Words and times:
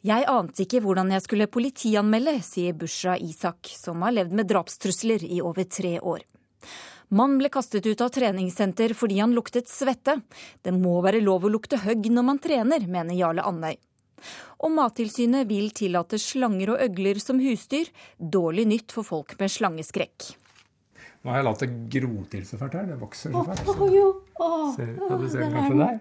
Jeg 0.00 0.24
ante 0.32 0.64
ikke 0.64 0.80
hvordan 0.80 1.10
jeg 1.12 1.20
skulle 1.26 1.46
politianmelde, 1.52 2.38
sier 2.40 2.72
Bushra 2.72 3.18
Isak, 3.20 3.68
som 3.76 4.00
har 4.00 4.14
levd 4.16 4.32
med 4.32 4.48
drapstrusler 4.48 5.26
i 5.28 5.42
over 5.44 5.66
tre 5.68 5.98
år. 6.00 6.22
Mann 7.12 7.34
ble 7.36 7.50
kastet 7.52 7.84
ut 7.84 8.00
av 8.00 8.08
treningssenter 8.14 8.94
fordi 8.96 9.18
han 9.20 9.34
luktet 9.36 9.68
svette. 9.68 10.14
Det 10.64 10.72
må 10.72 10.94
være 11.04 11.20
lov 11.20 11.44
å 11.44 11.52
lukte 11.52 11.82
høgg 11.82 12.08
når 12.14 12.24
man 12.30 12.40
trener, 12.40 12.86
mener 12.88 13.18
Jarle 13.18 13.44
Andøy. 13.44 13.76
Og 14.64 14.72
Mattilsynet 14.72 15.48
vil 15.50 15.68
tillate 15.76 16.20
slanger 16.20 16.72
og 16.72 16.84
øgler 16.86 17.20
som 17.20 17.40
husdyr. 17.42 17.92
Dårlig 18.16 18.68
nytt 18.72 18.96
for 18.96 19.04
folk 19.04 19.36
med 19.40 19.52
slangeskrekk. 19.52 20.30
Nå 21.20 21.34
har 21.34 21.42
jeg 21.42 21.48
latt 21.50 21.66
det 21.66 21.70
gro 21.92 22.24
til 22.32 22.48
så 22.48 22.56
fælt 22.56 22.78
her. 22.78 22.88
Det 22.88 23.00
vokser 23.00 23.36
så 23.36 23.44
fælt. 23.50 23.66
Så. 23.68 24.88
Ja, 24.96 25.16
du 25.20 25.28
ser 25.28 25.44
kanskje 25.52 25.80
der? 25.82 26.00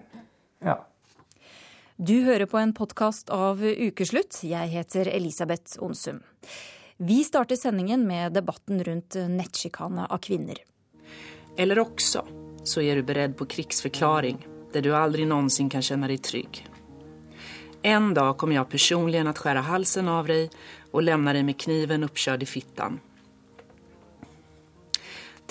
Du 2.02 2.21
hører 2.23 2.45
på 2.45 2.55
en 2.57 2.70
podkast 2.71 3.27
av 3.29 3.59
Ukeslutt. 3.59 4.38
Jeg 4.47 4.71
heter 4.71 5.09
Elisabeth 5.11 5.82
Onsum. 5.83 6.21
Vi 6.96 7.18
starter 7.28 7.57
sendingen 7.60 8.05
med 8.07 8.37
debatten 8.37 8.79
rundt 8.87 9.18
nettsjikane 9.28 10.05
av 10.07 10.21
kvinner. 10.24 10.61
Eller 11.60 11.82
også 11.83 12.21
så 12.64 12.83
er 12.88 12.96
du 12.96 13.04
beredt 13.04 13.36
på 13.36 13.50
krigsforklaring, 13.51 14.39
der 14.71 14.86
du 14.86 14.93
aldri 14.96 15.25
noensinne 15.27 15.74
kan 15.74 15.83
kjenne 15.83 16.07
deg 16.07 16.21
trygg. 16.24 16.61
En 17.83 18.13
dag 18.16 18.38
kommer 18.39 18.55
jeg 18.55 18.71
personlig 18.77 19.19
å 19.19 19.33
skjære 19.36 19.66
halsen 19.68 20.07
av 20.13 20.32
deg 20.32 20.55
og 20.93 21.04
lämna 21.04 21.33
deg 21.36 21.43
med 21.50 21.60
kniven 21.60 22.07
oppkjørt 22.07 22.46
i 22.47 22.47
fittan. 22.47 22.96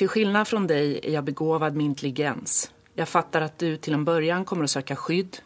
Til 0.00 0.08
skillnad 0.08 0.48
fra 0.48 0.64
deg 0.64 0.96
er 1.02 1.12
jeg 1.18 1.28
begåvad 1.28 1.76
med 1.76 1.90
intelligens. 1.90 2.70
Jeg 2.96 3.12
fatter 3.12 3.50
at 3.50 3.60
du 3.60 3.76
til 3.76 3.98
en 4.00 4.08
början 4.08 4.48
kommer 4.48 4.64
å 4.64 4.74
søke 4.78 4.96
skydd 4.96 5.42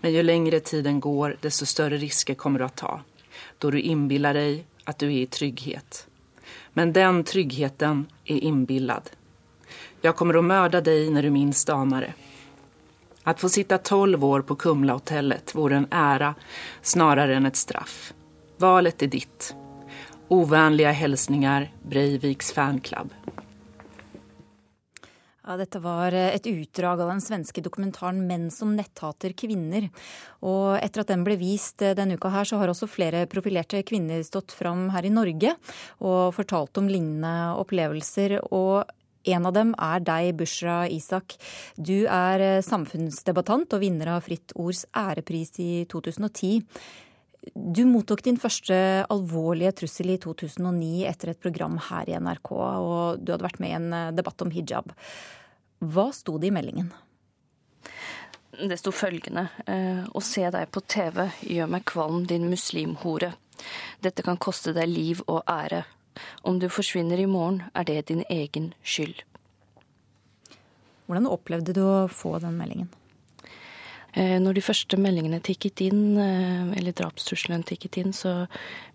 men 0.00 0.12
jo 0.12 0.22
lengre 0.22 0.60
tiden 0.60 1.00
går, 1.00 1.36
desto 1.40 1.66
større 1.66 1.98
risker 2.00 2.34
kommer 2.34 2.58
du 2.58 2.64
å 2.64 2.74
ta. 2.74 3.00
da 3.58 3.70
du 3.70 3.80
inbillar 3.80 4.34
deg 4.34 4.64
at 4.84 4.98
du 4.98 5.06
er 5.06 5.22
i 5.22 5.26
trygghet. 5.26 6.06
Men 6.72 6.92
den 6.92 7.24
tryggheten 7.24 8.06
er 8.24 8.44
inbillad. 8.44 9.10
Jeg 10.02 10.16
kommer 10.16 10.36
å 10.36 10.42
mörda 10.42 10.80
deg 10.80 11.10
når 11.12 11.22
du 11.22 11.30
minst 11.30 11.70
aner 11.70 12.06
det. 12.06 12.12
Å 13.24 13.34
få 13.36 13.48
sitte 13.52 13.78
tolv 13.78 14.24
år 14.24 14.42
på 14.48 14.56
Kumlahotellet 14.56 15.54
vore 15.54 15.82
en 15.82 15.90
ære 15.92 16.34
snarere 16.82 17.36
enn 17.36 17.46
et 17.46 17.60
straff. 17.60 18.12
Valet 18.58 19.02
er 19.02 19.12
ditt. 19.12 19.52
Uvennlige 20.30 20.94
hilsener 20.96 21.68
Breiviks 21.82 22.52
fanklubb. 22.56 23.12
Ja, 25.50 25.56
dette 25.58 25.80
var 25.82 26.14
eh, 26.14 26.30
et 26.36 26.46
utdrag 26.46 27.00
av 27.02 27.08
den 27.10 27.18
svenske 27.18 27.58
dokumentaren 27.58 28.20
'Menn 28.22 28.52
som 28.54 28.76
netthater 28.78 29.32
kvinner'. 29.34 29.88
Og 30.46 30.76
etter 30.78 31.02
at 31.02 31.08
den 31.10 31.24
ble 31.26 31.34
vist 31.40 31.82
eh, 31.82 31.96
denne 31.98 32.14
uka 32.14 32.30
her, 32.30 32.46
så 32.46 32.60
har 32.60 32.70
også 32.70 32.86
flere 32.86 33.24
profilerte 33.26 33.80
kvinner 33.82 34.22
stått 34.22 34.54
fram 34.54 34.86
her 34.94 35.08
i 35.08 35.10
Norge 35.10 35.56
og 35.98 36.36
fortalt 36.36 36.78
om 36.78 36.86
lignende 36.86 37.56
opplevelser. 37.58 38.38
og 38.52 38.86
en 39.26 39.44
av 39.44 39.52
dem 39.52 39.74
er 39.74 40.00
deg, 40.00 40.36
Bushra 40.38 40.86
Isak. 40.88 41.34
Du 41.74 42.06
er 42.06 42.40
eh, 42.40 42.62
samfunnsdebattant 42.62 43.74
og 43.74 43.82
vinner 43.82 44.14
av 44.14 44.22
Fritt 44.30 44.54
Ords 44.54 44.86
ærepris 44.94 45.58
i 45.58 45.84
2010. 45.90 46.62
Du 47.56 47.82
mottok 47.90 48.22
din 48.22 48.38
første 48.38 48.78
alvorlige 49.10 49.74
trussel 49.82 50.14
i 50.14 50.20
2009 50.22 51.04
etter 51.10 51.34
et 51.34 51.42
program 51.42 51.76
her 51.90 52.06
i 52.06 52.16
NRK, 52.22 52.54
og 52.54 53.18
du 53.18 53.34
hadde 53.34 53.48
vært 53.48 53.60
med 53.60 53.74
i 53.74 53.78
en 53.80 54.14
debatt 54.14 54.46
om 54.46 54.54
hijab. 54.54 54.94
Hva 55.80 56.10
sto 56.12 56.36
det 56.38 56.50
i 56.50 56.52
meldingen? 56.52 56.90
Det 58.60 58.76
sto 58.76 58.92
følgende 58.92 59.46
eh, 59.64 60.02
Å 60.04 60.20
se 60.20 60.42
deg 60.52 60.68
på 60.74 60.82
TV 60.84 61.30
gjør 61.48 61.70
meg 61.72 61.86
kvalm, 61.88 62.26
din 62.28 62.44
muslimhore. 62.50 63.32
Dette 64.04 64.24
kan 64.26 64.36
koste 64.36 64.74
deg 64.76 64.90
liv 64.90 65.24
og 65.26 65.40
ære. 65.48 65.86
Om 66.44 66.58
du 66.60 66.68
forsvinner 66.68 67.20
i 67.20 67.28
morgen, 67.30 67.62
er 67.72 67.88
det 67.88 68.10
din 68.10 68.24
egen 68.28 68.72
skyld. 68.84 69.22
Hvordan 71.06 71.30
opplevde 71.30 71.72
du 71.74 71.80
å 71.86 72.08
få 72.12 72.36
den 72.42 72.60
meldingen? 72.60 72.90
Eh, 74.12 74.38
når 74.42 74.58
de 74.58 74.64
første 74.64 74.98
meldingene 75.00 75.40
tikket 75.44 75.84
inn, 75.86 76.18
eh, 76.18 76.78
eller 76.78 76.96
drapstrusselen 76.96 77.62
tikket 77.66 78.00
inn, 78.02 78.14
så 78.16 78.46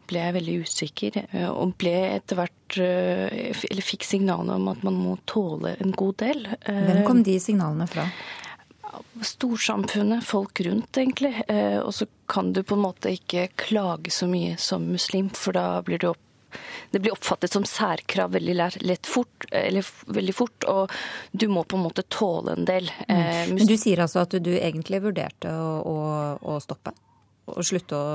ble 0.10 0.22
jeg 0.22 0.36
veldig 0.36 0.56
usikker. 0.66 1.20
Eh, 1.32 1.50
og 1.50 1.76
ble 1.82 1.96
etter 2.16 2.40
hvert 2.40 2.52
Eller 2.76 3.86
fikk 3.86 4.04
signalene 4.04 4.56
om 4.58 4.68
at 4.72 4.82
man 4.84 4.96
må 4.98 5.12
tåle 5.30 5.76
en 5.80 5.92
god 5.94 6.18
del. 6.18 6.48
Hvem 6.66 7.04
kom 7.06 7.22
de 7.24 7.38
signalene 7.40 7.86
fra? 7.88 8.08
Storsamfunnet, 9.22 10.26
folk 10.26 10.60
rundt, 10.66 10.98
egentlig. 10.98 11.46
Og 11.86 11.94
så 11.94 12.08
kan 12.28 12.52
du 12.54 12.64
på 12.64 12.74
en 12.74 12.84
måte 12.88 13.14
ikke 13.14 13.48
klage 13.56 14.12
så 14.12 14.28
mye 14.28 14.58
som 14.58 14.90
muslim, 14.90 15.30
for 15.30 15.54
da 15.54 15.80
blir 15.86 16.02
du 16.02 16.10
opp 16.10 16.26
det 16.92 17.02
blir 17.04 17.16
oppfattet 17.16 17.54
som 17.54 17.66
særkrav 17.68 18.36
veldig 18.36 18.56
lett 18.86 19.10
fort, 19.10 19.48
eller 19.52 19.86
veldig 20.08 20.36
fort, 20.36 20.68
og 20.72 20.94
du 21.32 21.48
må 21.52 21.64
på 21.64 21.80
en 21.80 21.86
måte 21.88 22.06
tåle 22.10 22.56
en 22.56 22.68
del. 22.68 22.92
Mm. 23.08 23.18
Eh, 23.18 23.42
Men 23.54 23.68
du 23.72 23.76
sier 23.78 24.04
altså 24.06 24.24
at 24.26 24.38
du 24.40 24.54
egentlig 24.56 25.02
vurderte 25.04 25.52
å, 25.52 25.82
å, 25.82 25.98
å 26.56 26.60
stoppe? 26.64 26.96
Å 27.46 27.62
slutte 27.62 27.98
å 27.98 28.08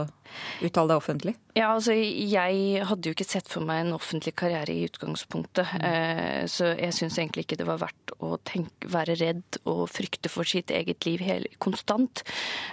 uttale 0.64 0.92
deg 0.92 1.00
offentlig? 1.00 1.36
Ja, 1.58 1.72
altså 1.74 1.96
jeg 1.96 2.84
hadde 2.86 3.10
jo 3.10 3.16
ikke 3.16 3.26
sett 3.26 3.48
for 3.50 3.66
meg 3.66 3.82
en 3.82 3.96
offentlig 3.96 4.36
karriere 4.38 4.70
i 4.70 4.84
utgangspunktet. 4.86 5.72
Mm. 5.74 5.86
Eh, 5.88 6.42
så 6.50 6.70
jeg 6.76 6.94
syns 6.94 7.18
egentlig 7.18 7.46
ikke 7.46 7.58
det 7.58 7.66
var 7.66 7.80
verdt 7.82 8.14
å 8.22 8.36
tenke, 8.46 8.86
være 8.92 9.16
redd 9.18 9.58
og 9.64 9.82
frykte 9.90 10.30
for 10.30 10.46
sitt 10.46 10.70
eget 10.70 11.06
liv 11.08 11.24
hele, 11.26 11.50
konstant. 11.58 12.22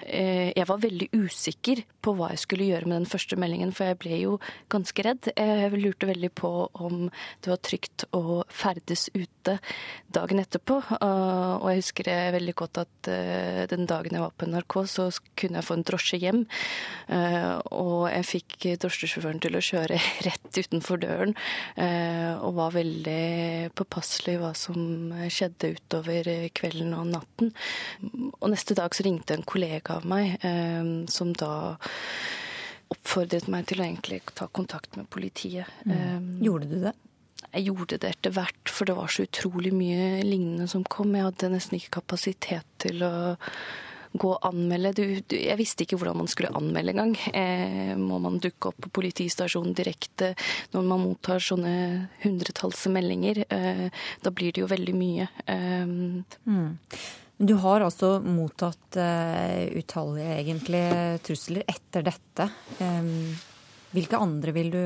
Eh, 0.05 0.53
jeg 0.53 0.67
var 0.69 0.83
veldig 0.83 1.09
usikker 1.15 1.81
på 2.05 2.13
hva 2.17 2.29
jeg 2.33 2.43
skulle 2.43 2.67
gjøre 2.69 2.87
med 2.87 2.99
den 2.99 3.09
første 3.09 3.39
meldingen, 3.39 3.73
for 3.75 3.89
jeg 3.89 3.99
ble 4.03 4.21
jo 4.21 4.37
ganske 4.73 5.07
redd. 5.07 5.31
Jeg 5.33 5.73
lurte 5.73 6.11
veldig 6.11 6.31
på 6.37 6.51
om 6.77 7.07
det 7.41 7.51
var 7.51 7.61
trygt 7.65 8.05
å 8.15 8.43
ferdes 8.53 9.07
ute 9.17 9.57
dagen 10.13 10.43
etterpå. 10.43 10.79
Og 11.01 11.67
jeg 11.71 11.81
husker 11.81 12.11
det 12.11 12.19
veldig 12.37 12.55
godt 12.61 12.83
at 12.85 13.11
eh, 13.11 13.65
den 13.73 13.89
dagen 13.89 14.15
jeg 14.15 14.23
var 14.23 14.37
på 14.37 14.49
NRK, 14.53 14.77
så 14.85 15.09
kunne 15.39 15.61
jeg 15.61 15.67
få 15.67 15.79
en 15.79 15.87
drosje 15.87 16.21
hjem. 16.21 16.45
Og 17.75 18.07
jeg 18.11 18.27
fikk 18.27 18.67
drosjesjåføren 18.83 19.41
til 19.43 19.57
å 19.57 19.63
kjøre 19.63 19.99
rett 20.27 20.59
utenfor 20.59 21.01
døren, 21.03 21.35
eh, 21.75 22.33
og 22.37 22.57
var 22.59 22.75
veldig 22.77 23.73
påpasselig 23.77 24.37
hva 24.41 24.53
som 24.57 25.13
skjedde 25.31 25.73
utover 25.77 26.31
kvelden 26.57 26.95
og 26.97 27.11
natten. 27.13 27.53
Og 28.41 28.49
neste 28.53 28.77
dag 28.77 28.95
så 28.95 29.05
ringte 29.07 29.37
en 29.37 29.47
kollega 29.47 29.99
av 29.99 30.07
meg, 30.09 30.37
eh, 30.45 30.93
som 31.11 31.33
da 31.37 31.53
oppfordret 32.93 33.49
meg 33.51 33.67
til 33.67 33.81
å 33.81 33.87
egentlig 33.87 34.21
ta 34.37 34.47
kontakt 34.47 34.95
med 34.99 35.09
politiet. 35.11 35.67
Mm. 35.85 35.93
Eh, 35.93 36.45
gjorde 36.47 36.71
du 36.71 36.79
det? 36.85 36.95
Jeg 37.53 37.67
gjorde 37.69 37.99
det 38.01 38.09
etter 38.11 38.33
hvert, 38.35 38.71
for 38.71 38.89
det 38.89 38.95
var 38.97 39.11
så 39.11 39.25
utrolig 39.27 39.71
mye 39.75 40.23
lignende 40.25 40.67
som 40.69 40.83
kom. 40.87 41.13
Jeg 41.15 41.27
hadde 41.29 41.51
nesten 41.53 41.77
ikke 41.77 41.99
kapasitet 41.99 42.67
til 42.81 43.03
å 43.05 43.13
gå 44.19 44.31
og 44.33 44.47
anmelde. 44.47 44.93
Du, 44.97 45.03
du, 45.21 45.35
jeg 45.39 45.57
visste 45.59 45.85
ikke 45.85 45.99
hvordan 45.99 46.19
man 46.21 46.31
skulle 46.31 46.53
anmelde 46.57 46.93
engang. 46.93 47.13
Eh, 47.33 47.93
må 47.99 48.19
man 48.23 48.39
dukke 48.43 48.71
opp 48.71 48.81
på 48.85 48.93
politistasjonen 48.99 49.75
direkte 49.77 50.33
når 50.73 50.89
man 50.89 51.05
mottar 51.05 51.43
sånne 51.43 51.75
hundretalls 52.23 52.87
meldinger? 52.93 53.43
Eh, 53.49 53.87
da 54.23 54.33
blir 54.33 54.55
det 54.55 54.65
jo 54.65 54.71
veldig 54.73 54.97
mye. 54.97 55.29
Eh, 55.45 55.87
mm. 55.87 56.67
Du 57.37 57.53
har 57.61 57.83
altså 57.85 58.15
mottatt 58.25 58.97
uh, 58.97 59.67
utallige 59.77 60.39
egentlig 60.39 60.81
trusler 61.21 61.67
etter 61.69 62.07
dette. 62.07 62.47
Um, 62.81 63.35
hvilke 63.93 64.17
andre 64.17 64.53
du, 64.73 64.79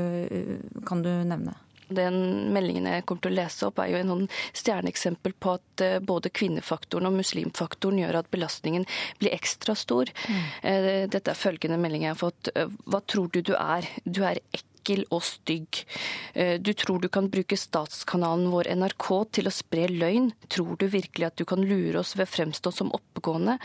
kan 0.83 0.99
du 1.05 1.09
nevne? 1.29 1.55
Den 1.95 2.17
meldingen 2.55 2.89
jeg 2.89 3.05
kommer 3.05 3.25
til 3.25 3.33
å 3.33 3.39
lese 3.39 3.67
opp, 3.67 3.81
er 3.81 3.91
jo 3.93 4.01
en 4.01 4.13
sånn 4.13 4.25
stjerneeksempel 4.57 5.35
på 5.41 5.55
at 5.57 5.85
eh, 5.85 5.99
både 5.99 6.33
kvinnefaktoren 6.33 7.09
og 7.09 7.17
muslimfaktoren 7.19 8.01
gjør 8.01 8.21
at 8.21 8.31
belastningen 8.33 8.87
blir 9.21 9.35
ekstra 9.35 9.75
stor. 9.77 10.11
Mm. 10.27 10.41
Eh, 10.71 10.89
dette 11.11 11.33
er 11.33 11.39
følgende 11.39 11.79
melding 11.81 12.07
jeg 12.07 12.15
har 12.15 12.21
fått. 12.21 12.51
Eh, 12.55 12.71
hva 12.87 13.03
tror 13.05 13.31
du 13.33 13.41
du 13.45 13.55
er? 13.57 13.87
Du 14.05 14.23
er 14.25 14.41
ekkel 14.51 14.70
ekkel 14.81 15.05
og 15.13 15.21
stygg. 15.23 15.85
Eh, 16.33 16.59
du 16.59 16.73
tror 16.73 16.99
du 17.01 17.09
kan 17.09 17.29
bruke 17.29 17.57
statskanalen 17.57 18.49
vår 18.51 18.71
NRK 18.75 19.07
til 19.31 19.47
å 19.47 19.53
spre 19.53 19.87
løgn? 19.87 20.31
Tror 20.49 20.77
du 20.77 20.87
virkelig 20.87 21.27
at 21.27 21.37
du 21.37 21.45
kan 21.45 21.61
lure 21.61 21.99
oss 21.99 22.15
ved 22.15 22.27
å 22.27 22.31
fremstå 22.31 22.71
som 22.73 22.91
oppegående? 22.91 23.59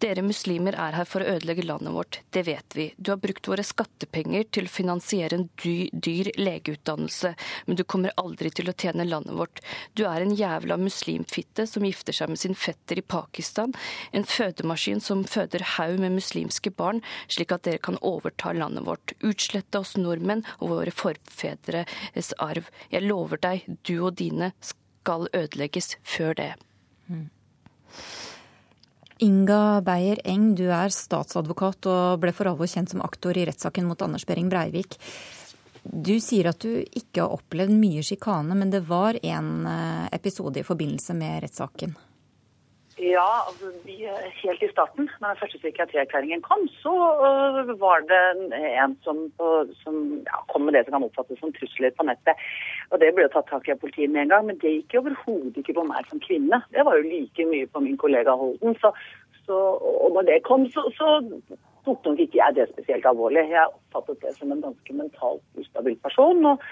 Dere 0.00 0.24
muslimer 0.24 0.74
er 0.74 0.96
her 0.96 1.04
for 1.08 1.22
å 1.22 1.36
ødelegge 1.36 1.66
landet 1.66 1.92
vårt, 1.94 2.20
det 2.32 2.44
vet 2.46 2.76
vi. 2.76 2.88
Du 2.96 3.12
har 3.12 3.20
brukt 3.20 3.46
våre 3.48 3.64
skattepenger 3.64 4.48
til 4.50 4.66
å 4.66 4.72
finansiere 4.72 5.38
en 5.38 5.48
dyr, 5.62 5.90
dyr 5.92 6.32
legeutdannelse, 6.38 7.34
men 7.66 7.78
du 7.78 7.84
kommer 7.84 8.14
aldri 8.20 8.50
til 8.50 8.70
å 8.70 8.76
tjene 8.76 9.06
landet 9.06 9.36
vårt. 9.36 9.60
Du 9.94 10.04
er 10.08 10.24
en 10.24 10.34
jævla 10.34 10.78
muslimfitte 10.80 11.66
som 11.68 11.84
gifter 11.86 12.16
seg 12.16 12.32
med 12.32 12.40
sin 12.40 12.56
fetter 12.58 13.00
i 13.00 13.04
Pakistan, 13.04 13.74
en 14.12 14.26
fødemaskin 14.26 15.02
som 15.04 15.24
føder 15.28 15.64
haug 15.76 16.00
med 16.00 16.16
muslimske 16.16 16.72
barn, 16.74 17.02
slik 17.28 17.52
at 17.54 17.66
dere 17.68 17.82
kan 17.82 18.00
overta 18.04 18.54
landet 18.56 18.86
vårt. 18.88 19.14
Utslette 19.24 19.80
oss 19.80 19.94
nordmenn 19.98 20.44
og 20.60 20.70
våre 20.74 20.94
forfedres 20.94 22.34
arv. 22.42 22.70
Jeg 22.92 23.06
lover 23.06 23.40
deg, 23.42 23.66
du 23.82 23.96
og 24.06 24.16
dine 24.20 24.52
skal 24.64 25.28
ødelegges 25.32 25.96
før 26.02 26.34
det. 26.38 26.52
Mm. 27.08 27.28
Inga 29.24 29.80
Beyer 29.86 30.18
Eng, 30.26 30.54
du 30.58 30.66
er 30.74 30.90
statsadvokat 30.90 31.86
og 31.86 32.20
ble 32.22 32.32
for 32.34 32.50
alvor 32.50 32.68
kjent 32.68 32.90
som 32.90 33.04
aktor 33.04 33.36
i 33.38 33.46
rettssaken 33.46 33.86
mot 33.86 34.02
Anders 34.02 34.26
Behring 34.26 34.50
Breivik. 34.50 34.98
Du 35.84 36.16
sier 36.22 36.48
at 36.50 36.64
du 36.64 36.80
ikke 36.80 37.22
har 37.22 37.34
opplevd 37.36 37.76
mye 37.76 38.02
sjikane, 38.02 38.56
men 38.56 38.72
det 38.72 38.82
var 38.88 39.18
en 39.20 39.68
eh, 39.68 40.08
episode 40.16 40.60
i 40.60 40.66
forbindelse 40.66 41.14
med 41.16 41.44
rettssaken. 41.44 41.94
Ja, 42.98 43.26
altså 43.48 43.72
vi, 43.84 43.94
helt 44.42 44.62
i 44.62 44.68
starten, 44.70 45.08
når 45.20 45.28
den 45.28 45.38
første 45.40 45.58
psykiatrierklæringen 45.58 46.42
kom, 46.46 46.62
så 46.82 46.92
uh, 47.26 47.80
var 47.80 48.04
det 48.06 48.20
en 48.84 48.94
som, 49.02 49.18
som 49.82 49.96
ja, 50.28 50.38
kom 50.52 50.62
med 50.62 50.76
det 50.76 50.84
som 50.84 50.94
kan 50.94 51.06
oppfattes 51.08 51.40
som 51.42 51.52
trusler 51.56 51.90
på 51.98 52.06
nettet. 52.06 52.44
Og 52.90 53.00
Det 53.02 53.10
ble 53.16 53.26
tatt 53.32 53.50
tak 53.50 53.66
i 53.66 53.74
av 53.74 53.82
politiet 53.82 54.14
med 54.14 54.22
en 54.22 54.32
gang, 54.34 54.46
men 54.46 54.62
det 54.62 54.76
gikk 54.76 54.94
jo 54.94 55.02
overhodet 55.02 55.58
ikke 55.58 55.74
på 55.80 55.86
meg 55.90 56.06
som 56.06 56.22
kvinne. 56.22 56.62
Det 56.70 56.86
var 56.86 57.00
jo 57.00 57.10
like 57.10 57.50
mye 57.50 57.66
på 57.66 57.82
min 57.82 57.98
kollega 57.98 58.38
Holden. 58.38 58.78
Så, 58.78 58.94
så, 59.42 59.60
og 59.82 60.14
når 60.14 60.30
det 60.30 60.40
kom, 60.46 60.70
så, 60.70 60.86
så 60.94 61.18
tok 61.84 62.06
nok 62.06 62.22
ikke 62.22 62.38
jeg 62.44 62.60
det 62.60 62.70
spesielt 62.70 63.10
alvorlig. 63.10 63.48
Jeg 63.50 63.74
oppfattet 63.74 64.22
det 64.22 64.36
som 64.38 64.54
en 64.54 64.62
ganske 64.68 65.00
mentalt 65.02 65.42
ustabil 65.58 65.98
person. 66.06 66.46
og 66.46 66.62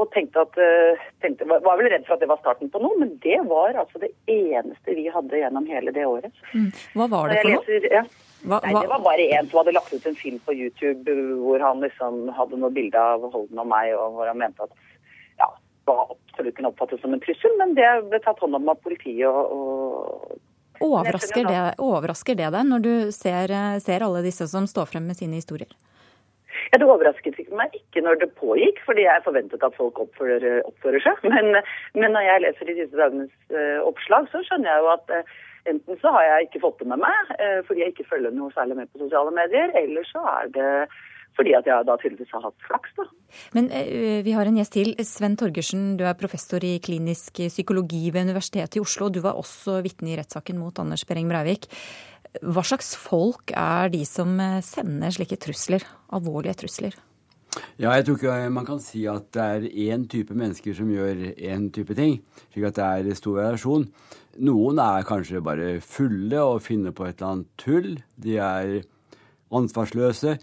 og 0.00 0.08
tenkte 0.14 0.42
at, 0.46 0.56
eh, 0.58 1.04
tenkte, 1.22 1.46
var 1.50 1.76
vel 1.78 1.90
redd 1.92 2.06
for 2.06 2.16
at 2.16 2.22
det 2.22 2.30
var 2.30 2.40
starten 2.40 2.70
på 2.72 2.80
noe, 2.82 2.96
men 3.00 3.12
det 3.24 3.38
var 3.50 3.76
altså 3.82 4.00
det 4.02 4.10
eneste 4.30 4.96
vi 4.96 5.06
hadde 5.12 5.42
gjennom 5.42 5.68
hele 5.68 5.94
det 5.96 6.06
året. 6.08 6.32
Mm. 6.54 6.70
Hva 6.96 7.08
var 7.12 7.32
det 7.32 7.40
for 7.42 7.52
leser, 7.52 7.86
noe? 7.86 7.94
Ja. 7.98 8.04
Hva, 8.40 8.60
Nei, 8.64 8.72
Det 8.80 8.88
var 8.88 9.02
bare 9.04 9.26
en 9.36 9.48
som 9.50 9.60
hadde 9.60 9.74
lagt 9.76 9.92
ut 9.92 10.06
en 10.08 10.16
film 10.16 10.38
på 10.46 10.54
YouTube 10.56 11.16
hvor 11.42 11.60
han 11.60 11.82
liksom 11.84 12.30
hadde 12.32 12.56
noe 12.56 12.72
bilde 12.72 12.96
av 12.96 13.26
Holden 13.34 13.60
og 13.60 13.68
meg, 13.68 13.92
og 13.92 14.16
hvor 14.16 14.30
han 14.30 14.40
mente 14.40 14.64
at 14.64 14.72
ja, 15.42 15.50
var 15.90 16.06
absolutt 16.14 16.56
kunne 16.56 16.70
oppfattes 16.72 17.02
som 17.04 17.12
en 17.12 17.20
trussel, 17.20 17.52
men 17.60 17.76
det 17.76 17.90
ble 18.08 18.22
tatt 18.24 18.40
hånd 18.40 18.56
om 18.56 18.72
av 18.72 18.80
politiet 18.80 19.28
og, 19.28 19.52
og 19.52 20.38
Overrasker 20.80 21.44
det, 21.44 21.60
overrasker 21.76 22.38
det 22.38 22.48
deg 22.54 22.64
når 22.64 22.84
du 22.84 22.92
ser, 23.12 23.52
ser, 23.84 24.00
alle 24.00 24.22
disse 24.24 24.46
som 24.48 24.64
står 24.64 24.88
frem 24.88 25.10
med 25.10 25.18
sine 25.18 25.36
historier? 25.36 25.68
Ja, 26.70 26.78
Det 26.78 26.88
overrasket 26.88 27.38
meg 27.56 27.76
ikke 27.76 28.02
når 28.04 28.22
det 28.22 28.32
pågikk, 28.38 28.80
fordi 28.86 29.06
jeg 29.06 29.26
forventet 29.26 29.64
at 29.66 29.76
folk 29.76 30.00
oppfører, 30.06 30.62
oppfører 30.68 31.04
seg. 31.04 31.22
Men, 31.30 31.52
men, 31.94 32.10
når 32.14 32.26
jeg 32.26 32.42
leser 32.46 32.72
i 32.72 32.78
disse 32.80 32.98
dagenes 32.98 33.30
uh, 33.54 33.78
oppslag, 33.86 34.28
så 34.32 34.42
skjønner 34.46 34.72
jeg 34.72 34.84
jo 34.84 34.90
at 34.94 35.14
uh, 35.14 35.38
enten 35.70 36.00
så 36.02 36.12
har 36.16 36.26
jeg 36.26 36.48
ikke 36.48 36.64
fått 36.64 36.82
det 36.82 36.90
med 36.90 37.02
meg 37.04 37.32
uh, 37.36 37.60
fordi 37.68 37.84
jeg 37.84 37.94
ikke 37.94 38.10
følger 38.10 38.34
noe 38.34 38.52
særlig 38.56 38.80
med 38.80 38.90
på 38.90 39.02
sosiale 39.04 39.32
medier, 39.36 39.72
eller 39.78 40.06
så 40.10 40.24
er 40.40 40.52
det 40.56 40.74
fordi 41.38 41.52
at 41.54 41.68
jeg 41.70 41.86
da 41.86 41.94
tydeligvis 41.96 42.32
har 42.34 42.42
hatt 42.42 42.64
flaks, 42.66 42.90
da. 42.98 43.04
Men 43.54 43.68
vi 44.26 44.32
har 44.34 44.48
en 44.50 44.56
gjest 44.58 44.74
til. 44.74 44.90
Sven 45.06 45.36
Torgersen, 45.38 45.84
du 45.96 46.02
er 46.04 46.18
professor 46.18 46.60
i 46.66 46.72
klinisk 46.82 47.38
psykologi 47.46 48.10
ved 48.10 48.26
Universitetet 48.26 48.76
i 48.76 48.82
Oslo. 48.82 49.08
Du 49.14 49.22
var 49.22 49.38
også 49.38 49.78
vitne 49.86 50.10
i 50.10 50.18
rettssaken 50.18 50.58
mot 50.58 50.82
Anders 50.82 51.06
Behring 51.08 51.30
Breivik. 51.30 51.70
Hva 52.38 52.62
slags 52.62 52.92
folk 52.94 53.50
er 53.58 53.90
de 53.90 54.04
som 54.06 54.36
eh, 54.38 54.60
sender 54.62 55.14
slike 55.14 55.38
trusler, 55.42 55.82
alvorlige 56.14 56.60
trusler? 56.62 56.94
Ja, 57.80 57.90
jeg 57.96 58.04
tror 58.06 58.18
ikke 58.20 58.52
man 58.54 58.66
kan 58.68 58.78
si 58.82 59.02
at 59.10 59.32
det 59.34 59.42
er 59.42 59.66
én 59.90 60.04
type 60.10 60.36
mennesker 60.38 60.76
som 60.76 60.92
gjør 60.92 61.32
én 61.34 61.66
type 61.74 61.96
ting, 61.98 62.20
slik 62.52 62.68
at 62.68 62.78
det 62.78 62.86
er 62.86 63.18
stor 63.18 63.40
variasjon. 63.40 63.88
Noen 64.46 64.78
er 64.78 65.06
kanskje 65.08 65.42
bare 65.42 65.72
fulle 65.82 66.38
og 66.38 66.62
finner 66.62 66.94
på 66.94 67.08
et 67.08 67.18
eller 67.18 67.32
annet 67.32 67.50
tull. 67.58 67.90
De 68.14 68.38
er 68.38 68.76
ansvarsløse. 69.50 70.36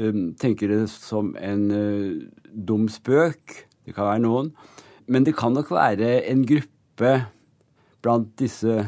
Um, 0.00 0.32
tenker 0.40 0.72
det 0.72 0.80
som 0.90 1.34
en 1.36 1.68
uh, 1.70 2.24
dum 2.50 2.88
spøk. 2.88 3.66
Det 3.84 3.92
kan 3.92 4.08
være 4.08 4.24
noen. 4.24 4.54
Men 5.06 5.28
det 5.28 5.36
kan 5.36 5.52
nok 5.52 5.70
være 5.76 6.22
en 6.32 6.46
gruppe 6.48 7.12
blant 8.00 8.32
disse 8.40 8.80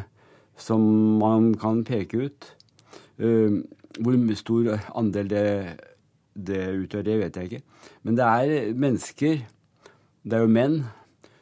som 0.57 0.83
man 1.21 1.53
kan 1.61 1.85
peke 1.87 2.27
ut. 2.29 2.49
Um, 3.19 3.65
hvor 4.01 4.17
stor 4.37 4.75
andel 4.97 5.31
det, 5.31 5.47
det 6.37 6.65
utgjør, 6.83 7.07
det 7.07 7.19
vet 7.21 7.37
jeg 7.37 7.51
ikke. 7.51 7.63
Men 8.05 8.19
det 8.19 8.27
er 8.27 8.75
mennesker, 8.77 9.41
det 10.27 10.37
er 10.37 10.45
jo 10.45 10.53
menn, 10.53 10.77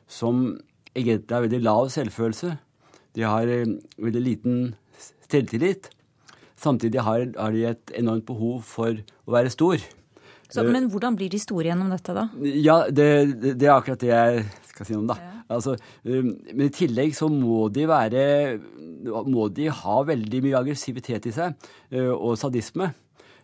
som 0.07 0.47
egentlig 0.95 1.35
har 1.35 1.47
veldig 1.47 1.63
lav 1.65 1.91
selvfølelse. 1.91 2.55
De 3.15 3.27
har 3.27 3.51
um, 3.65 3.77
veldig 3.99 4.23
liten 4.23 4.63
selvtillit. 5.29 5.91
Samtidig 6.57 7.03
har, 7.03 7.27
har, 7.37 7.53
de 7.53 7.67
et 7.67 7.95
enormt 7.99 8.27
behov 8.27 8.63
for 8.67 8.95
å 9.27 9.35
være 9.35 9.51
stor. 9.53 9.83
Så, 10.49 10.63
men 10.63 10.87
hvordan 10.93 11.17
blir 11.19 11.33
de 11.33 11.41
store 11.43 11.73
gjennom 11.73 11.91
dette, 11.91 12.15
da? 12.15 12.29
Ja, 12.39 12.85
Det, 12.87 13.09
det, 13.41 13.57
det 13.59 13.67
er 13.67 13.75
akkurat 13.75 14.01
det 14.01 14.13
jeg 14.13 14.45
skal 14.75 14.89
si 14.89 14.97
noe 14.97 15.05
om, 15.05 15.11
da. 15.13 15.17
Ja. 15.21 15.45
Altså, 15.55 15.77
um, 16.09 16.33
men 16.51 16.67
i 16.67 16.75
tillegg 16.75 17.15
så 17.17 17.29
må 17.31 17.69
de 17.75 17.87
være 17.89 18.25
Må 19.29 19.49
de 19.55 19.69
ha 19.69 19.97
veldig 20.09 20.41
mye 20.47 20.61
aggressivitet 20.63 21.29
i 21.31 21.35
seg, 21.35 21.57
uh, 21.95 22.13
og 22.15 22.39
sadisme. 22.41 22.91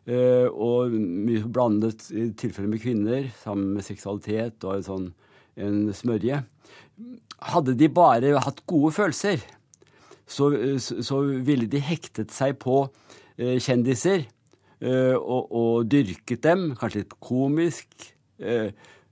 Uh, 0.09 0.49
og 0.51 0.95
mye 0.97 1.45
blandet 1.53 2.07
tilfeller 2.41 2.71
med 2.73 2.83
kvinner, 2.83 3.29
sammen 3.43 3.77
med 3.77 3.87
seksualitet 3.87 4.65
og 4.67 4.79
en 4.79 4.87
sånn 4.87 5.09
en 5.61 5.91
smørje. 5.93 6.39
Hadde 7.53 7.75
de 7.77 7.89
bare 7.93 8.39
hatt 8.41 8.63
gode 8.71 8.95
følelser, 8.97 9.43
så, 10.31 10.47
så 10.79 11.19
ville 11.45 11.67
de 11.69 11.83
hektet 11.83 12.31
seg 12.33 12.55
på 12.63 12.85
kjendiser 13.37 14.23
og, 14.81 15.51
og, 15.51 15.89
dyrket 15.91 16.45
dem, 16.47 16.63
kanskje 16.79 17.03
litt 17.03 17.17
komisk. 17.21 18.07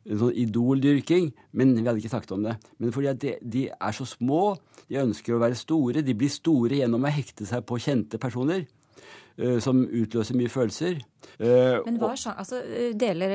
En 0.06 0.20
sånn 0.22 0.36
idoldyrking, 0.44 1.30
men 1.58 1.74
vi 1.76 1.84
hadde 1.86 2.00
ikke 2.02 2.12
snakket 2.12 2.34
om 2.36 2.46
det. 2.46 2.56
Men 2.78 2.94
fordi 2.94 3.14
de, 3.24 3.34
de, 3.42 3.64
er 3.74 3.96
så 3.96 4.06
små, 4.08 4.42
de 4.88 5.00
ønsker 5.02 5.36
å 5.36 5.40
være 5.42 5.58
store. 5.58 6.04
De 6.06 6.16
blir 6.16 6.32
store 6.32 6.80
gjennom 6.80 7.04
å 7.04 7.12
hekte 7.12 7.48
seg 7.48 7.66
på 7.68 7.80
kjente 7.82 8.20
personer. 8.20 8.66
som 9.62 9.84
utløser 9.86 10.34
mye 10.34 10.50
følelser. 10.50 10.96
men 11.38 11.98
hva 12.00 12.08
er 12.10 12.32
altså, 12.32 12.58
deler 12.98 13.34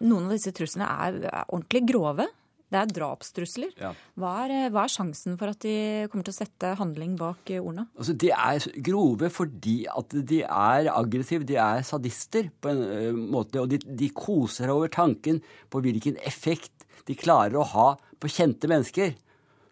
Noen 0.00 0.24
av 0.24 0.32
disse 0.32 0.50
truslene 0.50 0.88
er, 0.90 1.20
er 1.30 1.52
ordentlig 1.54 1.84
grove? 1.86 2.26
Det 2.72 2.80
er 2.80 2.90
drapstrusler. 2.90 3.72
Ja. 3.78 3.92
Hva, 4.18 4.32
er, 4.44 4.52
eh, 4.54 4.70
hva, 4.72 4.86
er, 4.86 4.92
sjansen 4.92 5.36
for 5.38 5.52
at 5.52 5.60
de 5.62 5.74
kommer 6.10 6.26
til 6.26 6.34
å 6.34 6.38
sette 6.40 6.72
handling 6.80 7.14
bak 7.20 7.52
eh, 7.52 7.62
ordene? 7.62 7.86
Altså, 7.94 8.16
de 8.18 8.30
er 8.34 8.66
grove 8.88 9.30
fordi 9.32 9.76
at 9.90 10.16
de 10.32 10.40
er 10.42 10.90
aggressive. 10.90 11.46
De 11.46 11.58
er 11.60 11.84
sadister 11.86 12.48
på 12.58 12.72
en 12.72 12.82
uh, 12.82 13.20
måte. 13.36 13.60
Og 13.62 13.70
de, 13.70 13.78
de 13.84 14.10
koser 14.16 14.72
over 14.74 14.90
tanken 14.92 15.42
på 15.70 15.84
hvilken 15.84 16.18
effekt 16.26 16.88
de 17.06 17.18
klarer 17.18 17.60
å 17.60 17.68
ha 17.74 17.88
på 18.18 18.32
kjente 18.32 18.70
mennesker. 18.70 19.14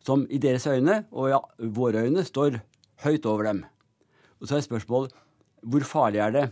Som 0.02 0.24
i 0.34 0.40
deres 0.42 0.66
øyne, 0.66 1.04
og 1.14 1.28
ja, 1.30 1.38
våre 1.74 2.00
øyne, 2.08 2.24
står 2.26 2.58
høyt 3.04 3.26
over 3.30 3.46
dem. 3.46 3.60
Og 4.42 4.50
så 4.50 4.58
er 4.58 4.64
spørsmålet 4.66 5.14
hvor 5.62 5.84
farlig 5.86 6.18
er 6.18 6.32
det? 6.34 6.42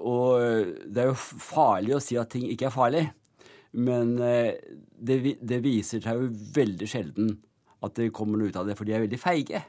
Og 0.00 0.40
det 0.88 1.02
er 1.02 1.10
jo 1.10 1.16
farlig 1.20 1.92
å 1.96 2.00
si 2.00 2.16
at 2.16 2.30
ting 2.32 2.46
ikke 2.48 2.70
er 2.70 2.72
farlig. 2.72 3.02
Men 3.76 4.16
eh, 4.24 4.56
det, 4.96 5.36
det, 5.44 5.60
viser 5.64 6.00
seg 6.04 6.20
jo 6.20 6.30
veldig 6.56 6.88
sjelden 6.88 7.34
at 7.84 7.98
det 7.98 8.08
kommer 8.16 8.40
noe 8.40 8.48
ut 8.48 8.56
av 8.56 8.68
det, 8.68 8.76
for 8.78 8.88
de 8.88 8.94
er 8.96 9.04
veldig 9.04 9.20
feige. 9.20 9.60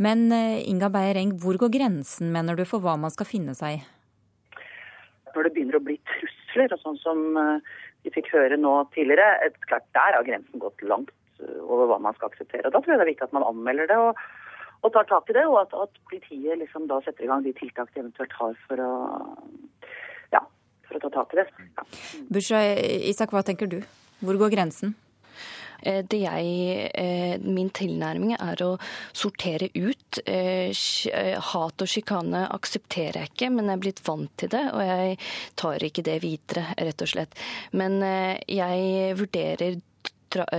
Men 0.00 0.30
eh, 0.32 0.62
Inga 0.70 0.88
Beyer-Eng, 0.92 1.36
hvor 1.42 1.58
går 1.60 1.72
grensen, 1.74 2.32
mener 2.32 2.56
du, 2.56 2.64
for 2.68 2.82
hva 2.84 2.96
man 3.00 3.12
skal 3.12 3.28
finne 3.28 3.54
seg 3.58 3.80
i? 3.80 3.82
Når 5.32 5.48
det 5.48 5.52
begynner 5.54 5.78
å 5.78 5.84
bli 5.84 5.98
trusler, 6.08 6.72
og 6.72 6.80
sånn 6.80 7.00
som 7.02 7.24
eh, 7.40 7.74
vi 8.06 8.14
fikk 8.14 8.32
høre 8.32 8.56
nå 8.60 8.72
tidligere, 8.96 9.36
et, 9.44 9.58
klart 9.68 9.84
der 9.96 10.16
har 10.16 10.26
grensen 10.26 10.62
gått 10.62 10.80
langt 10.86 11.12
over 11.42 11.90
hva 11.90 11.98
man 12.00 12.16
skal 12.16 12.30
akseptere. 12.30 12.70
Da 12.70 12.80
tror 12.80 12.94
jeg 12.94 13.00
det 13.00 13.04
er 13.04 13.12
viktig 13.12 13.28
at 13.28 13.36
man 13.36 13.44
anmelder 13.44 13.88
det 13.90 13.98
og, 13.98 14.18
og 14.86 14.92
tar 14.94 15.08
tak 15.10 15.28
i 15.28 15.36
det, 15.36 15.44
og 15.50 15.58
at, 15.64 15.74
at 15.74 16.02
politiet 16.08 16.60
liksom 16.60 16.88
da 16.90 17.00
setter 17.04 17.26
i 17.26 17.30
gang 17.30 17.44
de 17.44 17.54
tiltak 17.58 17.90
de 17.92 18.04
eventuelt 18.04 18.36
har 18.38 18.54
for 18.68 18.82
å 18.82 18.92
for 20.92 21.00
å 21.00 21.04
ta 21.08 21.14
tak 21.20 21.34
i 21.34 21.40
det. 21.40 21.48
Ja. 21.76 21.86
Busha, 22.32 22.60
Isak, 23.08 23.32
hva 23.34 23.42
tenker 23.46 23.70
du? 23.70 23.80
Hvor 24.22 24.38
går 24.38 24.52
grensen? 24.54 24.94
Eh, 25.82 26.04
det 26.06 26.20
jeg, 26.22 26.90
eh, 26.94 27.38
min 27.42 27.70
tilnærming 27.74 28.36
er 28.38 28.62
å 28.62 28.78
sortere 29.12 29.68
ut. 29.74 30.20
Eh, 30.26 30.70
hat 31.52 31.82
og 31.82 31.90
sjikane 31.90 32.46
aksepterer 32.54 33.22
jeg 33.22 33.32
ikke, 33.32 33.50
men 33.50 33.66
jeg 33.66 33.78
er 33.78 33.82
blitt 33.82 34.02
vant 34.06 34.30
til 34.36 34.52
det. 34.54 34.64
Og 34.72 34.82
jeg 34.86 35.18
tar 35.56 35.78
ikke 35.82 36.06
det 36.06 36.20
videre, 36.22 36.74
rett 36.78 37.02
og 37.02 37.08
slett. 37.08 37.34
Men 37.72 37.98
jeg 38.46 39.16
vurderer 39.18 39.80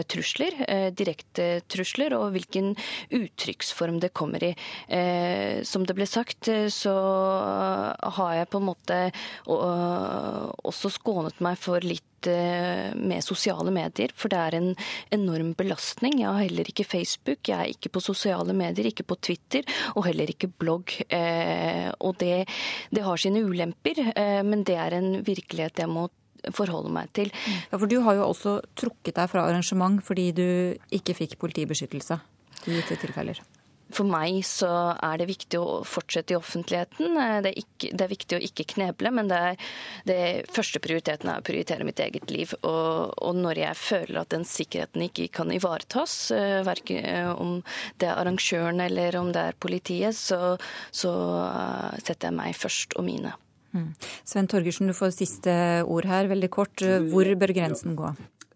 trusler, 0.07 0.55
eh, 0.67 0.87
direkte 0.93 1.61
trusler, 1.67 2.13
og 2.17 2.31
hvilken 2.35 2.73
uttrykksform 3.13 3.99
det 4.03 4.13
kommer 4.13 4.43
i. 4.43 4.53
Eh, 4.87 5.63
som 5.63 5.85
det 5.85 5.95
ble 5.97 6.07
sagt, 6.09 6.49
så 6.69 6.95
har 8.17 8.33
jeg 8.37 8.49
på 8.49 8.61
en 8.61 8.69
måte 8.69 8.97
også 9.47 10.91
skånet 10.93 11.39
meg 11.43 11.57
for 11.57 11.83
litt 11.83 12.03
med 12.23 13.19
sosiale 13.19 13.67
medier, 13.75 14.13
for 14.15 14.31
det 14.31 14.39
er 14.39 14.55
en 14.55 14.69
enorm 15.11 15.51
belastning. 15.59 16.21
Jeg 16.21 16.29
har 16.29 16.39
heller 16.39 16.69
ikke 16.71 16.85
Facebook, 16.87 17.49
jeg 17.49 17.57
er 17.57 17.73
ikke 17.73 17.91
på 17.91 17.99
sosiale 17.99 18.55
medier, 18.55 18.87
ikke 18.87 19.03
på 19.03 19.17
Twitter, 19.19 19.67
og 19.97 20.05
heller 20.07 20.31
ikke 20.31 20.47
blogg. 20.47 20.95
Og 21.99 22.15
det, 22.23 22.45
det 22.95 23.03
har 23.03 23.19
sine 23.19 23.43
ulemper, 23.43 23.99
men 24.47 24.63
det 24.63 24.79
er 24.79 24.95
en 24.95 25.17
virkelighet 25.19 25.83
jeg 25.83 25.91
må 25.91 26.07
forholde 26.51 26.91
meg 26.93 27.11
til. 27.15 27.31
Ja, 27.71 27.79
For 27.79 27.89
du 27.89 27.99
har 28.05 28.19
jo 28.19 28.27
også 28.29 28.59
trukket 28.79 29.15
deg 29.19 29.31
fra 29.31 29.47
arrangement 29.47 30.03
fordi 30.03 30.31
du 30.35 30.47
ikke 30.93 31.15
fikk 31.17 31.39
politibeskyttelse 31.41 32.19
i 32.67 32.79
gitte 32.79 32.99
tilfeller. 33.01 33.41
for 33.93 34.09
meg 34.09 34.39
så 34.47 34.67
er 34.95 35.19
det 35.19 35.27
viktig 35.29 35.59
å 35.59 35.83
fortsette 35.85 36.33
i 36.33 36.37
offentligheten. 36.37 37.13
Det 37.45 37.51
er, 37.51 37.59
ikke, 37.59 37.91
det 37.93 38.05
er 38.05 38.09
viktig 38.09 38.37
å 38.37 38.41
ikke 38.47 38.65
kneble, 38.73 39.11
men 39.13 39.29
det 39.29 39.37
er, 39.49 39.67
det 40.09 40.17
første 40.55 40.81
prioriteten 40.81 41.29
er 41.29 41.43
å 41.43 41.45
prioritere 41.45 41.85
mitt 41.85 42.01
eget 42.01 42.33
liv. 42.33 42.55
Og, 42.63 43.13
og, 43.13 43.37
når 43.37 43.61
jeg 43.61 43.81
føler 43.83 44.21
at 44.23 44.33
den 44.33 44.47
sikkerheten 44.49 45.05
ikke 45.05 45.27
kan 45.37 45.53
ivaretas, 45.53 46.15
eh, 46.33 46.63
verken 46.65 47.05
eh, 47.05 47.29
om 47.35 47.59
det 48.01 48.09
er 48.09 48.17
arrangøren 48.23 48.81
eller 48.87 49.19
om 49.19 49.29
det 49.35 49.45
er 49.51 49.61
politiet, 49.61 50.17
så, 50.17 50.55
så 50.89 51.13
eh, 51.43 52.01
setter 52.01 52.31
jeg 52.31 52.39
meg 52.39 52.57
først 52.57 52.97
og 52.97 53.05
mine. 53.05 53.37
Mm. 53.73 53.89
Sven 54.21 54.49
Torgersen, 54.49 54.89
du 54.89 54.95
får 54.97 55.15
siste 55.15 55.53
ord 55.89 56.05
her, 56.09 56.29
veldig 56.29 56.49
kort. 56.53 56.83
Hvor 57.09 57.29
bør 57.41 57.53
grensen 57.57 57.95
gå? 57.97 58.11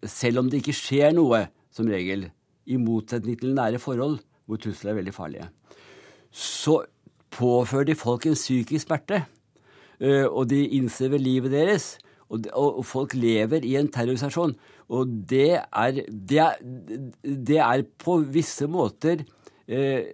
Selv 0.06 0.42
om 0.42 0.50
det 0.50 0.62
ikke 0.62 0.76
skjer 0.78 1.14
noe, 1.16 1.48
som 1.74 1.88
regel, 1.90 2.28
i 2.68 2.76
motsetning 2.78 3.38
til 3.40 3.56
nære 3.56 3.80
forhold, 3.82 4.18
hvor 4.48 4.60
trusler 4.60 4.92
er 4.92 5.00
veldig 5.00 5.14
farlige, 5.16 5.48
så 6.30 6.82
påfører 7.34 7.90
de 7.90 7.98
folk 7.98 8.26
en 8.28 8.38
psykisk 8.38 8.86
smerte. 8.86 9.22
Eh, 9.98 10.26
og 10.26 10.48
de 10.50 10.62
innser 10.78 11.10
ved 11.12 11.24
livet 11.24 11.54
deres. 11.54 11.96
Og, 12.28 12.84
folk 12.84 13.14
lever 13.16 13.64
i 13.64 13.74
en 13.80 13.88
terrorisasjon. 13.88 14.52
Og 14.92 15.12
det 15.30 15.62
er, 15.64 16.00
det 16.08 16.40
er, 16.44 16.58
det 17.24 17.58
er 17.64 17.84
på 18.00 18.18
visse 18.28 18.68
måter 18.68 19.24
eh, 19.66 20.12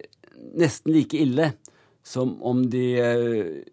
nesten 0.55 0.95
like 0.95 1.19
ille 1.19 1.51
som 2.05 2.37
om 2.45 2.63
de 2.71 2.85
eh 3.01 3.63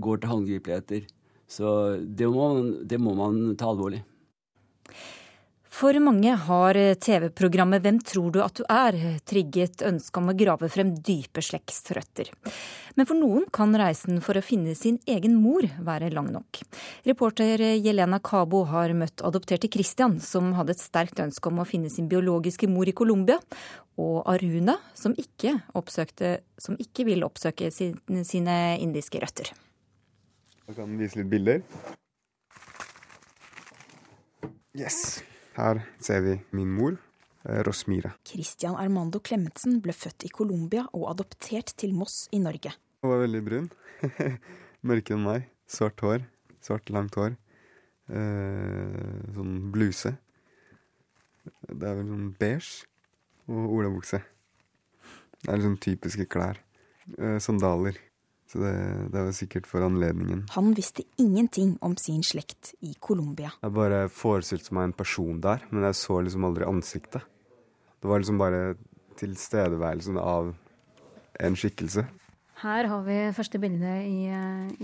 går 0.00 0.20
til 0.22 0.32
håndgripeligheter. 0.32 1.06
Så 1.46 1.70
det 2.00 2.26
må, 2.30 2.48
det 2.82 2.98
må 2.98 3.14
man 3.18 3.54
ta 3.58 3.70
alvorlig. 3.70 4.02
For 5.76 5.92
mange 6.00 6.32
har 6.40 6.76
TV-programmet 7.04 7.82
Hvem 7.84 7.98
tror 8.00 8.30
du 8.32 8.38
at 8.40 8.56
du 8.56 8.62
er? 8.72 8.96
trigget 9.28 9.82
ønsket 9.84 10.20
om 10.22 10.30
å 10.32 10.34
grave 10.38 10.70
frem 10.72 10.94
dype 11.04 11.42
slektsrøtter. 11.44 12.30
Men 12.96 13.08
for 13.08 13.18
noen 13.18 13.44
kan 13.52 13.74
reisen 13.76 14.22
for 14.24 14.38
å 14.38 14.44
finne 14.44 14.72
sin 14.78 14.96
egen 15.04 15.34
mor 15.36 15.66
være 15.84 16.08
lang 16.14 16.30
nok. 16.32 16.62
Reporter 17.04 17.60
Jelena 17.74 18.22
Cabo 18.24 18.62
har 18.70 18.94
møtt 18.96 19.20
adopterte 19.26 19.68
Christian, 19.68 20.16
som 20.24 20.54
hadde 20.56 20.72
et 20.72 20.80
sterkt 20.80 21.20
ønske 21.20 21.52
om 21.52 21.60
å 21.60 21.68
finne 21.68 21.92
sin 21.92 22.08
biologiske 22.08 22.70
mor 22.72 22.88
i 22.88 22.96
Colombia, 22.96 23.36
og 24.00 24.24
Aruna, 24.32 24.78
som 24.96 25.12
ikke, 25.20 25.58
oppsøkte, 25.76 26.38
som 26.56 26.80
ikke 26.80 27.04
vil 27.10 27.28
oppsøke 27.28 27.68
sine 27.74 28.58
indiske 28.80 29.20
røtter. 29.20 29.52
Jeg 30.66 30.80
kan 30.80 30.96
vise 30.96 31.20
litt 31.20 31.32
bilder. 31.36 31.64
Yes. 34.76 35.20
Her 35.56 35.80
ser 36.04 36.20
vi 36.20 36.34
min 36.52 36.68
mor, 36.68 36.98
eh, 37.48 37.62
Rosmira. 37.64 38.12
Christian 38.28 38.76
Armando 38.76 39.20
Klemetsen 39.24 39.80
ble 39.80 39.94
født 39.96 40.26
i 40.28 40.28
Colombia 40.28 40.84
og 40.92 41.08
adoptert 41.14 41.72
til 41.80 41.94
Moss 41.96 42.26
i 42.32 42.40
Norge. 42.42 42.74
Hun 43.00 43.14
var 43.14 43.22
veldig 43.24 43.42
brun. 43.46 43.70
Mørkere 44.86 45.16
enn 45.16 45.24
meg. 45.24 45.46
Svart 45.66 46.02
hår. 46.04 46.26
Svart, 46.60 46.92
langt 46.92 47.16
hår. 47.16 47.38
Eh, 48.12 49.32
sånn 49.32 49.56
bluse. 49.72 50.12
Det 51.66 51.88
er 51.88 51.96
vel 52.02 52.10
sånn 52.10 52.28
beige. 52.36 52.84
Og 53.48 53.78
olabukse. 53.78 54.20
Det 55.40 55.54
er 55.54 55.64
sånn 55.64 55.80
typiske 55.80 56.28
klær. 56.28 56.60
Eh, 57.16 57.38
sandaler. 57.40 57.96
Så 58.46 58.60
det, 58.62 58.72
det 59.10 59.22
var 59.26 59.32
sikkert 59.34 59.66
for 59.66 59.82
anledningen. 59.82 60.44
Han 60.54 60.70
visste 60.76 61.02
ingenting 61.18 61.74
om 61.82 61.96
sin 61.98 62.22
slekt 62.22 62.74
i 62.86 62.92
Colombia. 63.02 63.50
Jeg 63.62 63.74
bare 63.74 64.04
forestilte 64.12 64.74
meg 64.76 64.90
en 64.90 64.98
person 65.00 65.40
der, 65.42 65.64
men 65.72 65.88
jeg 65.88 65.98
så 65.98 66.20
liksom 66.22 66.46
aldri 66.46 66.68
ansiktet. 66.68 67.26
Det 67.98 68.10
var 68.10 68.22
liksom 68.22 68.38
bare 68.38 68.76
tilstedeværelsen 69.18 70.20
av 70.22 70.52
en 71.42 71.58
skikkelse. 71.58 72.06
Her 72.62 72.88
har 72.88 73.02
vi 73.04 73.16
første 73.36 73.58
bilde 73.60 73.96
i, 74.06 74.30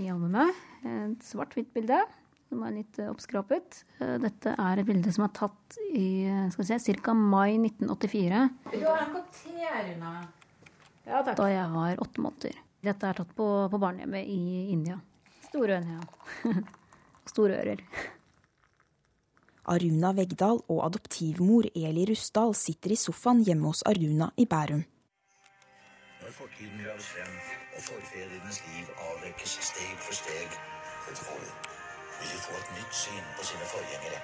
i 0.03 0.09
albumet. 0.11 0.59
Et 0.83 1.23
svart-hvitt 1.25 1.71
bilde 1.73 2.01
som 2.53 2.67
er 2.67 2.75
litt 2.83 2.99
oppskrapet. 3.07 3.79
Dette 4.21 4.53
er 4.61 4.83
et 4.83 4.89
bilde 4.89 5.13
som 5.15 5.25
er 5.25 5.33
tatt 5.39 5.79
i 5.95 6.27
skal 6.53 6.67
vi 6.67 6.69
se, 6.83 6.97
ca. 7.01 7.15
mai 7.17 7.55
1984. 7.57 8.43
Du 8.75 8.83
har 8.85 9.07
en 9.07 9.17
te, 9.33 9.55
Ja, 11.07 11.23
takk. 11.23 11.39
Da 11.39 11.49
jeg 11.49 11.71
var 11.73 12.05
åtte 12.05 12.27
måneder. 12.27 12.61
Dette 12.83 13.07
er 13.07 13.15
tatt 13.15 13.35
på, 13.39 13.47
på 13.71 13.79
barnehjemmet 13.79 14.27
i 14.27 14.71
India. 14.75 14.97
Store 15.47 15.79
øyne, 15.79 16.01
ja. 16.01 16.55
Store 17.33 17.61
ører. 17.63 17.85
Aruna 19.71 20.11
Vegdal 20.19 20.59
og 20.67 20.81
adoptivmor 20.89 21.69
Eli 21.79 22.09
Rusdal 22.11 22.57
sitter 22.59 22.97
i 22.97 22.99
sofaen 22.99 23.45
hjemme 23.47 23.71
hos 23.71 23.85
Aruna 23.87 24.33
i 24.35 24.49
Bærum. 24.51 24.83
Når 26.23 26.35
fortiden 26.35 26.83
graves 26.83 27.07
frem 27.15 27.31
og 27.77 27.87
forfedrenes 27.87 28.59
liv 28.67 28.91
avdekkes 29.07 29.57
steg 29.71 29.95
for 30.03 30.19
steg, 30.19 30.59
vil 31.07 32.35
de 32.35 32.43
få 32.43 32.59
et 32.59 32.75
nytt 32.81 33.01
syn 33.05 33.25
på 33.39 33.47
sine 33.47 33.71
forgjengere. 33.77 34.21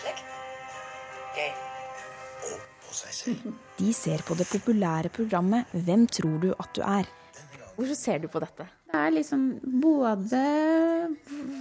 Slekt. 0.00 0.34
Gøy. 1.36 1.52
Og 2.48 2.58
på 2.88 3.00
seg 3.02 3.16
selv. 3.20 3.54
De 3.76 3.92
ser 3.92 4.24
på 4.24 4.34
det 4.40 4.48
populære 4.48 5.12
programmet 5.12 5.68
Hvem 5.76 6.06
tror 6.08 6.38
du 6.40 6.52
at 6.56 6.72
du 6.76 6.80
er? 6.80 7.08
Hvordan 7.80 7.96
ser 7.96 8.18
du 8.20 8.26
på 8.28 8.40
dette? 8.42 8.66
Det 8.90 8.98
er 8.98 9.12
liksom 9.14 9.44
både 9.80 10.40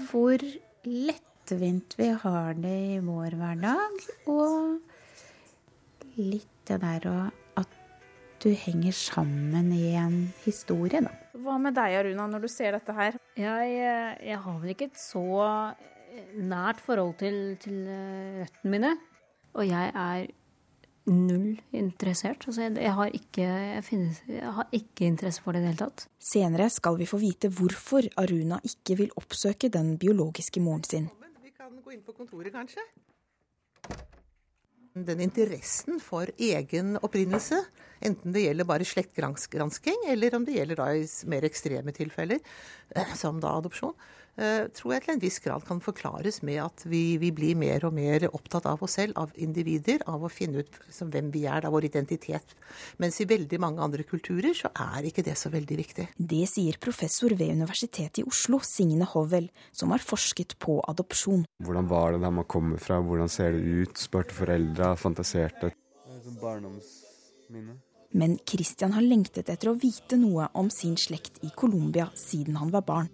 hvor 0.09 0.41
lettvint 0.83 1.93
vi 1.95 2.09
har 2.23 2.57
det 2.59 2.77
i 2.97 2.97
vår 3.05 3.37
hverdag, 3.39 4.01
og 4.27 6.17
litt 6.19 6.57
det 6.67 6.81
der 6.83 7.07
å 7.07 7.13
at 7.61 7.77
du 8.43 8.49
henger 8.51 8.91
sammen 8.95 9.71
i 9.71 9.93
en 9.99 10.17
historie, 10.43 10.99
da. 11.07 11.13
Hva 11.39 11.55
med 11.61 11.77
deg, 11.79 11.95
Aruna, 12.01 12.27
når 12.27 12.43
du 12.43 12.49
ser 12.51 12.75
dette 12.75 12.95
her? 12.99 13.15
Jeg, 13.39 13.79
jeg 14.27 14.41
har 14.43 14.59
vel 14.59 14.75
ikke 14.75 14.89
et 14.91 14.99
så 14.99 15.23
nært 16.35 16.83
forhold 16.83 17.15
til, 17.23 17.39
til 17.63 17.87
røttene 17.87 18.73
mine. 18.75 18.91
Og 19.55 19.71
jeg 19.71 19.95
er 19.95 20.27
null 21.13 21.59
interessert. 21.75 22.45
Altså, 22.47 22.67
jeg, 22.69 22.93
har 22.95 23.15
ikke, 23.15 23.45
jeg, 23.45 23.83
finnes, 23.87 24.21
jeg, 24.29 24.53
har 24.57 24.69
ikke, 24.75 25.07
interesse 25.07 25.43
for 25.43 25.55
det 25.55 25.61
i 25.61 25.65
det 25.65 25.71
hele 25.73 25.81
tatt. 25.85 26.05
Senere 26.31 26.69
skal 26.73 26.99
vi 26.99 27.07
få 27.09 27.19
vite 27.21 27.51
hvorfor 27.53 28.07
Aruna 28.21 28.59
ikke 28.67 28.99
vil 29.01 29.13
oppsøke 29.19 29.71
den 29.73 29.95
biologiske 30.01 30.63
moren 30.63 30.85
sin. 30.87 31.09
Vi 31.43 31.53
kan 31.55 31.73
gå 31.83 31.95
inn 31.95 32.05
på 32.05 32.15
kontoret, 32.17 32.53
kanskje. 32.55 32.85
Den 34.99 35.21
interessen 35.23 35.99
for 36.03 36.31
egen 36.35 36.97
opprinnelse, 36.99 37.61
enten 38.03 38.33
det 38.35 38.47
gjelder 38.47 38.67
bare 38.67 38.87
slektgransking, 38.87 40.07
eller 40.11 40.35
om 40.35 40.47
det 40.47 40.57
gjelder 40.57 40.81
da 40.81 40.87
i 40.97 41.05
mer 41.29 41.45
ekstreme 41.47 41.93
tilfeller, 41.95 42.41
som 43.21 43.39
da 43.43 43.53
adopsjon, 43.61 43.95
Eh, 43.95 44.18
tror 44.75 44.93
jeg 44.93 45.03
til 45.03 45.13
en 45.15 45.21
viss 45.21 45.39
grad 45.43 45.65
kan 45.67 45.81
forklares 45.83 46.41
med 46.47 46.61
at 46.63 46.83
vi, 46.87 47.17
vi, 47.21 47.31
blir 47.35 47.57
mer 47.59 47.83
og 47.87 47.95
mer 47.95 48.27
opptatt 48.29 48.67
av 48.69 48.83
oss 48.85 48.97
selv, 48.99 49.17
av 49.19 49.33
individer, 49.35 50.03
av 50.07 50.23
å 50.23 50.31
finne 50.31 50.63
ut 50.63 50.79
hvem 50.99 51.31
vi 51.33 51.45
er, 51.49 51.65
av 51.67 51.75
vår 51.75 51.89
identitet. 51.89 52.55
Mens 53.01 53.19
i 53.19 53.27
veldig 53.29 53.59
mange 53.61 53.83
andre 53.83 54.05
kulturer 54.07 54.55
så 54.57 54.71
er 54.73 55.09
ikke 55.09 55.25
det 55.27 55.35
så 55.39 55.51
veldig 55.53 55.79
viktig. 55.81 56.07
Det 56.15 56.43
sier 56.51 56.79
professor 56.81 57.35
ved 57.35 57.55
Universitetet 57.59 58.21
i 58.23 58.27
Oslo, 58.27 58.61
Signe 58.63 59.07
Hovel, 59.11 59.49
som 59.71 59.91
har 59.95 60.03
forsket 60.03 60.57
på 60.61 60.79
adopsjon. 60.87 61.45
Hvordan 61.65 61.91
var 61.91 62.15
det 62.15 62.23
der 62.23 62.33
man 62.39 62.47
kommer 62.49 62.81
fra, 62.81 63.01
hvordan 63.03 63.31
ser 63.31 63.57
det 63.57 63.61
ut, 63.83 63.99
spurte 63.99 64.35
foreldra, 64.35 64.95
fantaserte. 64.99 65.73
Barndomsminne. 66.39 67.79
Men 68.11 68.39
Christian 68.47 68.95
har 68.95 69.05
lengtet 69.05 69.51
etter 69.53 69.69
å 69.69 69.77
vite 69.77 70.17
noe 70.17 70.47
om 70.57 70.69
sin 70.73 70.95
slekt 70.97 71.43
i 71.45 71.51
Colombia 71.55 72.07
siden 72.17 72.57
han 72.57 72.71
var 72.73 72.85
barn. 72.87 73.09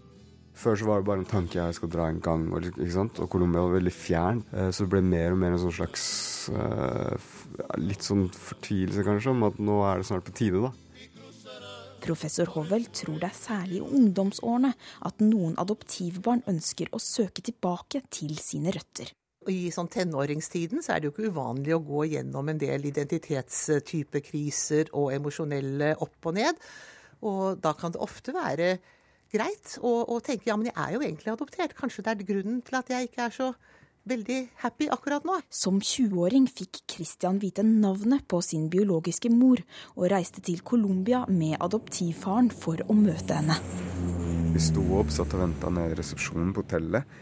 Før 0.55 0.77
så 0.79 0.87
var 0.87 1.01
det 1.01 1.07
bare 1.09 1.19
en 1.19 1.27
tanke 1.27 1.59
jeg 1.59 1.75
skal 1.75 1.91
dra 1.91 2.07
en 2.07 2.21
gang, 2.23 2.47
og, 2.55 2.69
og 2.71 3.27
Colombia 3.31 3.65
var 3.65 3.75
veldig 3.75 3.91
fjern. 3.91 4.39
Eh, 4.55 4.69
så 4.71 4.85
det 4.85 4.93
ble 4.93 5.01
mer 5.03 5.35
og 5.35 5.41
mer 5.41 5.51
en 5.55 5.61
sånn 5.65 5.75
slags 5.75 6.05
uh, 6.55 7.11
litt 7.81 8.05
sånn 8.05 8.29
fortvilelse, 8.31 9.03
kanskje, 9.03 9.33
om 9.35 9.43
at 9.49 9.59
nå 9.59 9.81
er 9.89 9.99
det 9.99 10.07
snart 10.07 10.27
på 10.27 10.35
tide, 10.39 10.63
da. 10.63 10.71
Professor 12.05 12.47
Hovel 12.53 12.85
tror 12.93 13.17
det 13.17 13.29
er 13.31 13.37
særlig 13.37 13.79
i 13.79 13.87
ungdomsårene 13.97 14.71
at 15.09 15.21
noen 15.25 15.55
adoptivbarn 15.61 16.43
ønsker 16.51 16.91
å 16.93 16.99
søke 17.01 17.41
tilbake 17.45 18.03
til 18.13 18.37
sine 18.37 18.71
røtter. 18.75 19.09
I 19.49 19.71
sånn 19.73 19.89
tenåringstiden 19.93 20.81
så 20.85 20.93
er 20.93 20.99
det 21.01 21.07
jo 21.09 21.13
ikke 21.15 21.31
uvanlig 21.33 21.73
å 21.75 21.85
gå 21.85 22.05
gjennom 22.13 22.45
en 22.49 22.61
del 22.61 22.85
identitetstypekriser 22.89 24.85
og 24.97 25.13
emosjonelle 25.17 25.89
opp 26.01 26.29
og 26.29 26.33
ned. 26.37 26.55
Og 27.25 27.57
da 27.61 27.71
kan 27.77 27.91
det 27.93 28.01
ofte 28.05 28.31
være 28.35 28.77
greit 29.33 29.77
å 29.81 30.19
tenke 30.23 30.49
ja, 30.49 30.57
men 30.59 30.69
jeg 30.69 30.77
er 30.77 30.95
jo 30.95 31.01
egentlig 31.03 31.33
adoptert. 31.33 31.75
Kanskje 31.77 32.05
det 32.05 32.13
er 32.13 32.27
grunnen 32.27 32.61
til 32.65 32.77
at 32.79 32.91
jeg 32.93 33.09
ikke 33.09 33.25
er 33.27 33.35
så 33.35 33.53
veldig 34.05 34.39
happy 34.61 34.87
akkurat 34.93 35.25
nå. 35.25 35.39
Som 35.49 35.79
20-åring 35.81 36.45
fikk 36.51 36.83
Christian 36.91 37.39
vite 37.41 37.65
navnet 37.65 38.25
på 38.29 38.41
sin 38.45 38.67
biologiske 38.69 39.31
mor, 39.33 39.61
og 39.97 40.09
reiste 40.13 40.43
til 40.45 40.61
Colombia 40.65 41.23
med 41.29 41.57
adoptivfaren 41.59 42.51
for 42.53 42.81
å 42.85 42.97
møte 42.97 43.39
henne. 43.39 43.57
Vi 44.55 44.61
sto 44.63 44.85
opp, 44.99 45.09
satt 45.11 45.33
og 45.35 45.41
venta 45.41 45.71
nede 45.73 45.95
i 45.95 45.99
resepsjonen 45.99 46.53
på 46.55 46.63
hotellet. 46.63 47.17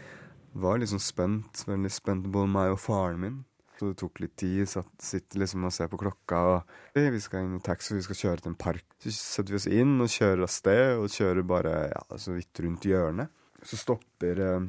Var 0.54 0.78
liksom 0.78 1.00
spent, 1.02 1.64
veldig 1.66 1.90
spent 1.90 2.26
på 2.26 2.36
både 2.36 2.52
meg 2.52 2.76
og 2.76 2.78
faren 2.78 3.18
min. 3.22 3.40
Så 3.74 3.90
det 3.90 3.98
tok 3.98 4.20
litt 4.22 4.36
tid. 4.38 4.62
Satt, 4.70 4.90
sitter 5.02 5.42
liksom 5.42 5.66
og 5.66 5.74
ser 5.74 5.90
på 5.90 5.98
klokka. 6.00 6.42
og 6.52 6.98
Vi 6.98 7.22
skal 7.22 7.46
inn 7.46 7.56
i 7.58 7.64
taxi, 7.64 7.96
vi 7.96 8.04
skal 8.06 8.20
kjøre 8.20 8.44
til 8.44 8.52
en 8.52 8.60
park. 8.60 8.86
Så 9.02 9.14
setter 9.14 9.54
vi 9.54 9.60
oss 9.60 9.70
inn 9.70 9.96
og 10.02 10.12
kjører 10.12 10.44
av 10.46 10.52
sted, 10.52 10.84
og 11.00 11.10
kjører 11.12 11.48
bare 11.54 11.74
ja, 11.90 12.04
så 12.20 12.36
vidt 12.36 12.62
rundt 12.62 12.86
hjørnet. 12.88 13.32
Så 13.64 13.80
stopper 13.80 14.42
eh, 14.44 14.68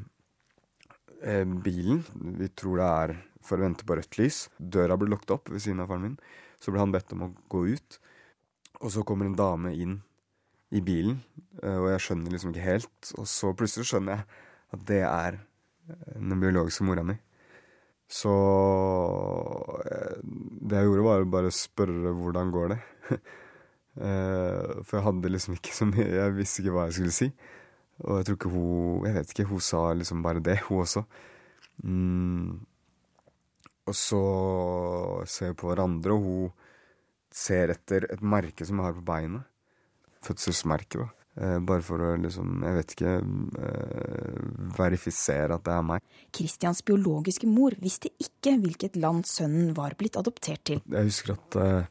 eh, 1.21 1.45
bilen. 1.45 2.01
Vi 2.41 2.49
tror 2.57 2.81
det 2.81 2.89
er 2.89 3.15
for 3.45 3.59
å 3.59 3.67
vente 3.67 3.85
på 3.85 3.97
rødt 3.99 4.17
lys. 4.17 4.45
Døra 4.57 4.97
blir 4.97 5.13
lukket 5.13 5.35
opp 5.37 5.53
ved 5.53 5.61
siden 5.61 5.83
av 5.83 5.91
faren 5.91 6.07
min. 6.07 6.17
Så 6.57 6.73
blir 6.73 6.81
han 6.81 6.93
bedt 6.95 7.13
om 7.13 7.27
å 7.27 7.33
gå 7.51 7.65
ut. 7.75 7.99
Og 8.81 8.91
så 8.91 9.05
kommer 9.07 9.29
en 9.29 9.37
dame 9.37 9.73
inn 9.75 9.99
i 10.75 10.81
bilen, 10.83 11.21
eh, 11.61 11.77
og 11.77 11.91
jeg 11.93 12.03
skjønner 12.07 12.33
liksom 12.33 12.51
ikke 12.51 12.65
helt. 12.65 13.11
Og 13.19 13.29
så 13.29 13.53
plutselig 13.57 13.87
skjønner 13.91 14.17
jeg 14.17 14.41
at 14.75 14.85
det 14.89 15.01
er 15.05 15.37
eh, 15.37 16.17
den 16.17 16.41
biologiske 16.41 16.87
mora 16.87 17.05
mi. 17.05 17.17
Så 18.11 18.33
eh, 19.89 20.19
det 20.21 20.79
jeg 20.79 20.89
gjorde, 20.89 21.07
var 21.07 21.25
å 21.25 21.33
bare 21.37 21.53
spørre 21.53 22.13
hvordan 22.15 22.53
går 22.53 22.75
det. 22.75 22.79
For 23.95 24.97
jeg 24.97 25.05
hadde 25.05 25.29
liksom 25.31 25.53
ikke 25.55 25.71
så 25.71 25.85
mye 25.87 26.03
Jeg 26.03 26.33
visste 26.35 26.59
ikke 26.59 26.73
hva 26.75 26.81
jeg 26.89 26.95
skulle 26.97 27.13
si. 27.15 27.27
Og 28.03 28.17
jeg 28.17 28.25
tror 28.27 28.35
ikke 28.35 28.51
hun 28.51 29.05
Jeg 29.07 29.15
vet 29.15 29.29
ikke, 29.31 29.45
hun 29.47 29.61
sa 29.63 29.83
liksom 29.95 30.23
bare 30.25 30.43
det, 30.43 30.57
hun 30.67 30.81
også. 30.83 31.05
Mm. 31.87 32.65
Og 33.85 33.95
så 33.95 34.21
ser 35.29 35.53
vi 35.53 35.59
på 35.61 35.69
hverandre, 35.69 36.15
og 36.15 36.25
hun 36.25 36.51
ser 37.35 37.71
etter 37.75 38.07
et 38.11 38.23
merke 38.23 38.65
som 38.67 38.81
jeg 38.81 38.89
har 38.89 38.97
på 38.97 39.05
beinet. 39.05 39.45
Fødselsmerket, 40.25 41.03
da. 41.03 41.24
Eh, 41.35 41.57
bare 41.67 41.83
for 41.83 41.99
å 41.99 42.13
liksom, 42.15 42.61
jeg 42.63 42.75
vet 42.77 42.93
ikke, 42.95 43.13
eh, 43.59 44.35
verifisere 44.77 45.57
at 45.57 45.65
det 45.67 45.73
er 45.73 45.81
meg. 45.83 46.03
Christians 46.31 46.79
biologiske 46.87 47.47
mor 47.51 47.75
visste 47.81 48.11
ikke 48.23 48.53
hvilket 48.61 48.95
land 48.95 49.27
sønnen 49.27 49.73
var 49.75 49.97
blitt 49.99 50.15
adoptert 50.15 50.63
til. 50.63 50.79
Jeg 50.87 51.09
husker 51.09 51.33
at 51.33 51.57
eh, 51.59 51.89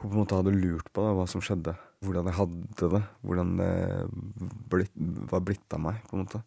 hun 0.00 0.08
på 0.08 0.14
en 0.14 0.20
måte 0.22 0.38
hadde 0.38 0.56
lurt 0.56 0.88
på 0.94 1.04
da, 1.04 1.12
hva 1.12 1.26
som 1.28 1.44
skjedde. 1.44 1.74
Hvordan 2.00 2.30
jeg 2.30 2.38
hadde 2.38 2.88
det. 2.94 3.02
Hvordan 3.20 3.50
det 3.58 3.72
blitt, 4.72 4.94
var 5.28 5.44
blitt 5.44 5.76
av 5.76 5.82
meg, 5.84 6.00
på 6.08 6.16
en 6.16 6.24
måte. 6.24 6.40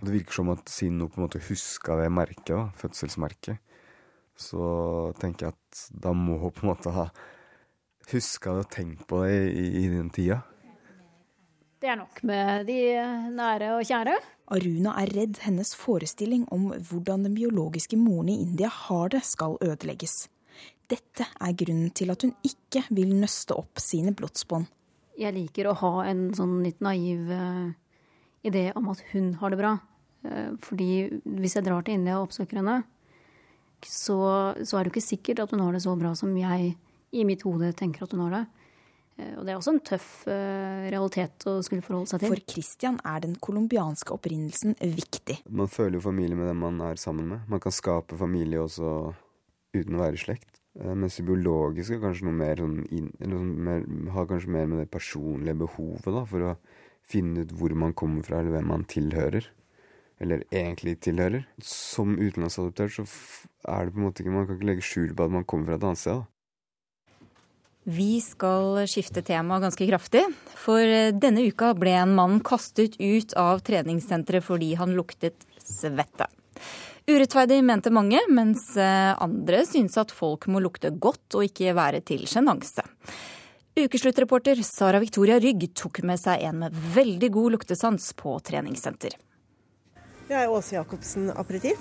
Det 0.00 0.08
virker 0.08 0.38
som 0.38 0.54
at 0.54 0.72
siden 0.72 1.02
hun 1.04 1.10
på 1.12 1.20
en 1.20 1.26
måte 1.26 1.42
huska 1.50 1.98
det 2.00 2.08
merket, 2.08 2.54
da, 2.54 2.70
fødselsmerket, 2.80 3.60
så 4.40 5.12
tenker 5.20 5.50
jeg 5.50 5.52
at 5.52 5.82
da 5.92 6.14
må 6.16 6.38
hun 6.40 6.54
på 6.56 6.64
en 6.64 6.72
måte 6.72 6.94
ha 6.96 7.10
huska 8.08 8.56
det 8.56 8.64
og 8.64 8.72
tenkt 8.72 9.04
på 9.10 9.20
det 9.26 9.36
i, 9.52 9.66
i 9.82 9.84
den 9.92 10.08
tida. 10.08 10.40
Det 11.82 11.90
er 11.90 11.96
nok 11.98 12.20
med 12.22 12.68
de 12.68 12.76
nære 13.34 13.72
og 13.74 13.80
kjære. 13.82 14.12
Aruna 14.54 14.92
er 15.00 15.10
redd 15.16 15.40
hennes 15.42 15.72
forestilling 15.74 16.44
om 16.54 16.68
hvordan 16.70 17.24
den 17.26 17.34
biologiske 17.34 17.98
moren 17.98 18.28
i 18.30 18.36
India 18.44 18.68
har 18.70 19.10
det, 19.10 19.24
skal 19.26 19.56
ødelegges. 19.58 20.28
Dette 20.86 21.26
er 21.26 21.56
grunnen 21.58 21.90
til 21.90 22.14
at 22.14 22.22
hun 22.22 22.36
ikke 22.46 22.84
vil 22.94 23.10
nøste 23.18 23.56
opp 23.58 23.82
sine 23.82 24.14
blodsbånd. 24.14 24.70
Jeg 25.18 25.34
liker 25.34 25.72
å 25.72 25.74
ha 25.82 25.92
en 26.06 26.28
sånn 26.38 26.60
litt 26.62 26.78
naiv 26.86 27.26
uh, 27.34 27.74
idé 28.46 28.68
om 28.78 28.86
at 28.94 29.02
hun 29.10 29.32
har 29.42 29.50
det 29.50 29.58
bra. 29.64 29.74
Uh, 30.22 30.54
fordi 30.62 30.92
hvis 31.26 31.58
jeg 31.58 31.66
drar 31.66 31.82
til 31.82 31.98
India 31.98 32.20
og 32.20 32.28
oppsøker 32.28 32.62
henne, 32.62 32.84
så, 33.82 34.22
så, 34.62 34.78
er 34.78 34.84
det 34.84 34.92
jo 34.92 34.94
ikke 34.94 35.08
sikkert 35.10 35.42
at 35.42 35.50
hun 35.50 35.66
har 35.66 35.74
det 35.74 35.82
så 35.82 35.98
bra 35.98 36.14
som 36.14 36.30
jeg 36.38 36.76
i 37.10 37.26
mitt 37.26 37.42
hode 37.42 37.74
tenker 37.74 38.06
at 38.06 38.14
hun 38.14 38.28
har 38.28 38.36
det. 38.38 38.46
Uh, 39.22 39.38
og 39.38 39.46
det 39.46 39.54
er 39.54 39.60
også 39.60 39.76
en 39.76 39.82
tøff 39.86 40.08
realitet 40.26 41.46
å 41.46 41.58
skulle 41.62 41.84
forholde 41.86 42.10
seg 42.10 42.24
til. 42.24 42.34
For 42.34 42.54
Christian 42.54 42.98
er 43.06 43.22
den 43.22 43.38
colombianske 43.42 44.16
opprinnelsen 44.18 44.74
viktig. 44.82 45.42
Man 45.48 45.70
føler 45.70 46.00
jo 46.00 46.06
familie 46.10 46.38
med 46.38 46.50
dem 46.50 46.64
man 46.66 46.82
er 46.90 46.98
sammen 47.00 47.30
med. 47.30 47.46
Man 47.50 47.62
kan 47.62 47.74
skape 47.74 48.18
familie 48.18 48.60
også 48.62 49.12
uten 49.72 49.96
å 49.96 50.02
være 50.02 50.18
i 50.18 50.24
slekt. 50.26 50.62
Eh, 50.80 50.94
mens 50.96 51.18
det 51.18 51.26
biologiske 51.28 52.00
kanskje 52.00 52.28
noe 52.28 52.36
mer, 52.36 52.60
sånn 52.60 52.78
inn, 52.94 53.10
sånn 53.20 53.50
mer, 53.66 53.84
har 54.14 54.28
kanskje 54.30 54.52
mer 54.54 54.70
med 54.70 54.82
det 54.82 54.90
personlige 54.92 55.58
behovet 55.64 56.08
da, 56.14 56.24
for 56.28 56.46
å 56.48 56.54
finne 57.12 57.44
ut 57.44 57.52
hvor 57.58 57.74
man 57.76 57.92
kommer 57.98 58.24
fra, 58.26 58.40
eller 58.40 58.56
hvem 58.56 58.70
man 58.72 58.86
tilhører. 58.88 59.48
Eller 60.22 60.44
egentlig 60.54 61.00
tilhører. 61.02 61.48
Som 61.66 62.14
utenlandsadoptert 62.20 62.94
så 62.94 63.04
er 63.66 63.88
det 63.88 63.94
på 63.94 63.98
en 63.98 64.06
måte 64.06 64.22
ikke 64.22 64.34
Man 64.34 64.46
kan 64.46 64.58
ikke 64.58 64.68
legge 64.68 64.86
skjul 64.86 65.16
på 65.18 65.26
at 65.26 65.34
man 65.34 65.46
kommer 65.48 65.72
fra 65.72 65.80
et 65.80 65.86
annet 65.88 65.98
sted. 65.98 66.20
da. 66.20 66.28
Vi 67.82 68.20
skal 68.20 68.84
skifte 68.86 69.22
tema 69.26 69.58
ganske 69.60 69.86
kraftig. 69.88 70.22
For 70.54 70.78
eh, 70.78 71.10
denne 71.14 71.42
uka 71.50 71.72
ble 71.74 71.96
en 71.98 72.14
mann 72.14 72.38
kastet 72.44 72.94
ut 73.00 73.34
av 73.38 73.64
treningssenteret 73.66 74.46
fordi 74.46 74.74
han 74.78 74.94
luktet 74.94 75.42
svette. 75.58 76.28
Urettferdig 77.10 77.58
mente 77.66 77.90
mange, 77.90 78.20
mens 78.30 78.76
eh, 78.78 79.10
andre 79.18 79.64
syns 79.66 79.98
at 79.98 80.14
folk 80.14 80.46
må 80.46 80.62
lukte 80.62 80.92
godt 80.94 81.34
og 81.34 81.48
ikke 81.48 81.74
være 81.74 82.04
til 82.06 82.22
sjenanse. 82.30 82.86
Ukesluttreporter 83.74 84.60
Sara 84.62 85.00
Victoria 85.02 85.40
Rygg 85.42 85.72
tok 85.74 86.04
med 86.06 86.20
seg 86.20 86.44
en 86.46 86.62
med 86.62 86.78
veldig 86.94 87.32
god 87.34 87.56
luktesans 87.56 88.12
på 88.14 88.36
treningssenter. 88.46 89.16
Jeg 90.30 90.38
er 90.38 90.52
Åse 90.52 90.76
Jacobsen 90.76 91.32
Aperitif. 91.34 91.80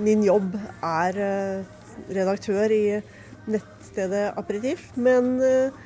Min 0.00 0.24
jobb 0.24 0.56
er 0.80 1.18
eh, 1.20 1.74
redaktør 2.08 2.72
i 2.72 2.86
nettstedet 3.50 4.38
Aperitif. 4.38 4.90
Men 4.94 5.34
eh, 5.42 5.82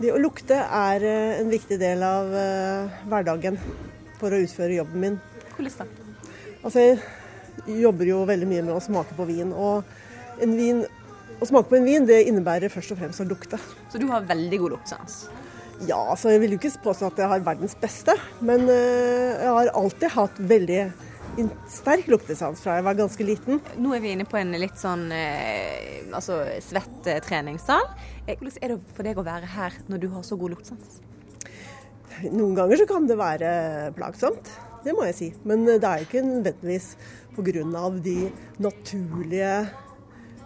det 0.00 0.12
å 0.14 0.20
lukte 0.20 0.56
er 0.56 1.04
en 1.12 1.50
viktig 1.52 1.76
del 1.80 2.00
av 2.06 2.30
hverdagen 3.04 3.58
for 4.16 4.32
å 4.32 4.38
utføre 4.40 4.78
jobben 4.78 5.02
min. 5.02 5.18
Hvordan 5.56 5.90
da? 5.90 6.06
Altså, 6.64 6.84
jobber 7.68 8.08
jo 8.08 8.22
veldig 8.28 8.48
mye 8.48 8.64
med 8.64 8.74
å 8.74 8.80
smake 8.82 9.16
på 9.16 9.26
vin. 9.28 9.52
Og 9.52 10.40
en 10.44 10.56
vin, 10.56 10.82
å 11.40 11.48
smake 11.48 11.70
på 11.70 11.78
en 11.78 11.86
vin 11.88 12.08
det 12.08 12.22
innebærer 12.28 12.72
først 12.72 12.94
og 12.94 13.00
fremst 13.00 13.22
å 13.24 13.28
lukte. 13.28 13.60
Så 13.92 14.00
du 14.00 14.08
har 14.10 14.26
veldig 14.28 14.60
god 14.62 14.76
luktesans? 14.76 15.22
Ja, 15.88 16.02
så 16.20 16.32
jeg 16.34 16.42
vil 16.42 16.54
jo 16.54 16.60
ikke 16.60 16.74
påstå 16.84 17.08
at 17.08 17.22
jeg 17.22 17.32
har 17.32 17.44
verdens 17.44 17.76
beste. 17.80 18.16
Men 18.44 18.66
eh, 18.68 19.40
jeg 19.40 19.54
har 19.56 19.72
alltid 19.80 20.16
hatt 20.16 20.42
veldig 20.52 20.82
sterk 21.70 22.08
luktesans 22.10 22.62
fra 22.62 22.78
jeg 22.78 22.86
var 22.86 22.96
ganske 22.98 23.26
liten. 23.26 23.60
Nå 23.80 23.92
er 23.96 24.02
vi 24.02 24.14
inne 24.14 24.26
på 24.28 24.38
en 24.40 24.54
litt 24.58 24.78
sånn 24.80 25.08
eh, 25.14 26.00
altså 26.16 26.42
svett 26.64 27.06
eh, 27.10 27.20
treningssal. 27.24 27.86
Hvordan 28.26 28.58
er 28.60 28.74
det 28.74 28.80
for 28.96 29.06
deg 29.06 29.20
å 29.20 29.26
være 29.26 29.52
her 29.54 29.78
når 29.90 30.02
du 30.02 30.08
har 30.14 30.26
så 30.26 30.38
god 30.40 30.56
luktesans? 30.56 30.98
Noen 32.28 32.56
ganger 32.58 32.82
så 32.82 32.88
kan 32.88 33.06
det 33.08 33.16
være 33.16 33.50
plagsomt, 33.96 34.50
det 34.84 34.92
må 34.96 35.06
jeg 35.08 35.16
si. 35.16 35.30
Men 35.48 35.64
det 35.68 35.80
er 35.80 36.04
ikke 36.04 36.24
nødvendigvis 36.26 36.92
pga. 37.36 37.90
de 38.04 38.30
naturlige 38.58 39.52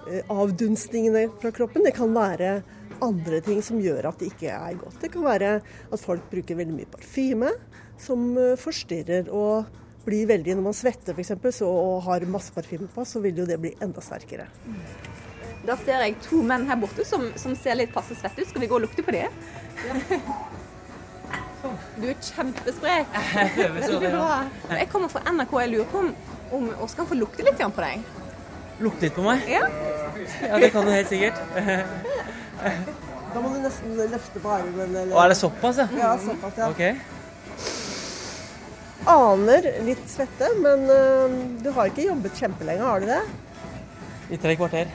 eh, 0.06 0.22
avdunstningene 0.28 1.28
fra 1.40 1.50
kroppen. 1.50 1.84
Det 1.84 1.94
kan 1.96 2.14
være 2.14 2.62
andre 3.02 3.40
ting 3.40 3.62
som 3.62 3.80
gjør 3.82 4.10
at 4.10 4.20
det 4.20 4.32
ikke 4.32 4.52
er 4.52 4.76
godt. 4.78 5.00
Det 5.02 5.10
kan 5.12 5.24
være 5.24 5.60
at 5.64 6.00
folk 6.00 6.28
bruker 6.30 6.56
veldig 6.56 6.76
mye 6.76 6.92
parfyme, 6.92 7.50
som 7.98 8.36
eh, 8.38 8.58
forstyrrer 8.60 9.32
og 9.32 9.64
blir 10.04 10.26
veldig 10.28 10.56
Når 10.58 10.66
man 10.66 10.76
svetter 10.76 11.16
f.eks. 11.16 11.62
og 11.64 12.02
har 12.06 12.26
masse 12.30 12.52
parfyme 12.54 12.88
på, 12.92 13.04
så 13.08 13.22
vil 13.24 13.42
jo 13.42 13.48
det 13.48 13.60
bli 13.60 13.74
enda 13.82 14.04
sterkere. 14.04 14.48
Da 15.64 15.78
ser 15.80 16.04
jeg 16.04 16.18
to 16.26 16.42
menn 16.44 16.66
her 16.68 16.76
borte 16.76 17.06
som, 17.08 17.30
som 17.40 17.56
ser 17.56 17.78
litt 17.80 17.94
passe 17.94 18.16
svette 18.18 18.44
ut. 18.44 18.50
Skal 18.50 18.64
vi 18.64 18.68
gå 18.68 18.76
og 18.76 18.84
lukte 18.84 19.04
på 19.06 19.14
det? 19.16 19.28
Ja. 19.88 20.20
Du 21.96 22.02
er 22.10 22.18
kjempesprek. 22.20 23.14
Jeg 23.48 24.88
kommer 24.92 25.08
fra 25.08 25.22
NRK. 25.32 25.54
Jeg 25.62 25.70
lurer 25.72 25.86
på 25.88 26.02
om 26.04 26.10
om 26.54 26.70
Oskar 26.80 26.96
kan 26.96 27.06
få 27.06 27.14
lukte 27.18 27.44
litt 27.46 27.58
på 27.58 27.82
deg? 27.82 28.04
Lukte 28.84 29.06
litt 29.06 29.16
på 29.16 29.24
meg? 29.24 29.42
Ja. 29.48 29.66
ja, 30.42 30.58
det 30.62 30.70
kan 30.74 30.86
du 30.86 30.92
helt 30.92 31.10
sikkert. 31.10 31.40
da 33.34 33.42
må 33.42 33.54
du 33.54 33.60
nesten 33.64 33.96
løfte 33.98 34.42
på 34.42 34.54
armen. 34.58 34.94
Eller... 34.94 35.14
Å, 35.14 35.24
er 35.24 35.34
det 35.34 35.38
såpass, 35.40 35.82
ja? 35.82 35.88
Ja, 35.98 36.12
såpass, 36.22 36.58
ja. 36.60 36.70
Okay. 36.70 36.94
Aner 39.10 39.66
litt 39.84 40.04
svette, 40.08 40.48
men 40.64 40.86
uh, 40.88 41.34
du 41.60 41.68
har 41.76 41.90
ikke 41.90 42.06
jobbet 42.06 42.38
kjempelenge, 42.40 42.86
har 42.86 43.02
du 43.02 43.10
det? 43.10 43.20
I 44.32 44.38
tre 44.40 44.54
kvarter. 44.56 44.88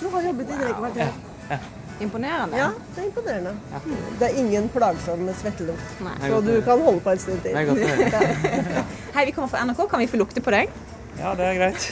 Du 0.00 0.08
har 0.10 0.26
jobbet 0.26 0.50
i 0.50 0.58
tre 0.58 0.72
kvarter. 0.80 1.12
Ja. 1.12 1.54
ja. 1.54 1.60
Imponerende. 2.02 2.58
Ja, 2.58 2.70
det 2.94 3.02
er 3.02 3.06
imponerende. 3.06 3.52
Ja. 3.70 3.80
Det 4.18 4.28
er 4.28 4.38
ingen 4.40 4.66
plagsom 4.74 5.28
svettelukt, 5.38 5.92
så 6.24 6.40
du 6.42 6.56
kan 6.66 6.82
holde 6.82 7.02
på 7.04 7.12
en 7.12 7.22
stund 7.22 7.44
til. 7.44 7.54
Hei, 9.14 9.26
vi 9.28 9.34
kommer 9.36 9.52
fra 9.52 9.62
NRK. 9.62 9.84
Kan 9.90 10.02
vi 10.02 10.08
få 10.10 10.18
lukte 10.18 10.42
på 10.42 10.54
deg? 10.54 10.72
Ja, 11.20 11.36
det 11.38 11.46
er 11.46 11.60
greit. 11.60 11.86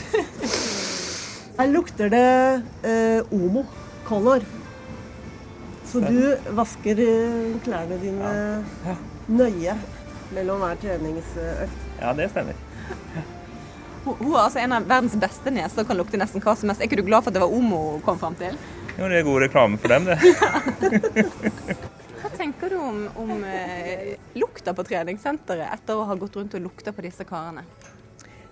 Her 1.61 1.71
lukter 1.71 2.11
det 2.11 2.27
eh, 2.89 3.35
Omo 3.37 3.67
Color. 4.09 4.43
Så 5.91 6.01
du 6.01 6.35
vasker 6.57 7.03
eh, 7.05 7.57
klærne 7.65 7.99
dine 8.01 8.35
ja. 8.35 8.61
Ja. 8.87 8.95
nøye 9.29 9.75
mellom 10.35 10.62
hver 10.64 10.81
treningsøkt? 10.81 11.87
Ja, 12.01 12.14
det 12.16 12.31
stemmer. 12.33 12.59
Hun, 14.05 14.33
har 14.33 14.47
altså 14.47 14.62
en 14.62 14.73
av 14.73 14.87
verdens 14.88 15.16
beste 15.21 15.53
neser 15.53 15.83
og 15.83 15.90
kan 15.90 15.99
lukte 15.99 16.19
nesten 16.21 16.43
hva 16.43 16.55
som 16.57 16.71
helst. 16.71 16.81
Er 16.81 16.88
ikke 16.88 17.03
du 17.03 17.07
glad 17.07 17.25
for 17.25 17.33
at 17.33 17.37
det 17.37 17.43
var 17.43 17.53
Omo 17.53 17.81
hun 17.95 18.05
kom 18.05 18.19
fram 18.21 18.37
til? 18.38 18.57
Jo, 18.97 19.09
det 19.09 19.21
er 19.21 19.27
god 19.27 19.43
reklame 19.45 19.81
for 19.81 19.93
dem, 19.93 20.09
det. 20.09 20.16
hva 22.23 22.31
tenker 22.35 22.73
du 22.73 22.79
om, 22.81 23.03
om 23.21 23.45
eh, 23.45 24.14
lukta 24.40 24.75
på 24.77 24.85
treningssenteret 24.88 25.69
etter 25.77 26.01
å 26.01 26.09
ha 26.09 26.16
gått 26.19 26.40
rundt 26.40 26.57
og 26.57 26.64
lukta 26.64 26.95
på 26.97 27.05
disse 27.05 27.27
karene? 27.29 27.66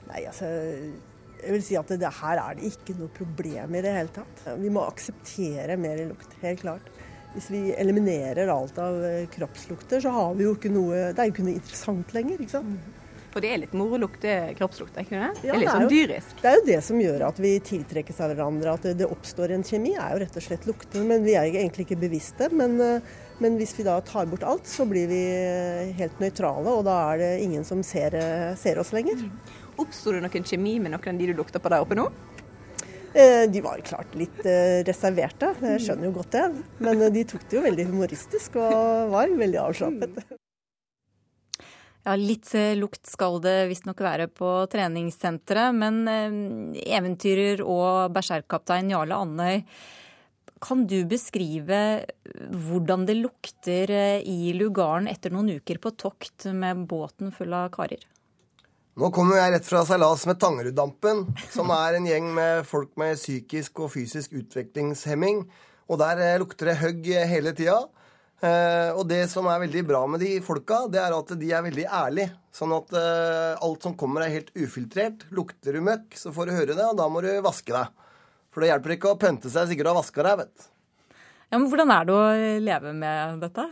Nei, 0.09 0.23
altså 0.25 0.49
Jeg 0.49 1.53
vil 1.55 1.65
si 1.65 1.77
at 1.81 1.91
det, 1.93 2.01
det 2.03 2.13
her 2.21 2.41
er 2.43 2.59
det 2.59 2.71
ikke 2.73 2.97
noe 2.99 3.13
problem 3.17 3.77
i 3.79 3.83
det 3.85 3.97
hele 3.97 4.15
tatt. 4.15 4.47
Vi 4.61 4.73
må 4.75 4.85
akseptere 4.89 5.77
mer 5.81 6.01
lukt, 6.11 6.33
helt 6.43 6.65
klart. 6.65 6.93
Hvis 7.35 7.51
vi 7.53 7.61
eliminerer 7.77 8.49
alt 8.51 8.79
av 8.83 9.03
eh, 9.05 9.27
kroppslukter, 9.33 10.01
så 10.01 10.15
har 10.15 10.33
vi 10.39 10.47
jo 10.47 10.55
ikke 10.57 10.73
noe 10.73 11.11
Det 11.13 11.21
er 11.21 11.29
jo 11.29 11.35
ikke 11.37 11.45
noe 11.47 11.59
interessant 11.59 12.15
lenger, 12.17 12.41
ikke 12.41 12.57
sant. 12.57 12.97
For 13.29 13.45
det 13.45 13.51
er 13.53 13.61
litt 13.61 13.75
moro 13.77 13.99
å 13.99 14.01
lukte 14.01 14.33
kroppslukt, 14.57 14.97
er 14.97 15.05
ikke 15.05 15.19
det? 15.19 15.27
Ja, 15.45 15.53
det 15.53 15.53
er 15.53 15.61
litt 15.61 15.71
sånn 15.71 15.85
jo, 15.85 15.91
dyrisk. 15.93 16.31
Det 16.41 16.49
er 16.49 16.57
jo 16.57 16.65
det 16.67 16.79
som 16.87 17.01
gjør 17.03 17.25
at 17.29 17.41
vi 17.45 17.53
tiltrekkes 17.69 18.23
av 18.25 18.33
hverandre, 18.33 18.73
at 18.73 18.87
det, 18.99 19.07
oppstår 19.07 19.53
en 19.55 19.65
kjemi, 19.69 19.93
er 20.01 20.15
jo 20.15 20.23
rett 20.25 20.39
og 20.41 20.47
slett 20.47 20.65
lukter. 20.69 21.05
Men 21.07 21.27
vi 21.27 21.37
er 21.37 21.51
egentlig 21.51 21.85
ikke 21.87 22.01
bevisste. 22.01 22.49
Men, 22.57 22.79
eh, 22.81 23.13
men 23.45 23.61
hvis 23.61 23.77
vi 23.77 23.87
da 23.87 23.99
tar 24.03 24.31
bort 24.33 24.47
alt, 24.49 24.67
så 24.67 24.89
blir 24.89 25.11
vi 25.13 25.21
eh, 25.37 25.93
helt 26.01 26.25
nøytrale, 26.25 26.73
og 26.73 26.87
da 26.89 26.97
er 27.13 27.23
det 27.23 27.31
ingen 27.45 27.69
som 27.69 27.85
ser, 27.87 28.17
ser 28.59 28.81
oss 28.81 28.95
lenger. 28.97 29.29
Oppsto 29.79 30.17
det 30.17 30.25
noen 30.25 30.49
kjemi 30.49 30.79
med 30.83 30.97
noen 30.97 31.13
av 31.13 31.21
de 31.21 31.31
du 31.31 31.37
lukter 31.39 31.63
på 31.63 31.71
der 31.71 31.85
oppe 31.85 31.99
nå? 32.01 32.09
Eh, 33.15 33.51
De 33.51 33.61
var 33.65 33.81
klart 33.81 34.15
litt 34.19 34.41
eh, 34.47 34.83
reserverte, 34.87 35.55
jeg 35.65 35.85
skjønner 35.87 36.11
jo 36.11 36.17
godt 36.19 36.35
det. 36.35 36.45
Men 36.85 37.07
eh, 37.07 37.13
de 37.15 37.25
tok 37.29 37.47
det 37.49 37.57
jo 37.57 37.65
veldig 37.65 37.87
humoristisk 37.89 38.59
og 38.61 39.15
var 39.15 39.33
veldig 39.45 39.65
avslappet. 39.69 40.21
Ja, 42.07 42.15
litt 42.17 42.55
lukt 42.79 43.05
skal 43.11 43.35
det 43.45 43.67
visstnok 43.69 43.99
være 44.01 44.31
på 44.33 44.49
treningssenteret, 44.73 45.75
men 45.77 45.99
eventyrer 46.81 47.61
og 47.61 48.15
berserkkaptein 48.15 48.95
Jarle 48.95 49.19
Andøy, 49.19 49.59
kan 50.65 50.87
du 50.89 51.03
beskrive 51.11 51.81
hvordan 52.49 53.05
det 53.11 53.19
lukter 53.19 53.93
i 54.25 54.55
lugaren 54.57 55.11
etter 55.11 55.35
noen 55.35 55.59
uker 55.59 55.83
på 55.85 55.93
tokt 56.01 56.49
med 56.55 56.87
båten 56.89 57.35
full 57.35 57.53
av 57.59 57.69
karer? 57.77 58.07
Nå 58.99 59.13
kommer 59.15 59.37
jeg 59.39 59.53
rett 59.55 59.67
fra 59.69 59.85
seilas 59.87 60.25
med 60.27 60.41
Tangeruddampen, 60.43 61.21
som 61.55 61.69
er 61.71 61.95
en 61.95 62.07
gjeng 62.09 62.33
med 62.35 62.65
folk 62.67 62.97
med 62.99 63.15
psykisk 63.15 63.85
og 63.85 63.93
fysisk 63.93 64.33
utviklingshemming. 64.41 65.45
Og 65.87 66.01
der 66.01 66.19
eh, 66.25 66.39
lukter 66.43 66.73
det 66.73 66.81
høgg 66.81 67.07
hele 67.31 67.53
tida. 67.55 67.77
Eh, 68.43 68.91
og 68.91 69.05
det 69.07 69.21
som 69.31 69.47
er 69.47 69.63
veldig 69.63 69.85
bra 69.87 70.01
med 70.11 70.25
de 70.25 70.33
folka, 70.43 70.81
det 70.91 70.99
er 70.99 71.15
at 71.15 71.31
de 71.39 71.53
er 71.55 71.63
veldig 71.69 71.87
ærlige. 71.87 72.33
Sånn 72.51 72.75
at 72.75 72.91
eh, 72.99 73.63
alt 73.69 73.87
som 73.87 73.95
kommer 74.01 74.27
er 74.27 74.35
helt 74.35 74.51
ufiltrert. 74.59 75.29
Lukter 75.31 75.79
du 75.79 75.85
møkk, 75.93 76.19
så 76.19 76.35
får 76.35 76.51
du 76.51 76.57
høre 76.57 76.75
det, 76.75 76.91
og 76.91 76.99
da 76.99 77.07
må 77.07 77.23
du 77.23 77.31
vaske 77.47 77.71
deg. 77.71 77.95
For 78.51 78.67
det 78.67 78.73
hjelper 78.73 78.97
ikke 78.97 79.15
å 79.15 79.21
pønte 79.23 79.55
seg 79.55 79.71
sikkert 79.71 79.93
å 79.93 79.95
ha 79.95 80.01
vaska 80.01 80.27
deg, 80.27 80.43
vet 80.43 80.57
du. 80.59 80.71
Ja, 81.53 81.61
men 81.61 81.71
Hvordan 81.71 81.95
er 81.95 82.11
det 82.11 82.19
å 82.19 82.27
leve 82.67 82.99
med 82.99 83.47
dette? 83.47 83.71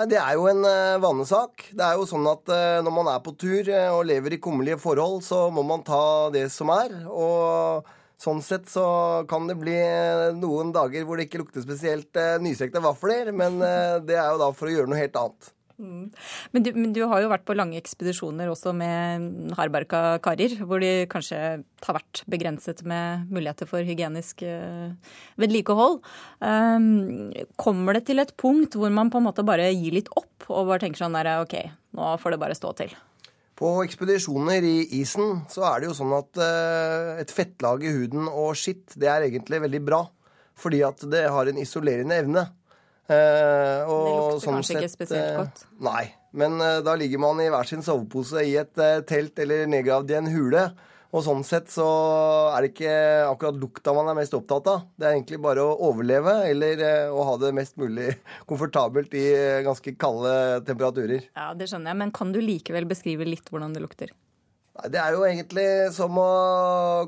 Nei, 0.00 0.06
Det 0.08 0.16
er 0.16 0.36
jo 0.38 0.46
en 0.48 0.62
uh, 0.64 0.96
vanesak. 0.96 1.66
Det 1.76 1.84
er 1.84 1.98
jo 2.00 2.06
sånn 2.08 2.24
at 2.30 2.48
eh, 2.48 2.78
når 2.80 2.94
man 2.96 3.08
er 3.12 3.18
på 3.20 3.34
tur 3.36 3.68
eh, 3.68 3.90
og 3.92 4.06
lever 4.08 4.32
i 4.32 4.38
kummerlige 4.40 4.78
forhold, 4.80 5.18
så 5.26 5.42
må 5.52 5.60
man 5.60 5.82
ta 5.84 6.30
det 6.32 6.46
som 6.54 6.72
er. 6.72 6.94
Og 7.04 7.84
sånn 8.20 8.40
sett 8.40 8.64
så 8.72 8.86
kan 9.28 9.44
det 9.50 9.58
bli 9.60 9.76
eh, 9.76 10.30
noen 10.38 10.72
dager 10.72 11.04
hvor 11.04 11.20
det 11.20 11.28
ikke 11.28 11.42
lukter 11.42 11.60
spesielt 11.66 12.16
nysekte 12.40 12.80
vafler, 12.80 13.28
men 13.36 13.60
eh, 13.60 13.98
det 14.00 14.16
er 14.16 14.32
jo 14.32 14.40
da 14.40 14.48
for 14.56 14.70
å 14.70 14.72
gjøre 14.72 14.88
noe 14.88 15.02
helt 15.02 15.20
annet. 15.20 15.52
Mm. 15.80 16.10
Men, 16.52 16.64
du, 16.64 16.70
men 16.76 16.92
du 16.92 17.00
har 17.08 17.22
jo 17.22 17.30
vært 17.32 17.46
på 17.48 17.56
lange 17.56 17.78
ekspedisjoner 17.80 18.50
også 18.52 18.74
med 18.76 19.54
hardbarka 19.56 20.18
karer, 20.24 20.58
hvor 20.68 20.82
de 20.82 21.06
kanskje 21.10 21.40
har 21.86 21.96
vært 21.96 22.22
begrenset 22.30 22.82
med 22.84 23.30
muligheter 23.32 23.68
for 23.70 23.86
hygienisk 23.86 24.44
eh, 24.44 24.92
vedlikehold. 25.40 26.00
Um, 26.44 27.30
kommer 27.60 27.96
det 27.96 28.06
til 28.10 28.20
et 28.20 28.34
punkt 28.40 28.76
hvor 28.76 28.92
man 28.92 29.12
på 29.12 29.22
en 29.22 29.28
måte 29.30 29.46
bare 29.46 29.70
gir 29.72 29.96
litt 29.96 30.12
opp 30.12 30.50
og 30.50 30.68
bare 30.68 30.84
tenker 30.84 31.06
sånn 31.06 31.16
der, 31.16 31.38
OK, 31.40 31.56
nå 31.96 32.12
får 32.20 32.36
det 32.36 32.42
bare 32.44 32.58
stå 32.58 32.74
til? 32.82 32.94
På 33.60 33.74
ekspedisjoner 33.84 34.64
i 34.64 34.76
isen 35.00 35.42
så 35.52 35.66
er 35.68 35.80
det 35.80 35.90
jo 35.90 35.96
sånn 35.96 36.14
at 36.16 36.40
eh, 36.40 37.18
et 37.24 37.32
fettlag 37.32 37.84
i 37.84 37.92
huden 37.92 38.28
og 38.28 38.54
skitt, 38.56 38.86
det 39.00 39.08
er 39.08 39.26
egentlig 39.26 39.64
veldig 39.64 39.84
bra. 39.88 40.04
Fordi 40.60 40.80
at 40.84 41.04
det 41.08 41.26
har 41.32 41.48
en 41.48 41.60
isolerende 41.60 42.16
evne. 42.20 42.44
Eh, 43.10 43.90
og 43.90 44.04
Det 44.06 44.12
lukter 44.14 44.44
sånn 44.44 44.58
kanskje 44.60 44.76
ikke 44.78 44.92
spesielt 44.92 45.26
eh, 45.26 45.38
godt. 45.40 45.64
Nei. 45.82 46.04
Men 46.30 46.60
eh, 46.62 46.78
da 46.86 46.94
ligger 46.98 47.22
man 47.22 47.42
i 47.42 47.48
hver 47.50 47.66
sin 47.66 47.82
sovepose 47.82 48.44
i 48.46 48.54
et 48.60 48.78
eh, 48.78 49.00
telt 49.08 49.38
eller 49.42 49.66
nedgravd 49.70 50.14
i 50.14 50.18
en 50.20 50.30
hule. 50.30 50.68
Og 51.10 51.24
sånn 51.26 51.40
sett 51.42 51.66
så 51.74 51.84
er 52.54 52.62
det 52.62 52.68
ikke 52.70 52.92
akkurat 53.26 53.56
lukta 53.58 53.94
man 53.96 54.12
er 54.12 54.18
mest 54.20 54.34
opptatt 54.36 54.68
av. 54.70 54.84
Det 54.94 55.08
er 55.08 55.16
egentlig 55.16 55.40
bare 55.42 55.64
å 55.66 55.72
overleve 55.88 56.36
eller 56.46 56.84
eh, 56.86 57.10
å 57.10 57.24
ha 57.26 57.34
det 57.42 57.50
mest 57.56 57.74
mulig 57.82 58.12
komfortabelt 58.50 59.14
i 59.18 59.26
eh, 59.34 59.62
ganske 59.66 59.96
kalde 59.98 60.32
temperaturer. 60.68 61.26
Ja, 61.34 61.50
Det 61.58 61.66
skjønner 61.70 61.90
jeg, 61.90 62.00
men 62.04 62.14
kan 62.14 62.30
du 62.34 62.38
likevel 62.44 62.86
beskrive 62.90 63.26
litt 63.26 63.50
hvordan 63.50 63.74
det 63.74 63.82
lukter? 63.82 64.14
Det 64.88 65.00
er 65.00 65.16
jo 65.16 65.24
egentlig 65.26 65.66
som 65.92 66.16
å 66.20 66.30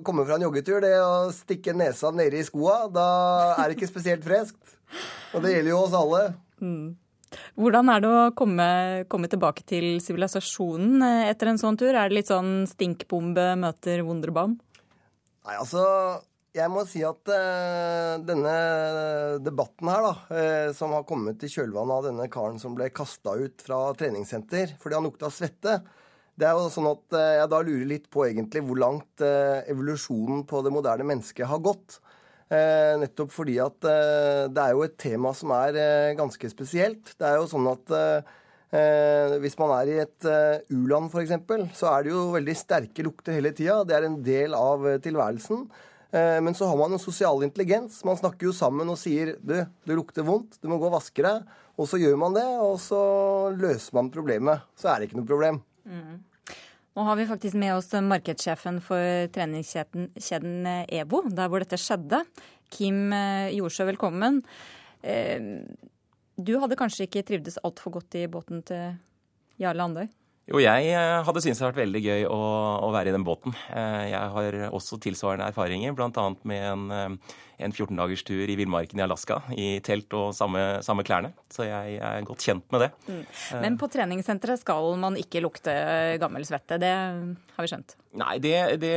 komme 0.04 0.26
fra 0.28 0.36
en 0.36 0.44
joggetur. 0.46 0.80
Det 0.84 0.94
å 1.00 1.30
stikke 1.34 1.74
nesa 1.76 2.10
nede 2.14 2.40
i 2.40 2.46
skoa. 2.46 2.86
Da 2.92 3.06
er 3.56 3.68
det 3.68 3.78
ikke 3.78 3.92
spesielt 3.92 4.26
freskt. 4.26 4.76
Og 5.32 5.44
det 5.44 5.54
gjelder 5.54 5.72
jo 5.72 5.84
oss 5.86 5.96
alle. 5.96 6.24
Mm. 6.60 6.98
Hvordan 7.56 7.88
er 7.88 8.02
det 8.04 8.10
å 8.10 8.24
komme, 8.36 8.66
komme 9.12 9.30
tilbake 9.32 9.64
til 9.68 9.96
sivilisasjonen 10.04 11.00
eh, 11.06 11.30
etter 11.30 11.48
en 11.48 11.60
sånn 11.60 11.78
tur? 11.80 11.94
Er 11.94 12.10
det 12.10 12.18
litt 12.18 12.32
sånn 12.32 12.66
stinkbombe 12.68 13.54
møter 13.60 14.04
Wunderbaum? 14.04 14.58
Nei, 15.42 15.56
altså 15.56 15.86
jeg 16.52 16.68
må 16.68 16.82
si 16.84 17.00
at 17.06 17.30
uh, 17.32 18.20
denne 18.20 18.52
debatten 19.40 19.88
her, 19.88 20.04
da, 20.04 20.12
uh, 20.28 20.68
som 20.76 20.92
har 20.92 21.06
kommet 21.08 21.40
i 21.40 21.48
kjølvannet 21.48 21.94
av 21.96 22.08
denne 22.10 22.26
karen 22.32 22.60
som 22.60 22.76
ble 22.76 22.90
kasta 22.92 23.38
ut 23.40 23.64
fra 23.64 23.78
treningssenter 23.96 24.76
fordi 24.82 24.98
han 24.98 25.08
lukta 25.08 25.32
svette, 25.32 25.78
det 26.40 26.48
er 26.48 26.56
jo 26.56 26.70
sånn 26.72 26.88
at 26.88 27.16
eh, 27.18 27.34
jeg 27.40 27.50
da 27.52 27.60
lurer 27.60 27.88
litt 27.88 28.08
på 28.12 28.24
egentlig 28.24 28.62
hvor 28.64 28.80
langt 28.80 29.24
eh, 29.24 29.60
evolusjonen 29.72 30.46
på 30.48 30.62
det 30.64 30.72
moderne 30.72 31.06
mennesket 31.08 31.48
har 31.48 31.60
gått. 31.64 31.98
Eh, 32.52 32.94
nettopp 33.00 33.32
fordi 33.34 33.58
at 33.64 33.78
det 34.52 34.62
er 34.62 34.72
jo 34.76 34.84
et 34.84 34.96
tema 35.00 35.32
som 35.36 35.52
er 35.56 35.76
ganske 36.18 36.52
spesielt. 36.52 37.14
Det 37.18 37.28
er 37.28 37.38
jo 37.40 37.50
sånn 37.50 37.68
at 37.70 37.96
hvis 38.72 39.58
man 39.60 39.70
er 39.76 39.88
i 39.90 39.96
et 40.00 40.26
u-land 40.72 41.12
f.eks., 41.12 41.32
så 41.76 41.90
er 41.90 42.04
det 42.06 42.12
jo 42.14 42.22
veldig 42.32 42.54
sterke 42.56 43.04
lukter 43.04 43.36
hele 43.36 43.50
tida. 43.52 43.82
Det 43.84 43.96
er 43.98 44.06
en 44.08 44.16
del 44.24 44.56
av 44.56 44.86
tilværelsen. 45.04 45.66
Men 46.12 46.56
så 46.56 46.70
har 46.70 46.78
man 46.80 46.96
en 46.96 47.00
sosial 47.00 47.44
intelligens. 47.44 47.98
Man 48.08 48.16
snakker 48.20 48.48
jo 48.48 48.54
sammen 48.56 48.88
og 48.88 48.96
sier 49.00 49.34
du, 49.44 49.58
du 49.84 49.92
lukter 49.92 50.24
vondt, 50.24 50.56
du 50.60 50.70
må 50.72 50.80
gå 50.80 50.88
og 50.88 50.96
vaske 50.96 51.24
deg. 51.24 51.44
Og 51.76 51.88
så 51.88 52.00
gjør 52.00 52.16
man 52.20 52.36
det, 52.36 52.48
og 52.64 52.78
så 52.80 53.02
løser 53.60 54.00
man 54.00 54.08
problemet. 54.12 54.64
Så 54.76 54.88
er 54.88 55.00
det 55.00 55.10
ikke 55.10 55.20
noe 55.20 55.28
problem. 55.28 55.60
Mm. 55.88 56.20
Nå 56.92 57.04
har 57.08 57.16
vi 57.16 57.24
faktisk 57.28 57.56
med 57.56 57.72
oss 57.74 57.88
markedssjefen 58.04 58.80
for 58.84 59.28
treningskjeden 59.32 60.66
EBO, 60.92 61.22
der 61.32 61.48
hvor 61.48 61.64
dette 61.64 61.78
skjedde. 61.80 62.20
Kim 62.72 63.12
eh, 63.16 63.52
Jordsjø, 63.56 63.86
velkommen. 63.92 64.42
Eh, 65.02 65.62
Du 66.36 66.54
hadde 66.58 66.76
kanskje 66.80 67.06
ikke 67.06 67.22
trivdes 67.28 67.58
altfor 67.64 67.98
godt 67.98 68.14
i 68.16 68.26
båten 68.26 68.62
til 68.64 68.94
Jarle 69.60 69.84
Andøy? 69.84 70.06
Jo, 70.50 70.58
jeg 70.58 70.88
eh, 70.90 71.20
hadde 71.22 71.40
syntes 71.44 71.60
det 71.60 71.64
hadde 71.66 71.74
vært 71.76 71.82
veldig 71.84 72.02
gøy 72.02 72.24
å, 72.26 72.38
å 72.82 72.88
være 72.92 73.12
i 73.12 73.14
den 73.14 73.24
båten. 73.24 73.54
Eh, 73.70 74.10
Jeg 74.10 74.32
har 74.36 74.56
også 74.72 74.98
tilsvarende 75.00 75.48
erfaringer, 75.52 75.94
bl.a. 75.96 76.24
med 76.48 76.64
en, 76.72 77.18
en 77.64 77.72
14-dagers 77.74 78.24
tur 78.26 78.42
i 78.50 78.56
villmarken 78.58 79.00
i 79.00 79.04
Alaska 79.04 79.40
i 79.56 79.66
telt 79.84 80.12
og 80.18 80.32
samme, 80.36 80.80
samme 80.84 81.04
klærne. 81.06 81.32
Så 81.52 81.66
jeg 81.68 81.98
er 82.02 82.26
godt 82.26 82.44
kjent 82.44 82.64
med 82.74 82.84
det. 82.86 82.90
Mm. 83.06 83.20
Eh, 83.22 83.60
Men 83.64 83.78
på 83.80 83.88
treningssenteret 83.92 84.60
skal 84.62 84.92
man 85.00 85.16
ikke 85.20 85.42
lukte 85.44 85.74
gammel 86.22 86.46
svette. 86.48 86.78
Det 86.82 86.92
har 86.92 87.66
vi 87.66 87.70
skjønt. 87.70 87.96
Nei, 88.20 88.34
det, 88.44 88.56
det, 88.82 88.92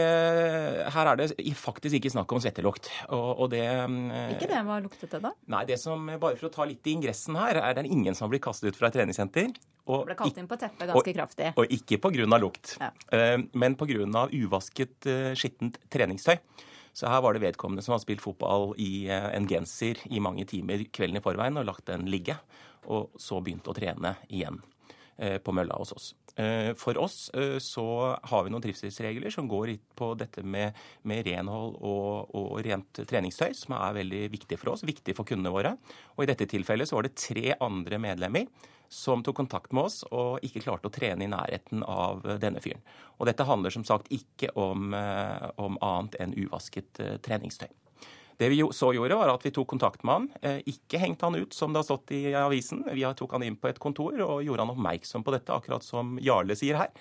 her 0.92 1.10
er 1.12 1.20
det 1.22 1.30
faktisk 1.60 2.00
ikke 2.00 2.12
snakk 2.12 2.34
om 2.36 2.42
svettelukt. 2.44 2.90
Og, 3.10 3.46
og 3.46 3.54
det 3.54 3.64
eh, 3.64 4.34
Ikke 4.36 4.50
det? 4.52 4.62
Hva 4.68 4.82
luktet 4.84 5.16
det 5.16 5.22
da? 5.24 5.32
Nei, 5.56 5.64
det 5.70 5.80
som, 5.82 6.10
bare 6.20 6.36
for 6.40 6.50
å 6.50 6.54
ta 6.58 6.68
litt 6.68 6.86
i 6.90 6.98
ingressen 6.98 7.38
her, 7.40 7.62
er 7.62 7.78
det 7.78 7.88
ingen 7.88 8.16
som 8.18 8.28
har 8.28 8.36
blitt 8.36 8.46
kastet 8.46 8.74
ut 8.74 8.80
fra 8.80 8.92
et 8.92 8.98
treningssenter. 9.00 9.54
Og 9.86 10.08
Ble 10.08 10.16
kalt 10.18 10.38
inn 10.42 10.48
på 10.50 10.58
teppet 10.58 10.90
ganske 10.90 11.14
kraftig. 11.14 11.52
Og 11.62 11.70
ikke 11.74 12.00
pga. 12.02 12.26
lukt, 12.42 12.78
Ja. 12.82 12.90
eh, 13.14 13.38
men 13.54 13.76
pga. 13.78 14.28
uvasket, 14.34 15.12
skittent 15.38 15.78
treningstøy. 15.94 16.40
Så 16.96 17.10
her 17.12 17.24
var 17.24 17.36
det 17.36 17.44
vedkommende 17.44 17.84
som 17.84 17.94
hadde 17.94 18.06
spilt 18.06 18.24
fotball 18.24 18.72
i 18.80 19.08
eh, 19.12 19.32
en 19.36 19.48
genser 19.50 20.00
i 20.08 20.22
mange 20.24 20.48
timer 20.48 20.86
kvelden 20.96 21.20
i 21.20 21.24
forveien 21.24 21.60
og 21.60 21.68
lagt 21.68 21.90
den 21.90 22.08
ligge, 22.08 22.38
og 22.88 23.18
så 23.20 23.42
begynte 23.44 23.74
å 23.74 23.76
trene 23.76 24.14
igjen 24.30 24.62
eh, 25.18 25.42
på 25.44 25.56
mølla 25.56 25.76
hos 25.82 25.92
oss. 25.96 26.14
Eh, 26.40 26.72
For 26.80 26.96
oss 27.00 27.18
så 27.64 27.88
har 28.32 28.46
vi 28.46 28.54
noen 28.54 28.64
trivselsregler 28.64 29.34
som 29.34 29.50
går 29.52 29.74
på 29.96 30.14
dette 30.20 30.44
med, 30.44 30.78
med 31.04 31.28
renhold 31.28 31.76
og, 31.82 32.32
og 32.36 32.62
rent 32.64 33.04
treningstøy, 33.04 33.52
som 33.60 33.76
er 33.76 34.00
veldig 34.00 34.24
viktig 34.32 34.60
for 34.62 34.76
oss, 34.76 34.88
viktig 34.88 35.18
for 35.18 35.28
kundene 35.28 35.52
våre. 35.52 35.76
Og 36.16 36.24
i 36.24 36.32
dette 36.32 36.48
tilfellet 36.48 36.88
så 36.88 37.00
var 37.00 37.10
det 37.10 37.18
tre 37.20 37.58
andre 37.60 38.00
medlemmer 38.08 38.48
som 38.90 39.24
tok 39.24 39.36
kontakt 39.36 39.74
med 39.76 39.88
oss 39.90 40.04
og 40.12 40.44
ikke 40.46 40.64
klarte 40.66 40.90
å 40.90 40.94
trene 40.94 41.26
i 41.26 41.32
nærheten 41.32 41.84
av 41.88 42.26
eh, 42.26 42.38
denne 42.42 42.62
fyren. 42.64 42.84
Og 43.20 43.30
dette 43.30 43.48
handler 43.48 43.74
som 43.74 43.86
sagt 43.88 44.12
ikke 44.14 44.52
om, 44.60 44.94
eh, 44.94 45.50
om 45.62 45.80
annet 45.82 46.18
enn 46.22 46.36
uvasket 46.38 47.02
eh, 47.04 47.18
treningstøy. 47.26 47.70
Det 48.36 48.50
vi 48.52 48.60
så 48.76 48.90
gjorde, 48.92 49.16
var 49.16 49.32
at 49.32 49.46
vi 49.48 49.54
tok 49.56 49.70
kontakt 49.72 50.02
med 50.04 50.12
han. 50.12 50.58
Ikke 50.68 51.00
hengte 51.00 51.24
han 51.24 51.38
ut, 51.40 51.54
som 51.56 51.72
det 51.72 51.80
har 51.80 51.86
stått 51.88 52.12
i 52.12 52.34
avisen. 52.36 52.82
Vi 52.92 53.06
tok 53.16 53.32
han 53.32 53.46
inn 53.48 53.56
på 53.56 53.70
et 53.70 53.80
kontor 53.80 54.20
og 54.26 54.42
gjorde 54.44 54.66
han 54.66 54.74
oppmerksom 54.74 55.24
på 55.24 55.32
dette, 55.32 55.56
akkurat 55.56 55.86
som 55.88 56.18
Jarle 56.20 56.58
sier 56.60 56.76
her. 56.82 56.92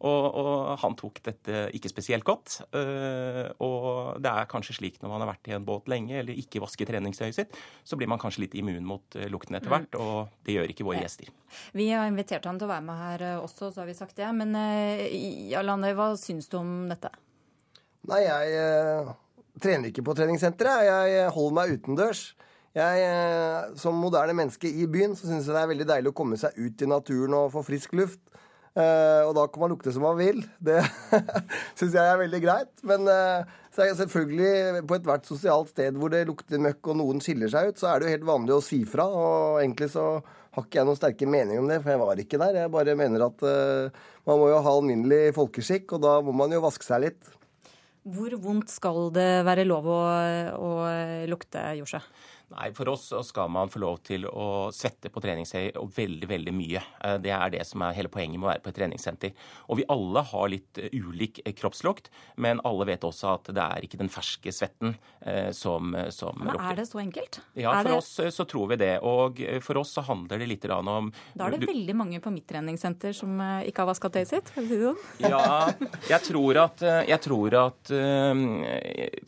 Og, 0.00 0.36
og 0.40 0.78
han 0.80 0.94
tok 0.96 1.18
dette 1.26 1.66
ikke 1.76 1.90
spesielt 1.92 2.24
godt. 2.24 2.62
Uh, 2.72 3.52
og 3.60 4.20
det 4.24 4.32
er 4.32 4.48
kanskje 4.48 4.78
slik 4.78 4.96
når 5.02 5.12
man 5.12 5.24
har 5.24 5.30
vært 5.34 5.50
i 5.50 5.54
en 5.56 5.66
båt 5.66 5.90
lenge 5.92 6.22
eller 6.22 6.38
ikke 6.40 6.62
vasker 6.64 6.88
treningstøyet 6.88 7.36
sitt, 7.36 7.58
så 7.84 7.98
blir 8.00 8.08
man 8.08 8.20
kanskje 8.22 8.46
litt 8.46 8.56
immun 8.56 8.86
mot 8.88 9.18
uh, 9.20 9.26
lukten 9.32 9.58
etter 9.58 9.72
hvert, 9.72 9.92
mm. 9.92 10.00
og 10.00 10.46
det 10.46 10.56
gjør 10.56 10.72
ikke 10.72 10.86
våre 10.88 11.02
gjester. 11.04 11.28
Vi 11.76 11.90
har 11.92 12.08
invitert 12.08 12.48
han 12.48 12.60
til 12.60 12.68
å 12.68 12.72
være 12.72 12.86
med 12.86 13.02
her 13.04 13.26
også, 13.42 13.68
så 13.68 13.82
har 13.82 13.90
vi 13.90 13.98
sagt 13.98 14.16
det. 14.16 14.30
Men 14.40 14.56
uh, 14.56 15.58
Alane, 15.60 15.92
hva 15.98 16.14
syns 16.20 16.48
du 16.48 16.56
om 16.62 16.72
dette? 16.88 17.12
Nei, 18.08 18.22
jeg 18.24 19.16
trener 19.60 19.90
ikke 19.90 20.06
på 20.06 20.16
treningssenteret. 20.16 20.86
Jeg 20.88 21.32
holder 21.36 21.56
meg 21.58 21.74
utendørs. 21.76 22.30
Jeg, 22.72 23.74
som 23.82 23.98
moderne 23.98 24.32
menneske 24.38 24.70
i 24.70 24.86
byen 24.88 25.12
så 25.18 25.26
syns 25.26 25.44
jeg 25.44 25.52
det 25.52 25.60
er 25.60 25.70
veldig 25.74 25.86
deilig 25.90 26.12
å 26.12 26.16
komme 26.16 26.38
seg 26.40 26.56
ut 26.56 26.80
i 26.80 26.88
naturen 26.88 27.34
og 27.36 27.50
få 27.52 27.66
frisk 27.66 27.92
luft. 27.98 28.29
Uh, 28.70 29.26
og 29.26 29.32
da 29.34 29.48
kan 29.50 29.64
man 29.64 29.72
lukte 29.72 29.90
som 29.90 30.04
man 30.06 30.18
vil. 30.18 30.44
Det 30.62 30.78
syns 31.78 31.96
jeg 31.96 32.02
er 32.04 32.20
veldig 32.20 32.40
greit. 32.44 32.70
Men 32.86 33.08
uh, 33.10 33.48
så 33.74 33.82
er 33.82 33.96
selvfølgelig 33.98 34.84
på 34.86 34.98
ethvert 34.98 35.26
sosialt 35.26 35.72
sted 35.72 35.98
hvor 35.98 36.12
det 36.12 36.22
lukter 36.28 36.62
møkk 36.62 36.92
og 36.92 37.00
noen 37.00 37.22
skiller 37.24 37.50
seg 37.50 37.72
ut, 37.72 37.80
så 37.80 37.90
er 37.90 37.98
det 37.98 38.08
jo 38.08 38.14
helt 38.14 38.28
vanlig 38.28 38.54
å 38.56 38.62
si 38.64 38.80
fra. 38.86 39.08
Og 39.10 39.58
egentlig 39.64 39.90
så 39.96 40.06
har 40.20 40.66
ikke 40.66 40.80
jeg 40.80 40.86
noen 40.86 41.00
sterke 41.00 41.30
meninger 41.30 41.62
om 41.62 41.70
det, 41.70 41.80
for 41.82 41.94
jeg 41.94 42.02
var 42.04 42.22
ikke 42.22 42.42
der. 42.44 42.62
Jeg 42.62 42.74
bare 42.76 42.96
mener 42.98 43.26
at 43.26 43.44
uh, 43.46 44.06
man 44.30 44.42
må 44.42 44.48
jo 44.52 44.62
ha 44.62 44.78
alminnelig 44.78 45.36
folkeskikk, 45.38 45.98
og 45.98 46.06
da 46.06 46.16
må 46.26 46.34
man 46.36 46.54
jo 46.54 46.62
vaske 46.62 46.86
seg 46.86 47.08
litt. 47.08 47.36
Hvor 48.10 48.32
vondt 48.40 48.70
skal 48.72 49.10
det 49.12 49.30
være 49.44 49.66
lov 49.66 49.90
å, 49.92 50.02
å 50.56 50.70
lukte, 51.28 51.66
Josje? 51.76 52.00
Nei, 52.50 52.70
For 52.74 52.88
oss 52.90 53.04
så 53.12 53.20
skal 53.22 53.50
man 53.52 53.70
få 53.70 53.78
lov 53.82 54.00
til 54.06 54.24
å 54.26 54.70
svette 54.74 55.10
på 55.12 55.22
treningstøy 55.22 55.76
og 55.78 55.92
veldig 55.94 56.26
veldig 56.30 56.54
mye. 56.54 56.82
Eh, 57.06 57.16
det 57.22 57.30
er 57.36 57.52
det 57.54 57.62
som 57.68 57.84
er 57.86 57.94
hele 57.94 58.10
poenget 58.10 58.40
med 58.40 58.48
å 58.48 58.50
være 58.50 58.64
på 58.64 58.72
et 58.72 58.78
treningssenter. 58.80 59.34
Og 59.70 59.78
vi 59.78 59.86
alle 59.94 60.24
har 60.26 60.50
litt 60.50 60.80
eh, 60.82 60.90
ulik 60.90 61.38
eh, 61.44 61.54
kroppslukt, 61.54 62.10
men 62.42 62.62
alle 62.66 62.88
vet 62.90 63.06
også 63.06 63.36
at 63.36 63.52
det 63.54 63.62
er 63.62 63.86
ikke 63.86 64.00
den 64.00 64.10
ferske 64.10 64.52
svetten 64.54 64.96
som, 65.54 65.92
som 66.14 66.38
men 66.40 66.56
Er 66.56 66.78
det 66.78 66.86
så 66.88 66.98
enkelt? 67.02 67.38
Ja, 67.58 67.74
er 67.74 67.84
for 67.84 67.90
det... 67.90 67.96
oss 68.00 68.36
så 68.36 68.44
tror 68.48 68.70
vi 68.72 68.78
det. 68.80 68.92
Og 69.06 69.40
for 69.62 69.80
oss 69.82 69.92
så 69.94 70.02
handler 70.06 70.40
det 70.40 70.48
litt 70.48 70.64
om 70.72 71.10
Da 71.36 71.46
er 71.46 71.54
det 71.54 71.60
du... 71.62 71.66
veldig 71.68 71.96
mange 71.96 72.20
på 72.24 72.32
mitt 72.32 72.46
treningssenter 72.48 73.14
som 73.16 73.36
ikke 73.66 73.84
har 73.84 73.90
vaska 73.90 74.10
tøyet 74.12 74.32
sitt? 74.32 74.52
Si 74.56 74.80
sånn. 74.80 74.98
Ja, 75.30 75.70
jeg 76.08 76.24
tror 76.26 76.62
at, 76.64 76.82
jeg 77.06 77.20
tror 77.22 77.56
at 77.60 77.92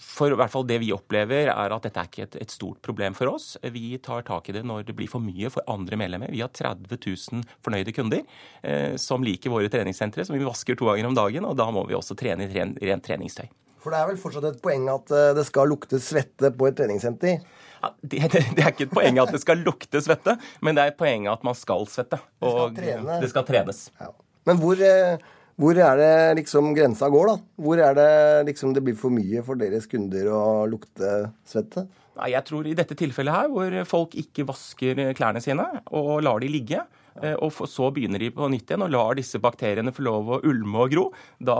For 0.03 0.33
i 0.33 0.39
hvert 0.41 0.55
fall 0.55 0.67
det 0.69 0.81
vi 0.83 0.93
opplever, 0.97 1.53
er 1.53 1.77
at 1.77 1.89
dette 1.89 2.03
er 2.03 2.11
ikke 2.11 2.27
et, 2.27 2.41
et 2.47 2.55
stort 2.55 2.81
problem 2.85 3.12
problem 3.13 3.15
for 3.15 3.35
oss. 3.35 3.57
Vi 3.63 3.99
tar 3.99 4.23
tak 4.23 4.49
i 4.49 4.53
det 4.53 4.63
når 4.65 4.85
det 4.87 4.95
blir 4.97 5.09
for 5.09 5.21
mye 5.21 5.51
for 5.51 5.63
andre 5.69 5.97
medlemmer. 5.97 6.31
Vi 6.31 6.41
har 6.41 6.49
30 6.49 6.99
000 7.33 7.45
fornøyde 7.63 7.93
kunder 7.93 8.23
eh, 8.63 8.97
som 8.97 9.23
liker 9.23 9.51
våre 9.51 9.69
treningssentre, 9.69 10.25
som 10.25 10.37
vi 10.37 10.45
vasker 10.45 10.77
to 10.77 10.87
ganger 10.87 11.07
om 11.07 11.15
dagen. 11.15 11.45
Og 11.45 11.57
da 11.57 11.71
må 11.71 11.87
vi 11.87 11.95
også 11.95 12.17
trene 12.17 12.49
i 12.49 12.53
rent 12.53 13.05
treningstøy. 13.05 13.49
For 13.83 13.91
det 13.91 13.99
er 13.99 14.09
vel 14.13 14.21
fortsatt 14.21 14.47
et 14.47 14.63
poeng 14.63 14.89
at 14.93 15.11
eh, 15.11 15.35
det 15.37 15.47
skal 15.49 15.69
lukte 15.69 16.01
svette 16.01 16.53
på 16.55 16.69
et 16.69 16.79
treningssenter? 16.79 17.43
Ja, 17.83 17.93
det, 18.01 18.23
det, 18.33 18.45
det, 18.57 18.65
er 18.65 18.73
ikke 18.73 18.89
et 18.89 18.97
poeng 18.97 19.21
at 19.23 19.33
det 19.35 19.43
skal 19.43 19.63
lukte 19.63 20.03
svette, 20.05 20.39
men 20.63 20.79
det 20.79 20.85
er 20.85 20.95
et 20.95 21.01
poeng 21.01 21.29
at 21.33 21.47
man 21.47 21.59
skal 21.59 21.87
svette. 21.91 22.21
Og 22.43 22.77
det 22.77 22.93
skal, 22.93 23.15
det 23.25 23.33
skal 23.33 23.49
trenes. 23.49 23.87
Ja. 24.01 24.13
Men 24.49 24.59
hvor, 24.59 24.79
eh, 24.83 25.19
hvor, 25.63 25.79
er 25.79 25.99
det 26.01 26.15
liksom 26.41 26.73
grensa 26.75 27.09
går, 27.13 27.29
da? 27.31 27.37
Hvor 27.63 27.83
er 27.83 27.95
det 27.99 28.13
liksom 28.51 28.75
det 28.75 28.83
blir 28.83 28.97
for 28.99 29.15
mye 29.15 29.45
for 29.47 29.59
deres 29.61 29.87
kunder 29.91 30.31
å 30.35 30.43
lukte 30.71 31.13
svette? 31.47 31.87
Nei, 32.19 32.33
Jeg 32.35 32.45
tror 32.49 32.67
i 32.69 32.75
dette 32.77 32.97
tilfellet 32.99 33.33
her, 33.33 33.53
hvor 33.53 33.77
folk 33.89 34.17
ikke 34.21 34.45
vasker 34.49 35.05
klærne 35.17 35.41
sine 35.45 35.65
og 35.95 36.19
lar 36.27 36.43
de 36.43 36.51
ligge, 36.53 36.83
eh, 37.23 37.37
og 37.39 37.63
så 37.71 37.89
begynner 37.95 38.21
de 38.21 38.33
på 38.35 38.51
nytt 38.53 38.69
igjen 38.69 38.85
og 38.85 38.93
lar 38.93 39.17
disse 39.17 39.41
bakteriene 39.41 39.95
få 39.95 40.05
lov 40.05 40.35
å 40.35 40.41
ulme 40.51 40.85
og 40.85 40.93
gro, 40.93 41.07
da 41.41 41.57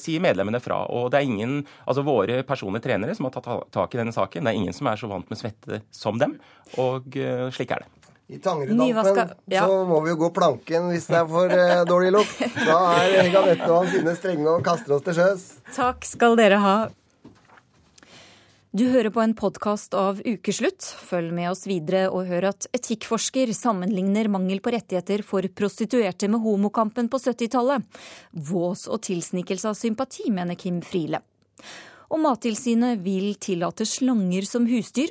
sier 0.00 0.22
medlemmene 0.24 0.62
fra. 0.62 0.86
Og 0.88 1.10
det 1.12 1.20
er 1.20 1.28
ingen, 1.28 1.60
altså 1.84 2.06
våre 2.06 2.40
personlige 2.48 2.86
trenere 2.88 3.16
som 3.18 3.28
har 3.28 3.36
tatt 3.36 3.50
tak 3.74 3.96
i 3.96 4.00
denne 4.00 4.14
saken, 4.16 4.46
det 4.46 4.54
er 4.54 4.62
ingen 4.62 4.76
som 4.76 4.88
er 4.88 5.00
så 5.00 5.10
vant 5.10 5.28
med 5.28 5.42
svette 5.42 5.82
som 5.90 6.22
dem, 6.22 6.38
og 6.80 7.18
eh, 7.18 7.48
slik 7.52 7.74
er 7.76 7.84
det. 7.84 7.99
I 8.30 8.38
Tangerudampen 8.38 9.32
ja. 9.50 9.64
så 9.66 9.80
må 9.88 9.96
vi 10.04 10.12
jo 10.12 10.20
gå 10.20 10.28
planken 10.30 10.86
hvis 10.92 11.08
det 11.10 11.18
er 11.18 11.26
for 11.26 11.50
eh, 11.50 11.80
dårlig 11.88 12.12
lukt. 12.14 12.44
Da 12.62 12.78
er 13.00 13.16
Helga 13.24 13.42
Nette 13.48 13.66
og 13.66 13.80
hans 13.80 13.96
sine 13.96 14.14
strenge 14.14 14.46
og 14.52 14.62
kaster 14.66 14.94
oss 14.94 15.02
til 15.08 15.16
sjøs. 15.18 15.46
Takk 15.74 16.06
skal 16.06 16.38
dere 16.38 16.60
ha. 16.62 16.76
Du 18.70 18.84
hører 18.86 19.10
på 19.10 19.18
en 19.18 19.34
podkast 19.34 19.96
av 19.98 20.20
Ukeslutt. 20.22 20.86
Følg 21.08 21.34
med 21.34 21.50
oss 21.50 21.64
videre 21.66 22.04
og 22.06 22.30
hør 22.30 22.52
at 22.52 22.68
etikkforsker 22.70 23.50
sammenligner 23.56 24.30
mangel 24.30 24.62
på 24.62 24.70
rettigheter 24.76 25.26
for 25.26 25.50
prostituerte 25.50 26.30
med 26.30 26.44
homokampen 26.46 27.10
på 27.10 27.18
70-tallet. 27.18 27.82
Vås 28.30 28.86
og 28.86 29.02
tilsnikelse 29.10 29.72
av 29.72 29.74
sympati, 29.74 30.30
mener 30.30 30.54
Kim 30.54 30.78
Friele. 30.86 31.18
Og 32.14 32.22
Mattilsynet 32.22 33.02
vil 33.02 33.34
tillate 33.42 33.82
slanger 33.90 34.46
som 34.46 34.70
husdyr. 34.70 35.10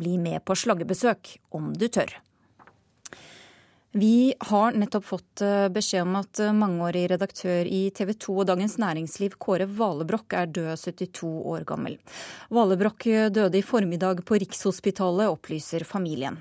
Bli 0.00 0.16
med 0.16 0.40
på 0.48 0.56
slangebesøk 0.56 1.36
om 1.52 1.74
du 1.76 1.90
tør. 1.92 2.23
Vi 3.96 4.34
har 4.38 4.72
nettopp 4.72 5.04
fått 5.04 5.40
eh, 5.40 5.68
beskjed 5.70 6.02
om 6.02 6.16
at 6.18 6.38
eh, 6.42 6.50
mangeårig 6.52 7.04
redaktør 7.12 7.68
i 7.70 7.92
TV 7.94 8.08
2 8.24 8.32
og 8.42 8.48
Dagens 8.48 8.74
Næringsliv, 8.82 9.36
Kåre 9.38 9.68
Valebrokk, 9.70 10.34
er 10.34 10.48
død 10.50 10.72
72 10.82 11.28
år 11.52 11.62
gammel. 11.68 11.94
Valebrokk 12.50 13.06
eh, 13.06 13.28
døde 13.30 13.60
i 13.60 13.62
formiddag 13.62 14.24
på 14.26 14.40
Rikshospitalet, 14.42 15.30
opplyser 15.30 15.86
familien. 15.86 16.40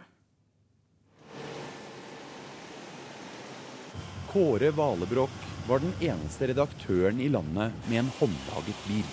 Kåre 4.32 4.74
Valebrokk 4.74 5.38
var 5.70 5.86
den 5.86 5.94
eneste 6.02 6.50
redaktøren 6.50 7.22
i 7.22 7.30
landet 7.30 7.86
med 7.86 8.02
en 8.02 8.10
håndlaget 8.18 8.82
bil. 8.88 9.06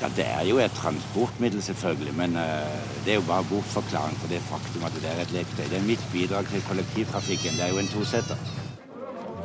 Ja, 0.00 0.08
Det 0.12 0.26
er 0.28 0.44
jo 0.44 0.58
et 0.60 0.74
transportmiddel, 0.76 1.62
selvfølgelig. 1.62 2.14
Men 2.18 2.36
uh, 2.36 2.68
det 3.04 3.14
er 3.14 3.20
jo 3.20 3.28
bare 3.28 3.46
bortforklaring 3.48 4.16
for 4.20 4.28
det 4.28 4.42
faktum 4.44 4.84
at 4.84 4.96
det 5.00 5.08
er 5.08 5.22
et 5.22 5.32
leketøy. 5.32 5.64
Det 5.70 5.78
er 5.78 5.88
mitt 5.88 6.04
bidrag 6.12 6.48
til 6.52 6.64
kollektivtrafikken. 6.68 7.56
Det 7.56 7.64
er 7.64 7.72
jo 7.72 7.80
en 7.80 7.92
tosetter. 7.94 8.40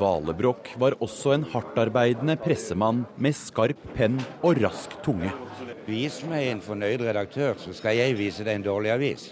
Valebrokk 0.01 0.73
var 0.81 0.97
også 1.03 1.35
en 1.35 1.45
hardtarbeidende 1.53 2.35
pressemann 2.41 3.03
med 3.21 3.37
skarp 3.37 3.79
penn 3.95 4.17
og 4.41 4.59
rask 4.63 4.95
tunge. 5.05 5.29
Vis 5.85 6.21
meg 6.29 6.47
en 6.49 6.63
fornøyd 6.63 7.03
redaktør, 7.05 7.55
så 7.61 7.73
skal 7.77 7.99
jeg 7.99 8.17
vise 8.17 8.45
deg 8.45 8.59
en 8.59 8.65
dårlig 8.65 8.91
avis. 8.95 9.27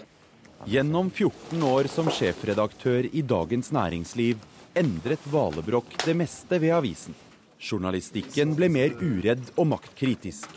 Gjennom 0.68 1.08
14 1.08 1.62
år 1.64 1.88
som 1.88 2.10
sjefredaktør 2.12 3.08
i 3.10 3.22
Dagens 3.24 3.72
Næringsliv 3.72 4.40
endret 4.78 5.26
Valebrokk 5.32 5.96
det 6.04 6.14
meste 6.20 6.60
ved 6.60 6.74
avisen. 6.76 7.16
Journalistikken 7.60 8.54
ble 8.56 8.70
mer 8.72 8.94
uredd 9.04 9.50
og 9.60 9.66
maktkritisk, 9.74 10.48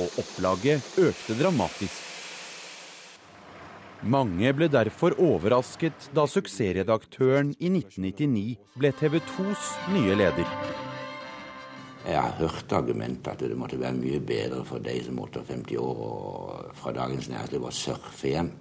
og 0.00 0.20
opplaget 0.22 0.84
økte 0.96 1.36
dramatisk. 1.36 1.98
Mange 4.08 4.52
ble 4.56 4.68
derfor 4.72 5.16
overrasket 5.20 6.08
da 6.16 6.24
suksessredaktøren 6.28 7.50
i 7.58 7.68
1999 7.68 8.72
ble 8.76 8.90
TV 8.96 9.18
2s 9.34 9.66
nye 9.92 10.16
leder. 10.16 10.52
Jeg 12.06 12.20
har 12.22 12.36
hørt 12.38 12.72
argumentet 12.72 13.32
at 13.32 13.42
det 13.44 13.58
måtte 13.58 13.80
være 13.80 13.98
mye 13.98 14.20
bedre 14.22 14.62
for 14.64 14.80
deg 14.84 15.02
som 15.04 15.18
er 15.18 15.32
58 15.42 15.80
år 15.82 16.00
og 16.06 16.70
fra 16.78 16.92
Dagens 16.96 17.28
Næringsliv 17.32 17.66
å 17.66 17.74
surfe 17.74 18.30
hjem. 18.30 18.52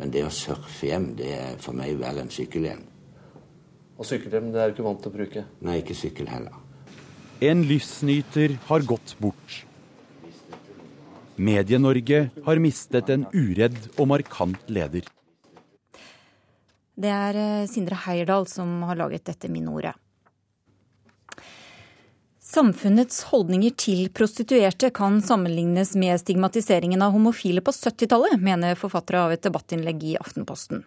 Men 0.00 0.14
det 0.14 0.24
å 0.24 0.32
surfe 0.32 0.88
hjem, 0.88 1.12
det 1.18 1.30
er 1.36 1.60
for 1.62 1.76
meg 1.76 1.98
verre 2.00 2.24
enn 2.24 2.32
sykkelhjem. 2.32 2.82
Og 4.00 4.08
sykkelhjem 4.08 4.50
det 4.50 4.64
er 4.64 4.72
du 4.72 4.78
ikke 4.78 4.88
vant 4.88 5.04
til 5.04 5.12
å 5.12 5.18
bruke? 5.18 5.44
Nei, 5.66 5.76
ikke 5.82 5.98
sykkel 5.98 6.30
heller. 6.32 6.69
En 7.40 7.62
livsnyter 7.62 8.58
har 8.66 8.80
gått 8.80 9.14
bort. 9.18 9.64
Medie-Norge 11.36 12.28
har 12.44 12.60
mistet 12.60 13.08
en 13.08 13.24
uredd 13.32 13.78
og 13.96 14.10
markant 14.10 14.68
leder. 14.68 15.06
Det 17.00 17.08
er 17.08 17.38
eh, 17.40 17.64
Sindre 17.70 17.96
Heierdal 18.02 18.44
som 18.50 18.82
har 18.84 19.00
laget 19.00 19.24
dette 19.30 19.48
minneordet. 19.48 19.94
Samfunnets 22.44 23.22
holdninger 23.30 23.72
til 23.78 24.10
prostituerte 24.12 24.90
kan 24.92 25.22
sammenlignes 25.24 25.94
med 25.96 26.20
stigmatiseringen 26.20 27.00
av 27.00 27.14
homofile 27.16 27.64
på 27.64 27.72
70-tallet, 27.72 28.36
mener 28.36 28.76
forfattere 28.76 29.24
av 29.24 29.32
et 29.32 29.48
debattinnlegg 29.48 30.04
i 30.12 30.16
Aftenposten. 30.20 30.84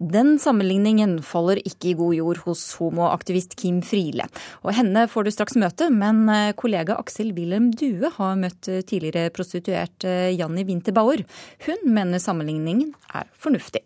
Den 0.00 0.38
sammenligningen 0.40 1.18
faller 1.20 1.58
ikke 1.60 1.90
i 1.90 1.96
god 1.98 2.14
jord 2.16 2.38
hos 2.46 2.62
homoaktivist 2.80 3.52
Kim 3.60 3.82
Friele. 3.84 4.24
Og 4.64 4.72
henne 4.72 5.02
får 5.12 5.26
du 5.26 5.30
straks 5.34 5.58
møte, 5.60 5.90
men 5.92 6.22
eh, 6.32 6.54
kollega 6.56 6.96
Aksel 6.96 7.34
Wilhelm 7.36 7.68
Due 7.76 8.08
har 8.14 8.38
møtt 8.40 8.70
eh, 8.72 8.80
tidligere 8.80 9.28
prostituert 9.36 10.08
eh, 10.08 10.32
Janni 10.32 10.64
Winterbauer. 10.64 11.20
Hun 11.66 11.84
mener 11.84 12.16
sammenligningen 12.16 12.94
er 13.12 13.28
fornuftig. 13.36 13.84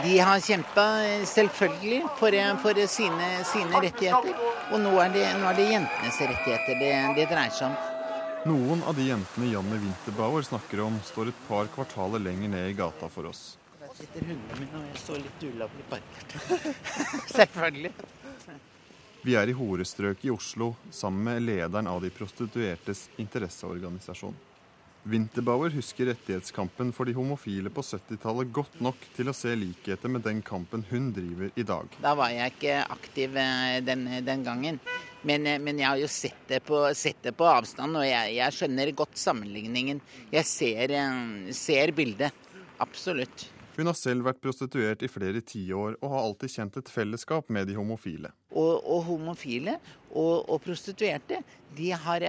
De 0.00 0.16
har 0.16 0.40
kjempa 0.40 0.88
selvfølgelig 1.28 2.02
for, 2.16 2.40
for 2.64 2.84
sine, 2.88 3.30
sine, 3.44 3.84
rettigheter. 3.84 4.44
Og 4.72 4.80
nå 4.80 4.96
er, 5.04 5.12
det, 5.12 5.28
nå 5.36 5.52
er 5.52 5.60
det 5.60 5.70
jentenes 5.76 6.20
rettigheter 6.24 6.80
det, 6.80 6.94
det 7.20 7.28
dreier 7.28 7.52
seg 7.52 7.68
om. 7.68 7.89
Noen 8.48 8.80
av 8.88 8.94
de 8.96 9.04
jentene 9.04 9.50
Janne 9.50 9.76
Winterbauer 9.76 10.42
snakker 10.42 10.80
om, 10.80 10.94
står 11.04 11.28
et 11.28 11.40
par 11.44 11.68
kvartaler 11.74 12.22
lenger 12.24 12.48
ned 12.48 12.70
i 12.70 12.76
gata 12.78 13.08
for 13.12 13.28
oss. 13.28 13.58
sitter 13.92 14.24
hundene 14.24 14.56
mine, 14.56 14.78
og 14.80 14.86
jeg 14.88 15.00
står 15.02 15.18
litt 15.20 15.42
ulovlig 15.44 15.84
parkert. 15.90 16.36
Selvfølgelig. 17.36 17.90
Vi 19.26 19.34
er 19.36 19.52
i 19.52 19.56
horestrøket 19.58 20.24
i 20.24 20.32
Oslo 20.32 20.70
sammen 20.90 21.26
med 21.26 21.42
lederen 21.42 21.90
av 21.90 22.00
de 22.00 22.08
prostituertes 22.08 23.10
interesseorganisasjon. 23.20 24.38
Winterbauer 25.02 25.76
husker 25.76 26.08
rettighetskampen 26.08 26.94
for 26.96 27.08
de 27.08 27.12
homofile 27.16 27.68
på 27.72 27.84
70-tallet 27.84 28.48
godt 28.56 28.80
nok 28.80 29.04
til 29.16 29.28
å 29.28 29.36
se 29.36 29.52
likheter 29.56 30.12
med 30.12 30.24
den 30.24 30.40
kampen 30.40 30.86
hun 30.88 31.12
driver 31.12 31.52
i 31.60 31.64
dag. 31.64 31.92
Da 32.00 32.16
var 32.16 32.32
jeg 32.32 32.56
ikke 32.56 32.82
aktiv 32.88 33.36
eh, 33.36 33.80
den, 33.84 34.08
den 34.24 34.48
gangen. 34.48 34.80
Men, 35.22 35.46
eh, 35.46 35.60
men, 35.60 35.78
jeg 35.78 35.88
har 35.88 36.00
jo 36.00 36.08
sett 36.08 36.48
det 36.48 36.62
på, 36.64 36.82
sett 36.96 37.22
det 37.22 37.34
på 37.36 37.48
avstand, 37.48 37.98
og 38.00 38.06
jeg, 38.06 38.34
jeg, 38.38 38.56
skjønner 38.56 38.92
godt 38.96 39.20
sammenligningen. 39.20 40.00
Jeg 40.32 40.48
ser, 40.48 40.94
eh, 40.96 41.50
ser 41.56 41.92
bildet. 41.96 42.46
Absolutt. 42.80 43.50
Hun 43.76 43.88
har 43.88 43.96
selv 43.96 44.26
vært 44.26 44.40
prostituert 44.42 45.02
i 45.04 45.08
flere 45.08 45.40
tiår 45.46 45.94
og 46.00 46.12
har 46.12 46.24
alltid 46.26 46.52
kjent 46.52 46.78
et 46.80 46.90
fellesskap 46.92 47.48
med 47.52 47.68
de 47.70 47.76
homofile. 47.78 48.32
Og, 48.50 48.80
og 48.82 49.04
homofile 49.06 49.78
og, 50.10 50.48
og, 50.50 50.58
prostituerte, 50.64 51.40
de 51.78 51.92
har 51.96 52.26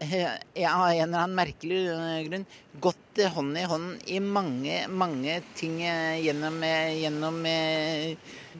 ja, 0.00 0.70
har 0.74 0.92
en 0.92 1.02
eller 1.02 1.24
annen 1.24 1.36
merkelig 1.38 1.80
grunn 2.28 2.46
gått 2.82 3.20
hånd 3.34 3.58
i 3.58 3.66
hånd 3.70 4.08
i 4.10 4.18
mange, 4.20 4.80
mange 4.90 5.36
ting 5.54 5.76
gjennom, 5.80 6.56
gjennom 6.98 7.38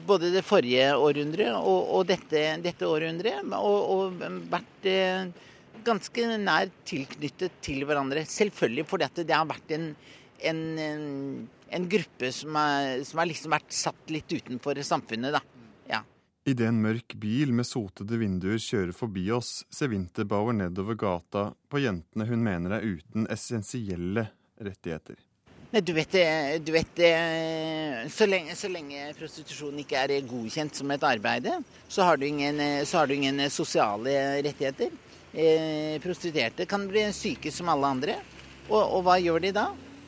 både 0.07 0.31
det 0.31 0.45
forrige 0.47 0.93
århundret 0.95 1.57
og, 1.57 1.89
og 1.97 2.05
dette, 2.07 2.45
dette, 2.63 2.87
århundret. 2.87 3.43
Og, 3.57 3.91
og 3.95 4.47
vært 4.53 4.87
ganske 5.85 6.29
nær 6.39 6.71
tilknyttet 6.87 7.59
til 7.65 7.83
hverandre. 7.85 8.23
Selvfølgelig 8.29 8.87
fordi 8.87 9.25
det 9.27 9.35
har 9.35 9.51
vært 9.51 9.75
en, 9.75 9.91
en 10.39 10.63
en 11.75 11.89
gruppe 11.89 12.31
som 12.31 12.55
har, 12.55 13.03
som 13.05 13.21
har 13.21 13.29
liksom 13.29 13.53
vært 13.55 13.75
satt 13.75 14.13
litt 14.13 14.31
utenfor 14.31 14.79
samfunnet, 14.85 15.35
da. 15.35 15.41
Idet 16.45 16.67
en 16.69 16.81
mørk 16.81 17.15
bil 17.17 17.49
med 17.57 17.65
sotede 17.65 18.19
vinduer 18.21 18.59
kjører 18.61 18.93
forbi 18.93 19.23
oss, 19.33 19.63
ser 19.73 19.89
Winterbauer 19.89 20.53
nedover 20.53 20.93
gata 20.93 21.47
på 21.69 21.81
jentene 21.81 22.27
hun 22.29 22.43
mener 22.45 22.75
er 22.77 22.85
uten 22.85 23.25
essensielle 23.33 24.27
rettigheter. 24.61 25.17
Du 25.81 25.91
vet, 25.97 26.13
du 26.61 26.69
vet 26.71 27.01
så, 28.13 28.27
lenge, 28.29 28.53
så 28.55 28.69
lenge 28.71 29.09
prostitusjon 29.17 29.81
ikke 29.81 30.05
er 30.05 30.13
godkjent 30.29 30.77
som 30.77 30.93
et 30.93 31.03
arbeid, 31.03 31.49
så 31.89 32.05
har 32.05 32.21
du 32.21 32.27
ingen, 32.29 32.61
har 32.61 33.09
du 33.09 33.15
ingen 33.17 33.41
sosiale 33.49 34.13
rettigheter. 34.45 34.93
Eh, 35.33 35.97
prostituerte 35.99 36.69
kan 36.69 36.85
bli 36.87 37.09
syke 37.11 37.51
som 37.51 37.73
alle 37.73 37.89
andre. 37.89 38.15
Og, 38.69 38.79
og 38.79 39.01
hva 39.03 39.17
gjør 39.19 39.41
de 39.43 39.51
da? 39.57 39.65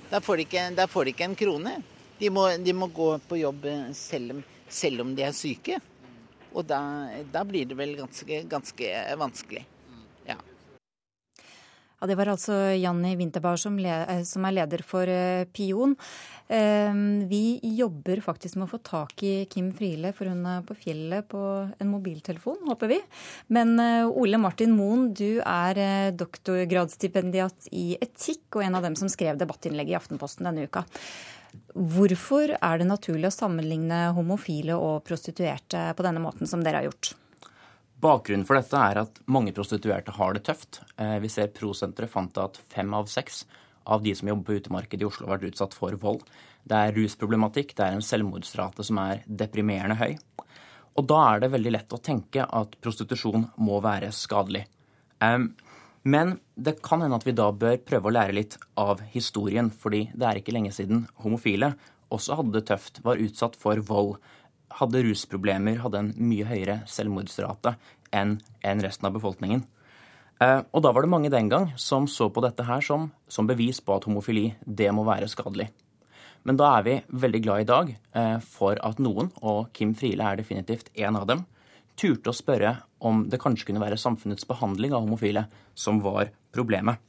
Da 0.07 0.21
får 0.23 0.37
de 0.37 0.45
ikke, 0.45 0.87
får 0.87 1.03
de 1.03 1.15
ikke 1.17 1.27
en 1.27 1.35
krone. 1.41 1.73
De 2.21 2.29
må, 2.31 2.47
de 2.63 2.73
må, 2.73 2.87
gå 2.87 3.09
på 3.27 3.41
jobb 3.41 3.67
selv, 3.97 4.39
selv, 4.69 5.03
om 5.03 5.11
de 5.17 5.25
er 5.27 5.35
syke. 5.35 5.81
Og 6.53 6.65
da, 6.67 6.81
da 7.33 7.43
blir 7.47 7.67
det 7.69 7.77
vel 7.79 7.95
ganske, 7.99 8.43
ganske 8.49 8.93
vanskelig. 9.19 9.65
Ja. 10.29 10.37
ja. 11.99 12.09
Det 12.09 12.17
var 12.17 12.31
altså 12.33 12.55
Janni 12.77 13.15
Winterbar 13.19 13.59
som, 13.61 13.77
eh, 13.79 14.23
som 14.27 14.47
er 14.47 14.59
leder 14.61 14.83
for 14.85 15.09
eh, 15.09 15.45
Pion. 15.53 15.95
Ehm, 16.47 17.27
vi 17.27 17.59
jobber 17.75 18.21
faktisk 18.23 18.55
med 18.55 18.69
å 18.69 18.71
få 18.71 18.79
tak 18.79 19.23
i 19.27 19.33
Kim 19.51 19.73
Friele, 19.75 20.13
for 20.15 20.31
hun 20.31 20.45
er 20.47 20.61
på 20.63 20.77
fjellet 20.79 21.27
på 21.27 21.41
en 21.67 21.89
mobiltelefon, 21.91 22.61
håper 22.69 22.93
vi. 22.93 22.99
Men 23.51 23.75
eh, 23.83 24.07
Ole 24.07 24.39
Martin 24.39 24.71
Moen, 24.77 25.09
du 25.11 25.41
er 25.43 26.13
doktorgradsstipendiat 26.15 27.67
i 27.75 27.97
etikk 27.99 28.55
og 28.55 28.63
en 28.63 28.79
av 28.79 28.87
dem 28.87 28.95
som 28.95 29.11
skrev 29.11 29.39
debattinnlegget 29.41 29.97
i 29.97 29.99
Aftenposten 29.99 30.47
denne 30.47 30.69
uka. 30.69 30.87
Hvorfor 31.73 32.55
er 32.57 32.81
det 32.81 32.89
naturlig 32.89 33.29
å 33.29 33.35
sammenligne 33.35 34.07
homofile 34.17 34.75
og 34.75 35.03
prostituerte 35.07 35.91
på 35.97 36.05
denne 36.05 36.23
måten 36.23 36.49
som 36.49 36.63
dere 36.65 36.81
har 36.81 36.89
gjort? 36.89 37.13
Bakgrunnen 38.01 38.45
for 38.45 38.59
dette 38.59 38.77
er 38.77 38.99
at 39.01 39.21
mange 39.25 39.53
prostituerte 39.57 40.13
har 40.13 40.35
det 40.37 40.43
tøft. 40.45 40.81
Eh, 41.01 41.17
vi 41.23 41.29
ser 41.33 41.53
Prosenteret 41.53 42.11
fant 42.13 42.37
at 42.37 42.59
fem 42.69 42.93
av 42.93 43.09
seks 43.09 43.45
av 43.87 44.03
de 44.03 44.13
som 44.15 44.27
jobber 44.29 44.45
på 44.45 44.59
utemarkedet 44.61 45.05
i 45.05 45.07
Oslo, 45.07 45.25
har 45.25 45.37
vært 45.37 45.53
utsatt 45.53 45.73
for 45.77 45.95
vold. 46.01 46.25
Det 46.67 46.77
er 46.77 46.95
rusproblematikk, 46.97 47.73
det 47.77 47.85
er 47.85 47.95
en 47.95 48.05
selvmordsrate 48.05 48.85
som 48.85 48.99
er 49.01 49.23
deprimerende 49.25 49.97
høy. 49.97 50.17
Og 50.97 51.05
da 51.09 51.21
er 51.31 51.41
det 51.43 51.53
veldig 51.53 51.73
lett 51.73 51.93
å 51.95 52.01
tenke 52.03 52.43
at 52.43 52.75
prostitusjon 52.83 53.47
må 53.63 53.79
være 53.85 54.11
skadelig. 54.15 54.65
Um, 55.21 55.51
men 56.07 56.37
det 56.55 56.77
kan 56.85 57.01
hende 57.03 57.17
at 57.19 57.25
vi 57.27 57.35
da 57.35 57.49
bør 57.51 57.79
prøve 57.83 58.07
å 58.07 58.15
lære 58.15 58.35
litt 58.37 58.57
av 58.79 59.01
historien, 59.11 59.67
fordi 59.73 60.05
det 60.15 60.27
er 60.27 60.39
ikke 60.39 60.53
lenge 60.55 60.71
siden 60.75 61.05
homofile 61.23 61.73
også 62.13 62.37
hadde 62.39 62.55
det 62.55 62.67
tøft, 62.69 63.01
var 63.03 63.19
utsatt 63.19 63.57
for 63.59 63.79
vold, 63.83 64.13
hadde 64.79 65.03
rusproblemer, 65.03 65.81
hadde 65.83 65.99
en 65.99 66.13
mye 66.29 66.45
høyere 66.47 66.77
selvmordsrate 66.87 67.75
enn 68.15 68.37
resten 68.83 69.09
av 69.09 69.17
befolkningen. 69.17 69.65
Eh, 70.43 70.61
og 70.71 70.83
da 70.85 70.93
var 70.93 71.03
det 71.03 71.11
mange 71.11 71.33
den 71.33 71.49
gang 71.49 71.71
som 71.81 72.07
så 72.07 72.29
på 72.31 72.43
dette 72.45 72.63
her 72.67 72.83
som, 72.85 73.09
som, 73.27 73.49
bevis 73.49 73.81
på 73.81 73.95
at 73.95 74.05
homofili 74.07 74.51
det 74.61 74.91
må 74.93 75.03
være 75.07 75.29
skadelig. 75.31 75.71
Men 76.47 76.59
da 76.59 76.69
er 76.77 76.85
vi 76.85 76.97
veldig 77.09 77.41
glad 77.43 77.63
i 77.63 77.69
dag 77.71 77.91
eh, 77.91 78.37
for 78.45 78.79
at 78.85 79.01
noen, 79.03 79.31
og 79.41 79.73
Kim 79.75 79.95
Friele 79.97 80.23
er 80.23 80.39
definitivt 80.39 80.93
en 80.95 81.17
av 81.19 81.27
dem, 81.27 81.43
turte 81.97 82.31
å 82.31 82.35
spørre 82.35 82.77
om 83.05 83.25
det 83.29 83.41
kanskje 83.41 83.69
kunne 83.69 83.83
være 83.83 83.99
samfunnets 83.99 84.47
behandling 84.49 84.95
av 84.95 85.05
homofile 85.05 85.47
som 85.77 86.01
var 86.05 86.31
problemet. 86.55 87.01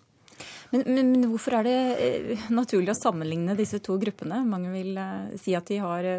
Men, 0.73 0.85
men, 0.85 1.13
men 1.15 1.29
hvorfor 1.31 1.59
er 1.61 1.69
det 1.69 1.79
eh, 2.05 2.49
naturlig 2.53 2.93
å 2.93 2.99
sammenligne 2.99 3.57
disse 3.59 3.81
to 3.85 3.97
gruppene? 4.01 4.43
Mange 4.49 4.73
vil 4.75 4.99
si 5.41 5.57
at 5.57 5.71
de 5.71 5.81
har 5.81 6.11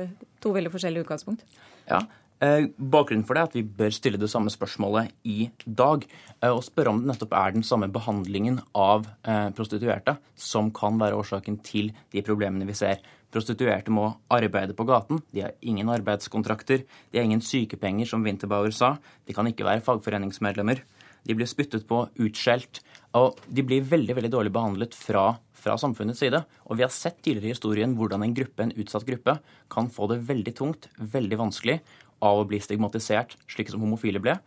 to 0.41 0.53
veldig 0.55 0.73
forskjellige 0.73 1.05
utgangspunkt. 1.05 1.45
Ja, 1.89 2.01
Eh, 2.39 2.69
bakgrunnen 2.77 3.25
for 3.27 3.35
det 3.35 3.41
er 3.41 3.49
at 3.49 3.55
vi 3.57 3.65
bør 3.81 3.91
stille 3.91 4.19
det 4.19 4.29
samme 4.31 4.51
spørsmålet 4.53 5.11
i 5.27 5.49
dag. 5.65 6.05
Eh, 6.39 6.47
og 6.47 6.63
spørre 6.63 6.93
om 6.93 7.01
det 7.01 7.11
nettopp 7.11 7.35
er 7.35 7.55
den 7.55 7.65
samme 7.67 7.89
behandlingen 7.91 8.61
av 8.71 9.09
eh, 9.27 9.49
prostituerte 9.55 10.15
som 10.39 10.71
kan 10.71 10.99
være 11.01 11.19
årsaken 11.19 11.59
til 11.67 11.91
de 12.15 12.23
problemene 12.23 12.67
vi 12.69 12.77
ser. 12.79 13.03
Prostituerte 13.29 13.93
må 13.93 14.07
arbeide 14.33 14.73
på 14.73 14.85
gaten, 14.89 15.21
de 15.33 15.43
har 15.45 15.57
ingen 15.61 15.91
arbeidskontrakter, 15.93 16.85
de 17.11 17.19
har 17.19 17.27
ingen 17.27 17.43
sykepenger, 17.45 18.09
som 18.09 18.23
Winterbauer 18.25 18.73
sa, 18.73 18.95
de 19.27 19.35
kan 19.37 19.47
ikke 19.49 19.67
være 19.67 19.83
fagforeningsmedlemmer. 19.85 20.81
De 21.27 21.35
blir 21.37 21.49
spyttet 21.49 21.85
på, 21.85 22.01
utskjelt, 22.25 22.81
og 23.17 23.37
de 23.45 23.65
blir 23.65 23.85
veldig 23.85 24.15
veldig 24.17 24.31
dårlig 24.33 24.53
behandlet 24.55 24.97
fra, 24.97 25.35
fra 25.53 25.75
samfunnets 25.77 26.23
side. 26.23 26.41
Og 26.65 26.79
vi 26.79 26.85
har 26.85 26.93
sett 26.93 27.19
tidligere 27.21 27.51
i 27.51 27.55
historien 27.57 27.93
hvordan 27.97 28.23
en 28.25 28.33
gruppe, 28.37 28.65
en 28.65 28.73
utsatt 28.79 29.05
gruppe 29.05 29.37
kan 29.69 29.91
få 29.93 30.09
det 30.09 30.23
veldig 30.29 30.55
tungt, 30.57 30.89
veldig 30.97 31.41
vanskelig, 31.43 31.79
av 32.25 32.41
å 32.41 32.47
bli 32.47 32.59
stigmatisert, 32.63 33.37
slik 33.51 33.69
som 33.71 33.83
homofile 33.83 34.21
ble. 34.23 34.39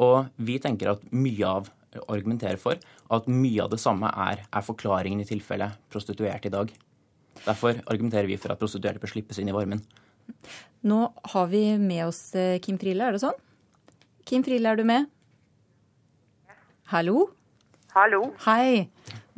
Og 0.00 0.30
vi 0.40 0.56
tenker 0.62 0.94
at 0.94 1.04
mye 1.12 1.46
av 1.46 1.68
argumenterer 2.06 2.58
for 2.60 2.78
at 3.10 3.26
mye 3.30 3.64
av 3.64 3.72
det 3.72 3.80
samme 3.82 4.10
er, 4.30 4.44
er 4.46 4.66
forklaringen 4.66 5.22
i 5.22 5.28
tilfellet 5.28 5.78
prostituerte 5.90 6.50
i 6.50 6.54
dag. 6.54 6.70
Derfor 7.44 7.80
argumenterer 7.86 8.28
vi 8.28 8.38
for 8.40 8.52
at 8.52 8.60
prostituerte 8.60 9.02
bør 9.02 9.12
slippes 9.14 9.40
inn 9.40 9.50
i 9.50 9.56
varmen. 9.56 9.82
Nå 10.86 11.00
har 11.32 11.48
vi 11.50 11.64
med 11.80 12.06
oss 12.06 12.34
eh, 12.38 12.58
Kim 12.64 12.78
Friele, 12.80 13.08
er 13.08 13.16
det 13.16 13.22
sånn? 13.24 13.36
Kim 14.28 14.44
Friele, 14.46 14.72
er 14.72 14.80
du 14.80 14.86
med? 14.88 15.08
Hallo? 16.92 17.28
Hallo. 17.94 18.24
Hei. 18.46 18.88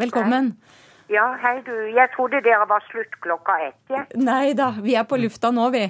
Velkommen. 0.00 0.54
Hei. 0.56 0.78
Ja, 1.12 1.26
hei 1.42 1.58
du. 1.66 1.72
Jeg 1.92 2.08
trodde 2.14 2.40
dere 2.44 2.64
var 2.68 2.84
slutt 2.88 3.18
klokka 3.24 3.58
ett. 3.66 3.80
Ja. 3.92 4.04
Nei 4.16 4.54
da, 4.56 4.70
vi 4.80 4.96
er 4.96 5.04
på 5.08 5.18
lufta 5.20 5.50
nå, 5.52 5.68
vi. 5.74 5.84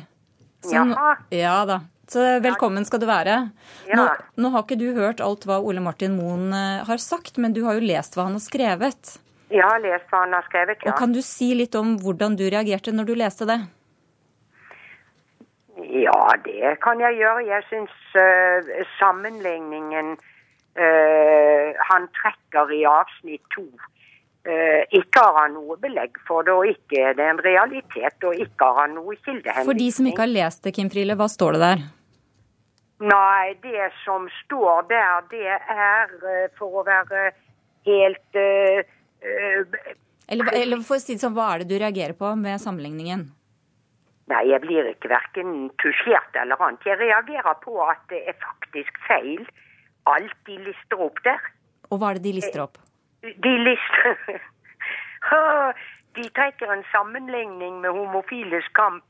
Så, 0.63 0.75
Jaha. 0.75 1.17
Ja 1.35 1.57
da. 1.69 1.81
Så 2.11 2.23
velkommen 2.45 2.85
skal 2.85 3.01
du 3.01 3.07
være. 3.09 3.37
Ja. 3.89 3.97
Nå, 3.97 4.07
nå, 4.43 4.51
har 4.53 4.65
ikke 4.67 4.77
du 4.81 4.89
hørt 4.97 5.23
alt 5.25 5.47
hva 5.49 5.61
Ole 5.63 5.81
Martin 5.85 6.17
Moen 6.19 6.51
eh, 6.53 6.83
har 6.89 7.01
sagt, 7.01 7.39
men 7.41 7.55
du 7.55 7.63
har 7.65 7.79
jo 7.79 7.87
lest 7.87 8.19
hva 8.19 8.27
han 8.27 8.37
har 8.37 8.45
skrevet. 8.45 9.15
Jeg 9.53 9.65
har 9.67 9.81
lest 9.85 10.09
hva 10.09 10.25
han 10.25 10.35
har 10.37 10.45
skrevet, 10.49 10.81
ja. 10.81 10.93
Og 10.93 10.99
Kan 10.99 11.13
du 11.13 11.21
si 11.25 11.53
litt 11.59 11.77
om 11.77 11.97
hvordan 12.01 12.37
du 12.41 12.47
reagerte 12.49 12.95
når 12.95 13.09
du 13.11 13.15
leste 13.21 13.49
det? 13.49 13.61
Ja, 15.93 16.21
det 16.45 16.77
kan 16.85 17.01
jeg 17.01 17.19
gjøre. 17.21 17.45
Jeg 17.49 17.65
syns 17.69 17.95
uh, 18.17 18.73
sammenligningen 18.99 20.15
uh, 20.17 21.69
han 21.91 22.09
trekker 22.21 22.77
i 22.81 22.85
avsnitt 22.99 23.45
to 23.57 23.67
Uh, 24.43 24.83
ikke 24.91 25.23
har 25.23 25.37
han 25.37 25.53
noe 25.55 25.77
belegg 25.79 26.17
for 26.27 26.43
det, 26.43 26.51
og 26.51 26.67
ikke 26.67 26.99
er 26.99 27.13
det 27.15 27.29
en 27.31 27.39
realitet, 27.45 28.25
og 28.27 28.35
ikke 28.35 28.67
har 28.67 28.81
han 28.81 28.97
noe 28.97 29.15
kildehenvisning. 29.21 29.69
For 29.69 29.79
de 29.79 29.87
som 29.95 30.09
ikke 30.11 30.25
har 30.25 30.33
lest 30.33 30.65
det, 30.67 30.73
Kim 30.75 30.89
Friele, 30.91 31.15
hva 31.21 31.29
står 31.31 31.55
det 31.55 31.61
der? 31.63 31.85
Nei, 33.07 33.53
det 33.63 33.93
som 34.01 34.27
står 34.41 34.89
der, 34.91 35.23
det 35.31 35.47
er 35.47 36.51
for 36.59 36.81
å 36.81 36.83
være 36.89 37.29
helt 37.87 38.41
eller, 39.23 40.53
eller, 40.59 40.83
for 40.87 40.99
å 40.99 41.03
si 41.03 41.15
det 41.15 41.23
sånn, 41.23 41.37
hva 41.37 41.53
er 41.55 41.63
det 41.63 41.71
du 41.73 41.79
reagerer 41.79 42.17
på 42.19 42.33
med 42.39 42.61
sammenligningen? 42.63 43.27
Nei, 44.31 44.45
jeg 44.49 44.63
blir 44.63 44.87
ikke 44.89 45.11
verken 45.13 45.69
tusjert 45.83 46.39
eller 46.39 46.61
annet. 46.63 46.87
Jeg 46.87 47.01
reagerer 47.01 47.59
på 47.63 47.77
at 47.85 48.01
det 48.13 48.23
er 48.31 48.39
faktisk 48.41 49.03
feil 49.09 49.43
alt 50.11 50.39
de 50.49 50.57
lister 50.63 51.03
opp 51.05 51.21
der. 51.27 51.43
Og 51.91 52.01
hva 52.01 52.13
er 52.13 52.19
det 52.19 52.27
de 52.31 52.39
lister 52.39 52.65
opp? 52.65 52.81
de 53.23 53.51
lister 53.59 54.17
de 56.17 56.25
trekker 56.37 56.73
en 56.73 56.85
sammenligning 56.91 57.81
med 57.81 57.95
homofiles 57.95 58.67
kamp 58.75 59.05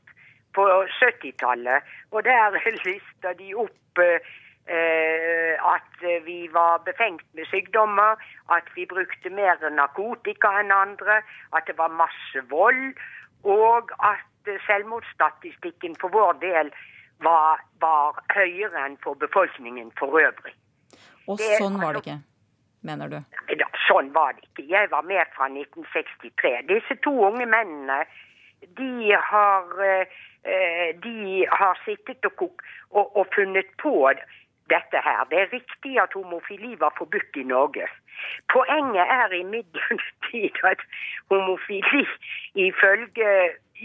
på 0.53 0.65
70-tallet. 1.01 1.83
Og 2.11 2.23
der 2.23 2.59
lister 2.87 3.33
de 3.39 3.55
opp 3.65 4.03
eh, 4.03 4.33
at 4.67 6.03
vi 6.25 6.47
var 6.47 6.77
befengt 6.85 7.25
med 7.33 7.45
sykdommer, 7.51 8.15
at 8.49 8.63
vi 8.75 8.85
brukte 8.85 9.29
mer 9.29 9.59
narkotika 9.69 10.53
enn 10.59 10.71
andre, 10.71 11.21
at 11.55 11.67
det 11.67 11.77
var 11.77 11.91
masse 11.91 12.43
vold, 12.49 12.95
og 13.43 13.91
at 13.99 14.51
selvmordsstatistikken 14.67 15.95
for 16.01 16.09
vår 16.09 16.33
del 16.41 16.71
var, 17.23 17.59
var 17.79 18.19
høyere 18.35 18.85
enn 18.85 18.97
for 19.03 19.19
befolkningen 19.19 19.91
for 19.99 20.19
øvrig. 20.19 20.55
Og 21.27 21.37
Det- 21.37 21.59
sånn 21.59 21.79
var 21.81 21.93
det 21.93 22.03
ikke, 22.05 22.19
mener 22.83 23.07
du? 23.07 23.19
Da, 23.59 23.65
sånn 23.87 24.13
var 24.13 24.33
det 24.33 24.43
ikke. 24.43 24.69
Jeg 24.69 24.91
var 24.91 25.01
med 25.01 25.25
fra 25.35 25.47
1963. 25.47 26.61
Disse 26.67 26.95
to 26.95 27.25
unge 27.27 27.45
mennene, 27.45 28.05
de 28.77 29.11
har, 29.11 29.63
eh, 29.81 30.93
de 31.03 31.45
har 31.51 31.79
sittet 31.85 32.25
og, 32.25 32.61
og, 32.91 33.17
og 33.17 33.27
funnet 33.35 33.67
på 33.77 34.11
dette 34.75 35.01
her. 35.07 35.21
Det 35.31 35.39
er 35.41 35.53
riktig 35.57 35.93
at 36.03 36.15
homofili 36.17 36.73
var 36.83 36.93
forbudt 36.97 37.41
i 37.41 37.45
Norge. 37.55 37.87
Poenget 38.53 39.05
er 39.19 39.35
imidlertid 39.41 40.55
at 40.71 40.81
homofili 41.31 42.05
ifølge, 42.67 43.29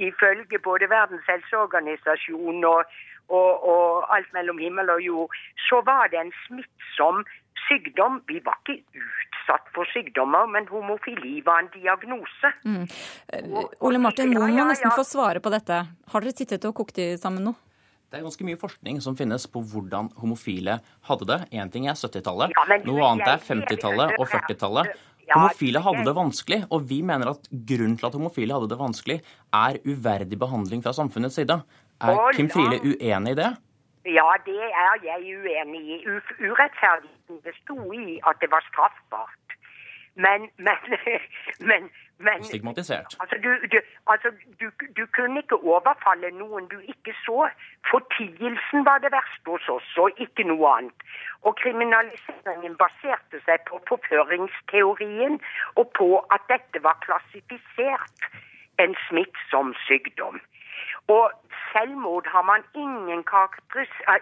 ifølge 0.08 0.58
både 0.68 0.90
Verdens 0.96 1.26
helseorganisasjon 1.32 2.64
og, 2.64 2.80
og, 3.28 3.50
og 3.72 4.16
alt 4.16 4.32
mellom 4.36 4.58
himmel 4.58 4.90
og 4.90 5.00
jord, 5.10 5.36
så 5.68 5.82
var 5.90 6.06
det 6.12 6.20
en 6.20 6.34
smittsom 6.46 7.24
sykdom. 7.68 8.22
Vi 8.28 8.40
var 8.44 8.58
ikke 8.62 9.02
utsatt 9.02 9.70
for 9.74 9.88
sykdommer, 9.92 10.48
men 10.54 10.68
homofili 10.70 11.40
var 11.46 11.64
en 11.64 11.70
diagnose. 11.74 12.52
Mm. 12.64 12.84
Ole 13.80 14.02
Martin 14.02 14.34
Moen 14.34 14.56
må 14.56 14.68
nesten 14.70 14.94
få 14.94 15.06
svare 15.06 15.42
på 15.44 15.52
dette. 15.54 15.82
Har 16.12 16.24
dere 16.24 16.36
sittet 16.36 16.68
og 16.68 16.76
kokt 16.82 17.00
i 17.02 17.14
sammen 17.20 17.50
nå? 17.50 17.56
Det 18.08 18.16
er 18.16 18.24
ganske 18.24 18.44
mye 18.48 18.56
forskning 18.56 19.02
som 19.04 19.16
finnes 19.18 19.44
på 19.52 19.60
hvordan 19.68 20.08
homofile 20.16 20.78
hadde 21.10 21.26
det. 21.28 21.38
Én 21.52 21.68
ting 21.72 21.90
er 21.90 21.96
70-tallet, 21.98 22.54
Ja, 22.56 22.64
men 22.70 22.80
du, 22.80 22.94
noe 22.94 23.04
annet 23.04 23.28
er 23.34 23.42
50-tallet 23.44 24.14
og 24.16 24.24
40-tallet. 24.32 24.94
Homofile 25.28 25.82
hadde 25.84 26.06
det 26.06 26.14
vanskelig, 26.16 26.58
og 26.72 26.86
vi 26.88 27.02
mener 27.04 27.34
at 27.34 27.50
grunnen 27.52 27.98
til 28.00 28.08
at 28.08 28.16
homofile 28.16 28.56
hadde 28.56 28.70
det 28.72 28.78
vanskelig, 28.80 29.18
er 29.52 29.80
uverdig 29.84 30.38
behandling 30.40 30.80
fra 30.86 30.94
samfunnets 30.96 31.36
side. 31.36 31.58
Er 32.00 32.20
Kim 32.32 32.48
Friele 32.48 32.80
uenig 32.80 33.34
i 33.34 33.40
det? 33.42 33.50
Ja, 34.08 34.28
det 34.46 34.56
er 34.56 35.04
jeg 35.04 35.36
uenig 35.42 35.82
i. 35.84 36.00
Urettferdigheten 36.08 37.42
bestod 37.44 37.92
i 37.92 38.16
at 38.24 38.40
det 38.40 38.48
var 38.54 38.64
straffbart. 38.70 39.47
Men, 40.24 40.40
men, 40.66 40.80
men, 41.70 41.90
men 42.26 42.44
Stigmatisert. 42.44 43.16
Altså, 43.20 43.36
du, 43.44 43.50
du, 43.72 43.78
altså 44.06 44.30
du, 44.60 44.66
du 44.96 45.04
kunne 45.16 45.42
ikke 45.42 45.58
overfalle 45.72 46.30
noen 46.40 46.66
du 46.72 46.78
ikke 46.92 47.14
så. 47.24 47.46
Fortielsen 47.90 48.86
var 48.88 48.98
det 49.04 49.12
verste 49.14 49.54
hos 49.54 49.68
oss, 49.76 49.90
og 50.02 50.22
ikke 50.24 50.48
noe 50.50 50.72
annet. 50.78 51.06
Og 51.46 51.54
kriminaliseringen 51.62 52.74
baserte 52.82 53.38
seg 53.46 53.62
på 53.70 53.78
forføringsteorien 53.90 55.38
og 55.78 55.86
på 56.00 56.10
at 56.34 56.50
dette 56.50 56.82
var 56.82 56.98
klassifisert 57.06 58.30
en 58.82 58.98
smittsom 59.06 59.74
sykdom. 59.86 60.42
Og 61.14 61.30
selvmord 61.72 62.26
har 62.34 62.42
man 62.42 62.62
ingen, 62.74 63.24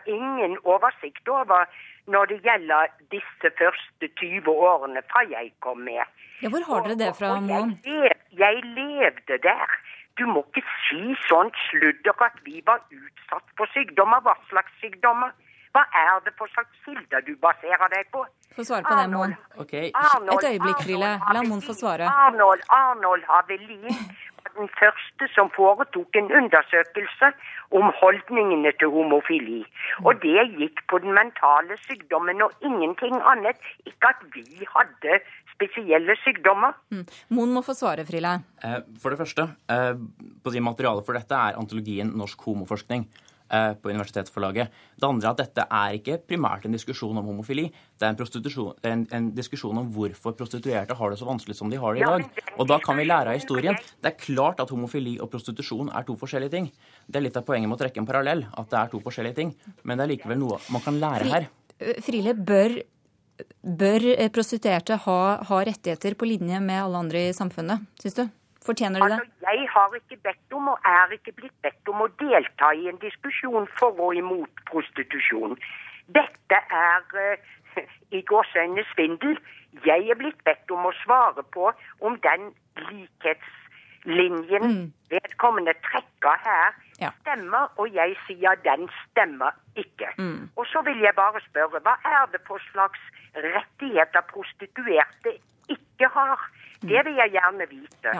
ingen 0.06 0.58
oversikt 0.64 1.28
over 1.28 1.64
når 2.12 2.24
det 2.30 2.38
gjelder 2.46 2.92
disse 3.14 3.48
første 3.60 4.08
20 4.20 4.50
årene 4.70 5.02
fra 5.10 5.24
jeg 5.30 5.52
kom 5.60 5.78
med. 5.78 6.04
Ja, 6.42 6.48
hvor 6.52 6.62
har 6.68 6.84
dere 6.86 6.98
det 7.02 7.12
fra, 7.18 7.40
Moen? 7.40 7.78
Jeg, 7.84 8.12
jeg 8.44 8.56
levde 8.78 9.38
der. 9.48 9.68
Du 10.18 10.24
må 10.34 10.44
ikke 10.48 10.62
si 10.86 11.16
sånt 11.28 11.56
sludder 11.68 12.22
at 12.28 12.38
vi 12.44 12.62
var 12.66 12.80
utsatt 13.00 13.48
for 13.58 13.66
sykdommer. 13.74 14.22
Hva 14.24 14.36
slags 14.50 14.72
sykdommer? 14.82 15.34
Hva 15.74 15.82
er 16.04 16.22
det 16.24 16.32
for 16.38 16.48
slags 16.54 16.72
kilder 16.84 17.20
du 17.26 17.34
baserer 17.42 17.90
deg 17.92 18.08
på? 18.14 18.22
Få 18.56 18.64
svare 18.64 18.86
på 18.88 18.94
det, 19.00 19.08
Moen. 19.12 19.34
Okay. 19.64 19.90
Et 19.90 20.46
øyeblikk, 20.52 20.78
Friele. 20.86 21.10
La 21.36 21.42
Moen 21.48 21.60
få 21.66 21.76
svare. 21.76 22.08
Arnold, 22.08 22.62
Arnold 22.78 23.26
Havelin 23.28 23.90
den 24.58 24.70
første 24.80 25.28
som 25.34 25.50
foretok 25.54 26.18
en 26.20 26.30
undersøkelse 26.40 27.32
om 27.78 27.90
holdningene 28.00 28.72
til 28.80 28.92
homofili. 28.94 29.62
Og 30.04 30.22
det 30.22 30.46
gikk 30.58 30.84
på 30.90 31.00
den 31.04 31.16
mentale 31.16 31.78
sykdommen 31.86 32.42
og 32.42 32.54
ingenting 32.64 33.18
annet. 33.32 33.60
Ikke 33.86 34.12
at 34.14 34.22
vi 34.34 34.46
hadde 34.74 35.20
spesielle 35.56 36.16
sykdommer. 36.24 36.76
Mm. 36.92 37.06
Moen 37.36 37.54
må 37.56 37.62
få 37.64 37.76
svare, 37.76 38.04
Friele. 38.08 38.38
Eh, 38.62 38.80
For 39.00 39.10
det 39.10 39.20
første, 39.22 39.48
eh, 39.72 39.94
på 40.44 40.52
de 40.52 40.60
materialet 40.60 41.06
for 41.06 41.16
dette 41.16 41.34
er 41.34 41.56
antologien 41.56 42.12
Norsk 42.16 42.40
homoforskning 42.48 43.08
på 43.46 43.90
universitetsforlaget. 43.92 44.72
Det 44.98 45.06
andre 45.06 45.28
er 45.28 45.34
at 45.34 45.40
dette 45.42 45.66
er 45.78 45.96
ikke 45.98 46.16
primært 46.26 46.64
en 46.66 46.74
diskusjon 46.74 47.16
om 47.20 47.28
homofili. 47.30 47.68
Det 47.96 48.06
er 48.08 48.14
en, 48.14 48.18
det 48.18 48.90
er 48.90 48.92
en, 48.92 49.04
en 49.18 49.28
diskusjon 49.36 49.78
om 49.78 49.90
hvorfor 49.94 50.34
prostituerte 50.38 50.96
har 50.98 51.12
det 51.12 51.20
så 51.20 51.28
vanskelig 51.28 51.56
som 51.58 51.70
de 51.70 51.78
har 51.80 51.94
det 51.94 52.02
i 52.02 52.08
dag. 52.08 52.42
Og 52.56 52.68
da 52.68 52.80
kan 52.82 52.98
vi 52.98 53.06
lære 53.06 53.32
av 53.32 53.38
historien. 53.38 53.78
Det 54.02 54.10
er 54.10 54.18
klart 54.18 54.62
at 54.64 54.72
homofili 54.74 55.16
og 55.22 55.30
prostitusjon 55.32 55.92
er 55.94 56.06
to 56.08 56.16
forskjellige 56.18 56.54
ting. 56.56 56.70
Det 57.06 57.20
er 57.20 57.26
litt 57.28 57.38
av 57.38 57.46
poenget 57.46 57.70
med 57.70 57.78
å 57.78 57.82
trekke 57.84 58.02
en 58.02 58.08
parallell, 58.08 58.46
at 58.50 58.72
det 58.72 58.80
er 58.80 58.92
to 58.92 59.02
forskjellige 59.04 59.38
ting. 59.38 59.54
Men 59.84 60.00
det 60.00 60.06
er 60.06 60.12
likevel 60.16 60.42
noe 60.42 60.60
man 60.74 60.84
kan 60.84 60.98
lære 61.02 61.30
her. 61.30 61.48
Frile, 61.76 62.02
Friele, 62.06 62.34
bør, 62.34 62.78
bør 63.84 64.08
eh, 64.14 64.30
prostituerte 64.32 64.96
ha, 65.04 65.20
ha 65.48 65.62
rettigheter 65.68 66.16
på 66.18 66.28
linje 66.28 66.60
med 66.64 66.82
alle 66.82 67.04
andre 67.04 67.28
i 67.28 67.36
samfunnet, 67.36 67.84
syns 68.00 68.16
du? 68.18 68.26
Fortjener 68.66 69.02
de 69.02 69.10
det? 69.12 69.18
Altså, 69.20 69.46
jeg 69.46 69.65
har 69.76 69.94
ikke 69.98 70.16
bedt 70.24 70.56
om, 70.56 70.70
og 70.72 70.78
er 70.88 71.12
ikke 71.18 71.34
blitt 71.36 71.56
bedt 71.62 71.88
om, 71.92 72.00
å 72.06 72.08
delta 72.22 72.72
i 72.74 72.88
en 72.90 72.98
diskusjon 73.02 73.68
for 73.78 73.92
og 74.08 74.16
imot 74.16 74.64
prostitusjon. 74.70 75.52
Dette 76.16 76.58
er 76.80 77.00
eh, 77.22 77.36
i 78.16 78.22
gåseøyne 78.30 78.84
svindel. 78.94 79.36
Jeg 79.84 80.08
er 80.10 80.16
blitt 80.18 80.40
bedt 80.48 80.70
om 80.72 80.88
å 80.88 80.94
svare 81.02 81.42
på 81.52 81.68
om 82.00 82.16
den 82.24 82.48
likhetslinjen 82.88 84.92
vedkommende 85.12 85.74
trekker 85.86 86.36
her, 86.46 86.70
Ja. 87.00 87.10
stemmer, 87.20 87.68
og 87.76 87.92
jeg 87.92 88.16
sier 88.26 88.54
den 88.64 88.88
stemmer 89.02 89.52
ikke. 89.76 90.08
Mm. 90.16 90.48
Og 90.56 90.66
så 90.66 90.80
vil 90.86 90.98
jeg 91.04 91.14
bare 91.14 91.40
spørre, 91.50 91.80
hva 91.84 91.98
er 92.04 92.24
det 92.32 92.40
for 92.46 92.58
slags 92.72 93.00
rettigheter 93.34 94.24
prostituerte 94.32 95.36
ikke 95.68 96.08
har? 96.14 96.38
Det 96.82 97.04
vil 97.04 97.14
jeg 97.16 97.30
gjerne 97.32 97.68
vite. 97.70 98.10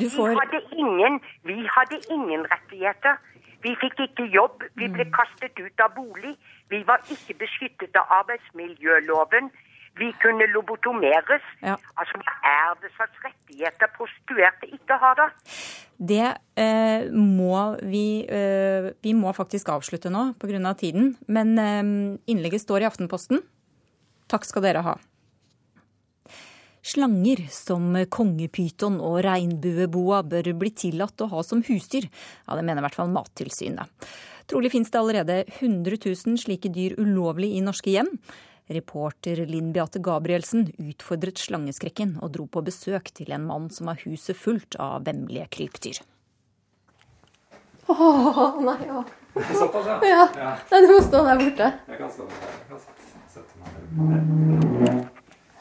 Du 0.00 0.06
får- 0.08 0.28
vi, 0.30 0.36
hadde 0.40 0.60
ingen, 0.72 1.20
vi 1.44 1.66
hadde 1.76 1.98
ingen 2.10 2.46
rettigheter. 2.52 3.16
Vi 3.62 3.74
fikk 3.76 3.98
ikke 4.00 4.24
jobb, 4.32 4.62
vi 4.74 4.88
ble 4.88 5.04
Mm. 5.04 5.12
kastet 5.12 5.58
ut 5.60 5.80
av 5.80 5.90
bolig. 5.94 6.36
Vi 6.70 6.82
var 6.86 6.98
ikke 7.10 7.34
beskyttet 7.38 7.94
av 7.96 8.06
arbeidsmiljøloven. 8.20 9.50
Vi 9.98 10.12
kunne 10.22 10.46
lobotomeres. 10.54 11.42
Ja. 11.62 11.76
Altså, 11.98 12.16
Hva 12.22 12.34
er 12.46 12.74
det 12.80 12.90
slags 12.96 13.18
rettigheter 13.24 13.86
prostituerte 13.96 14.66
ikke 14.72 14.96
har, 14.98 15.14
da? 15.14 15.28
Det 15.98 16.36
eh, 16.56 17.10
må 17.12 17.76
vi 17.82 18.24
eh, 18.28 18.92
Vi 19.02 19.12
må 19.12 19.34
faktisk 19.34 19.68
avslutte 19.68 20.08
nå 20.10 20.32
pga. 20.40 20.74
tiden. 20.74 21.16
Men 21.28 21.58
eh, 21.58 22.18
innlegget 22.26 22.60
står 22.60 22.80
i 22.80 22.88
Aftenposten. 22.88 23.42
Takk 24.28 24.44
skal 24.44 24.62
dere 24.62 24.82
ha. 24.82 24.94
Slanger 26.80 27.42
som 27.52 27.92
kongepyton 28.08 29.00
og 29.04 29.18
regnbueboa 29.26 30.22
bør 30.24 30.52
bli 30.56 30.70
tillatt 30.72 31.20
å 31.20 31.28
ha 31.28 31.42
som 31.44 31.60
husdyr. 31.66 32.08
Ja, 32.46 32.56
Det 32.56 32.64
mener 32.64 32.80
i 32.80 32.86
hvert 32.88 32.96
fall 32.96 33.12
Mattilsynet. 33.12 33.88
Trolig 34.50 34.72
finnes 34.72 34.90
det 34.90 34.98
allerede 34.98 35.44
100 35.60 35.98
000 36.04 36.38
slike 36.40 36.72
dyr 36.72 36.96
ulovlig 36.98 37.52
i 37.54 37.60
norske 37.62 37.92
hjem. 37.92 38.08
Reporter 38.70 39.44
Linn 39.46 39.72
Beate 39.74 39.98
Gabrielsen 39.98 40.72
utfordret 40.78 41.38
slangeskrekken 41.38 42.16
og 42.22 42.32
dro 42.34 42.46
på 42.46 42.62
besøk 42.66 43.10
til 43.14 43.32
en 43.34 43.46
mann 43.46 43.68
som 43.70 43.90
har 43.90 44.00
huset 44.06 44.38
fullt 44.38 44.78
av 44.78 45.04
vemmelige 45.06 45.48
krypdyr. 45.58 46.00
Åh, 47.90 48.60
nei, 48.62 48.78
ja. 48.86 49.04
Såpass, 49.34 49.86
ja. 49.86 50.00
ja. 50.06 50.26
Ja. 50.38 50.52
Nei, 50.70 50.82
du 50.86 50.92
må 50.94 51.00
stå 51.02 51.22
der 51.26 51.42
borte. 51.42 51.72
Jeg 51.90 51.98
kan 52.02 52.12
stå 52.14 52.26
der. 52.30 52.58
Jeg 52.58 52.66
kan 52.70 52.78
sette 53.36 53.54
meg 53.58 53.68
der. 54.86 55.19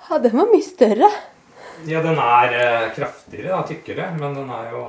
Ja, 0.10 0.18
den 0.20 0.38
var 0.38 0.48
mye 0.50 0.66
større. 0.66 1.08
Ja, 1.86 2.00
den 2.02 2.18
er 2.18 2.54
eh, 2.58 2.88
kraftigere, 2.96 3.52
da, 3.54 3.60
tykkere, 3.70 4.08
men 4.18 4.34
den 4.34 4.50
er 4.52 4.72
jo 4.74 4.82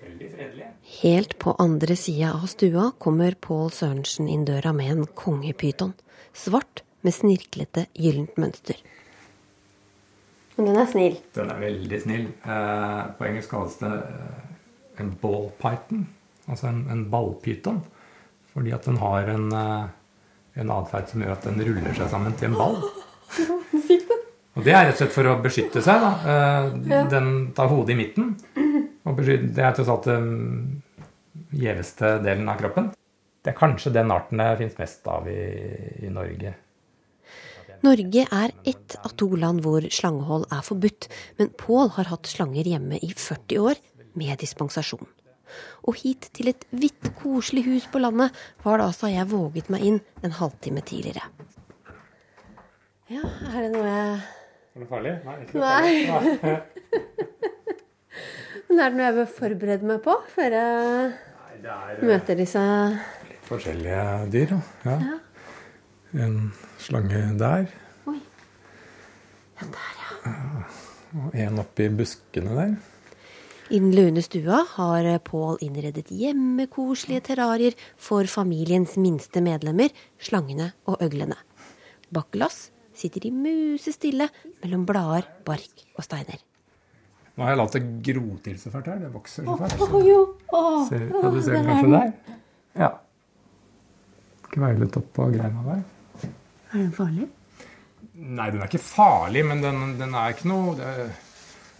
veldig 0.00 0.30
fredelig. 0.32 0.68
Helt 1.02 1.36
på 1.42 1.52
andre 1.60 1.96
sida 2.00 2.30
av 2.38 2.46
stua 2.48 2.86
kommer 3.02 3.36
Pål 3.36 3.68
Sørensen 3.76 4.30
inn 4.32 4.46
døra 4.48 4.72
med 4.72 4.94
en 4.94 5.04
kongepyton. 5.20 5.92
Svart 6.32 6.82
med 7.04 7.14
snirklete 7.14 7.84
gyllent 7.92 8.40
mønster. 8.40 8.80
Men 10.56 10.70
den 10.70 10.80
er 10.80 10.88
snill. 10.88 11.20
Den 11.36 11.52
er 11.52 11.60
veldig 11.60 12.00
snill. 12.06 12.26
Eh, 12.48 13.02
på 13.18 13.28
engelsk 13.28 13.52
kalles 13.52 13.76
det 13.84 13.92
eh, 13.92 14.42
en 15.04 15.12
ball 15.20 15.50
python, 15.60 16.06
altså 16.48 16.72
en, 16.72 16.86
en 16.96 17.04
ballpyton. 17.12 17.84
Fordi 18.56 18.72
at 18.72 18.88
den 18.88 18.96
har 19.04 19.28
en, 19.28 19.50
en 19.52 20.70
atferd 20.80 21.10
som 21.12 21.20
gjør 21.20 21.36
at 21.36 21.44
den 21.44 21.60
ruller 21.60 21.92
seg 21.92 22.08
sammen 22.08 22.32
til 22.40 22.54
en 22.54 22.56
ball. 22.56 22.80
Og 24.56 24.64
det 24.64 24.72
er 24.72 24.86
rett 24.88 24.96
og 24.96 25.02
slett 25.02 25.14
for 25.14 25.28
å 25.28 25.36
beskytte 25.44 25.82
seg. 25.84 26.00
Da. 26.00 26.12
Eh, 26.32 27.06
Den 27.12 27.32
tar 27.56 27.68
hodet 27.68 27.92
i 27.92 27.98
midten, 27.98 28.36
Og 29.06 29.16
beskytte, 29.18 29.52
det 29.54 29.64
er 29.64 29.74
tross 29.76 29.90
alt 29.92 30.06
den 30.08 30.82
gjeveste 31.54 32.16
delen 32.24 32.48
av 32.48 32.58
kroppen. 32.58 32.88
Det 33.44 33.52
er 33.52 33.58
kanskje 33.58 33.92
den 33.94 34.10
arten 34.10 34.40
det 34.42 34.56
fins 34.58 34.78
mest 34.80 35.06
av 35.06 35.28
i, 35.30 35.36
i 36.02 36.08
Norge. 36.10 36.56
Norge 37.86 38.24
er 38.32 38.54
ett 38.66 38.96
av 39.04 39.12
to 39.20 39.28
land 39.38 39.62
hvor 39.62 39.84
slangehold 39.92 40.48
er 40.50 40.64
forbudt, 40.66 41.06
men 41.38 41.52
Pål 41.60 41.92
har 41.98 42.10
hatt 42.10 42.26
slanger 42.26 42.66
hjemme 42.66 42.98
i 42.98 43.12
40 43.12 43.62
år, 43.62 43.78
med 44.16 44.40
dispensasjon. 44.40 45.06
Og 45.86 45.98
hit 46.00 46.30
til 46.34 46.48
et 46.50 46.64
hvitt, 46.72 47.12
koselig 47.20 47.66
hus 47.68 47.86
på 47.92 48.00
landet 48.00 48.34
var 48.64 48.80
det 48.80 48.88
altså 48.88 49.12
jeg 49.12 49.28
våget 49.30 49.68
meg 49.70 49.84
inn 49.84 50.00
en 50.24 50.34
halvtime 50.40 50.82
tidligere. 50.82 51.28
Ja, 53.12 53.22
er 53.52 53.60
det 53.60 53.70
noe 53.76 53.86
jeg 53.86 54.18
Er 54.76 54.82
det 54.82 54.88
farlig? 54.90 55.12
Nei. 55.24 55.36
Ikke 55.46 55.60
Nei. 55.62 55.92
farlig. 56.10 56.32
Nei. 56.42 56.56
Men 58.68 58.80
er 58.82 58.90
det 58.90 58.96
noe 58.98 59.06
jeg 59.06 59.16
bør 59.16 59.30
forberede 59.38 59.88
meg 59.88 60.02
på 60.04 60.16
før 60.34 60.56
jeg 60.58 61.14
det 61.64 61.72
er- 61.72 62.02
møter 62.04 62.36
disse 62.36 62.62
Forskjellige 63.46 64.02
dyr, 64.34 64.52
da. 64.84 64.96
Ja. 65.06 65.18
En 66.26 66.36
slange 66.82 67.20
der. 67.38 67.68
Oi. 68.10 68.18
Og 71.16 71.34
en 71.38 71.58
oppi 71.62 71.86
buskene 71.96 72.56
der. 72.58 72.74
I 73.70 73.78
den 73.82 73.92
lune 73.96 74.22
stua 74.22 74.60
har 74.76 75.06
Pål 75.26 75.58
innredet 75.64 76.10
hjemmekoselige 76.14 77.24
terrarier 77.30 77.74
for 77.96 78.26
familiens 78.30 78.96
minste 79.00 79.40
medlemmer, 79.42 79.88
slangene 80.22 80.72
og 80.86 81.00
øglene. 81.02 81.38
Bak 82.12 82.28
glass 82.34 82.68
sitter 82.96 83.26
de 83.26 83.32
musestille 83.34 84.28
mellom 84.62 84.84
blader, 84.88 85.28
bark 85.46 85.86
og 85.96 86.04
steiner. 86.06 86.40
Nå 87.36 87.44
har 87.44 87.52
jeg 87.52 87.60
latt 87.60 87.74
det 87.76 87.82
gro 88.08 88.38
til 88.44 88.56
så 88.60 88.72
fælt 88.72 88.86
her. 88.88 89.00
Det 89.04 89.10
vokser 89.12 89.44
så 89.44 89.56
fælt. 89.60 89.82
Å, 89.84 90.00
jo. 90.08 90.20
oh, 90.56 90.78
Ser, 90.88 91.02
ja, 91.12 91.32
du 91.34 91.42
ser 91.44 91.58
er 91.58 91.66
kanskje 91.68 91.90
der? 91.92 92.38
Ja. 92.80 92.88
Kveilet 94.54 94.96
opp 95.02 95.10
på 95.18 95.28
greina 95.34 95.64
der. 95.66 95.82
Er 96.72 96.78
den 96.78 96.94
farlig? 96.96 97.28
Nei, 98.16 98.48
den 98.48 98.62
er 98.62 98.70
ikke 98.70 98.80
farlig, 98.80 99.44
men 99.44 99.60
den, 99.60 99.82
den 100.00 100.16
er 100.16 100.32
ikke 100.32 100.48
noe 100.48 100.72
det, 100.78 100.90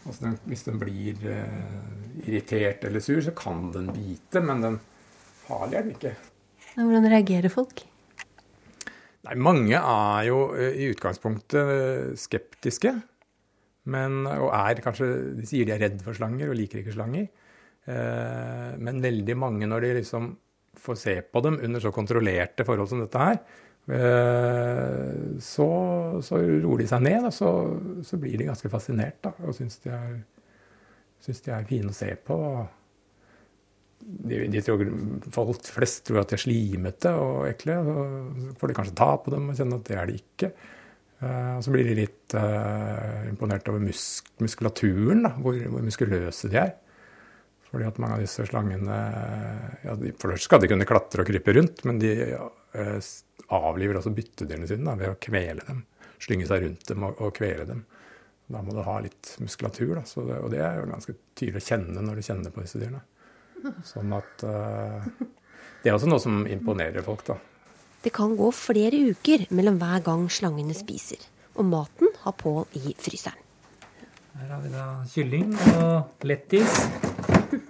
altså 0.04 0.26
den, 0.26 0.36
Hvis 0.50 0.66
den 0.66 0.76
blir 0.82 1.24
eh, 1.32 1.80
irritert 2.26 2.84
eller 2.84 3.00
sur, 3.00 3.22
så 3.24 3.32
kan 3.36 3.70
den 3.72 3.88
bite, 3.96 4.44
men 4.44 4.60
den 4.64 4.80
farlig 5.46 5.78
er 5.80 5.86
den 5.86 5.96
ikke. 5.96 6.12
Hvordan 6.76 7.08
reagerer 7.08 7.52
folk? 7.52 7.86
Nei, 9.26 9.34
mange 9.42 9.78
er 9.78 10.24
jo 10.28 10.40
eh, 10.54 10.78
i 10.84 10.88
utgangspunktet 10.92 11.72
eh, 11.72 12.14
skeptiske. 12.20 12.92
Men, 13.90 14.24
og 14.26 14.50
er 14.50 14.82
kanskje 14.82 15.06
De 15.38 15.46
sier 15.46 15.66
de 15.66 15.74
er 15.74 15.82
redd 15.84 16.00
for 16.02 16.16
slanger 16.16 16.50
og 16.50 16.58
liker 16.58 16.82
ikke 16.82 16.94
slanger. 16.94 17.28
Eh, 17.90 18.72
men 18.82 19.02
veldig 19.02 19.36
mange, 19.38 19.66
når 19.70 19.86
de 19.86 19.94
liksom 20.00 20.32
får 20.86 20.98
se 21.00 21.14
på 21.32 21.42
dem 21.42 21.58
under 21.66 21.82
så 21.82 21.90
kontrollerte 21.94 22.66
forhold 22.66 22.90
som 22.90 23.00
dette 23.02 23.22
her, 23.22 23.38
så, 25.40 25.66
så 26.26 26.38
roer 26.42 26.82
de 26.82 26.88
seg 26.90 27.04
ned, 27.06 27.28
og 27.28 27.32
så, 27.32 27.50
så 28.04 28.18
blir 28.20 28.34
de 28.38 28.48
ganske 28.48 28.70
fascinert 28.70 29.20
da, 29.24 29.30
og 29.46 29.54
syns 29.56 29.78
de, 29.84 29.94
de 31.24 31.52
er 31.54 31.68
fine 31.70 31.94
å 31.94 31.96
se 31.96 32.10
på. 32.26 32.36
De, 34.00 34.38
de 34.52 34.62
tror, 34.62 34.82
folk 35.34 35.68
flest 35.74 36.04
tror 36.06 36.22
at 36.22 36.30
de 36.30 36.36
er 36.36 36.42
slimete 36.42 37.12
og 37.18 37.46
ekle. 37.48 37.78
Så 37.82 38.56
får 38.60 38.70
de 38.70 38.76
kanskje 38.78 38.98
ta 38.98 39.12
på 39.22 39.34
dem 39.34 39.50
og 39.50 39.58
kjenne 39.58 39.78
at 39.80 39.88
det 39.88 39.96
er 39.98 40.10
de 40.10 40.18
ikke. 40.20 40.50
Eh, 41.24 41.52
og 41.56 41.62
så 41.64 41.72
blir 41.72 41.86
de 41.88 41.96
litt 41.96 42.34
uh, 42.36 43.24
imponert 43.30 43.68
over 43.72 43.80
musk 43.80 44.28
muskulaturen, 44.42 45.22
da, 45.24 45.32
hvor, 45.40 45.56
hvor 45.72 45.84
muskuløse 45.84 46.50
de 46.52 46.60
er. 46.60 46.74
Fordi 47.70 47.88
at 47.88 47.98
mange 48.02 48.18
av 48.18 48.22
disse 48.22 48.44
slangene 48.46 48.96
ja, 49.82 49.96
de, 49.98 50.12
For 50.20 50.30
det 50.30 50.38
skal 50.44 50.60
de 50.62 50.68
kunne 50.70 50.86
klatre 50.88 51.24
og 51.24 51.28
krype 51.28 51.56
rundt, 51.56 51.82
men 51.88 51.98
de 52.02 52.12
uh, 52.36 53.10
avliver 53.56 53.98
også 53.98 54.14
byttedyrene 54.16 54.68
sine 54.68 54.86
da, 54.86 54.96
ved 55.00 55.14
å 55.14 55.20
kvele 55.20 55.64
dem. 55.66 55.82
Slynge 56.22 56.48
seg 56.48 56.62
rundt 56.66 56.86
dem 56.88 57.08
og, 57.08 57.18
og 57.24 57.34
kvele 57.36 57.66
dem. 57.68 57.82
Da 58.52 58.62
må 58.62 58.76
du 58.76 58.84
ha 58.86 59.00
litt 59.02 59.32
muskulatur, 59.42 59.96
da, 59.96 60.04
det, 60.04 60.38
og 60.38 60.52
det 60.52 60.62
er 60.62 60.78
jo 60.78 60.88
ganske 60.92 61.16
tydelig 61.34 61.64
å 61.64 61.68
kjenne 61.72 62.04
når 62.04 62.20
du 62.20 62.26
kjenner 62.28 62.52
på 62.54 62.62
disse 62.62 62.78
dyrene. 62.78 63.02
Sånn 63.86 64.12
at 64.16 64.44
eh, 64.46 65.06
Det 65.82 65.90
er 65.90 65.96
også 65.96 66.10
noe 66.10 66.22
som 66.22 66.44
imponerer 66.50 67.04
folk, 67.06 67.24
da. 67.28 67.38
Det 68.02 68.12
kan 68.14 68.36
gå 68.38 68.50
flere 68.54 68.98
uker 69.10 69.46
mellom 69.54 69.80
hver 69.80 70.04
gang 70.06 70.26
slangene 70.30 70.76
spiser. 70.76 71.22
Og 71.56 71.66
maten 71.66 72.12
har 72.22 72.36
Pål 72.38 72.66
i 72.78 72.94
fryseren. 73.00 73.40
Her 74.36 74.50
har 74.52 74.60
vi 74.60 74.70
da 74.74 74.84
kylling 75.08 75.54
og 75.80 76.26
lettis 76.28 76.82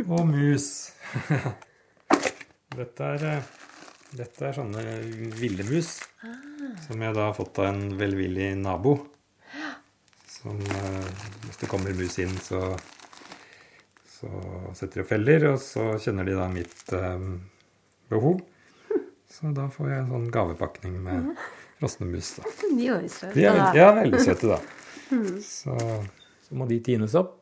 og 0.08 0.26
mus. 0.26 0.66
dette, 2.80 3.12
er, 3.12 3.26
eh, 3.30 3.50
dette 4.18 4.48
er 4.48 4.58
sånne 4.58 4.82
ville 5.38 5.64
mus 5.70 5.94
som 6.86 7.02
jeg 7.02 7.14
da 7.16 7.28
har 7.28 7.36
fått 7.36 7.60
av 7.62 7.70
en 7.70 7.96
velvillig 7.98 8.52
nabo. 8.60 8.96
Som 10.30 10.60
eh, 10.60 11.06
Hvis 11.46 11.62
det 11.62 11.70
kommer 11.70 11.94
mus 11.96 12.18
inn, 12.22 12.34
så, 12.42 12.60
så 14.16 14.30
setter 14.76 15.00
de 15.00 15.04
opp 15.04 15.10
feller, 15.10 15.46
og 15.52 15.60
så 15.62 15.90
kjenner 16.02 16.28
de 16.28 16.36
da 16.38 16.46
mitt 16.52 16.92
eh, 16.96 17.26
behov. 18.12 18.40
Så 19.30 19.50
da 19.52 19.66
får 19.72 19.90
jeg 19.90 20.02
en 20.04 20.12
sånn 20.14 20.26
gavepakning 20.32 20.96
med 21.04 21.32
frosne 21.80 22.08
mus. 22.08 22.36
da. 22.38 22.46
De 22.78 22.88
søte. 23.12 23.34
De 23.34 23.46
er, 23.50 23.60
ja, 23.76 23.90
veldig 24.00 24.22
søte, 24.24 24.56
da. 24.56 24.60
Mm. 25.06 25.36
Så, 25.38 25.70
så 26.42 26.56
må 26.58 26.66
de 26.66 26.80
tines 26.82 27.12
opp 27.14 27.36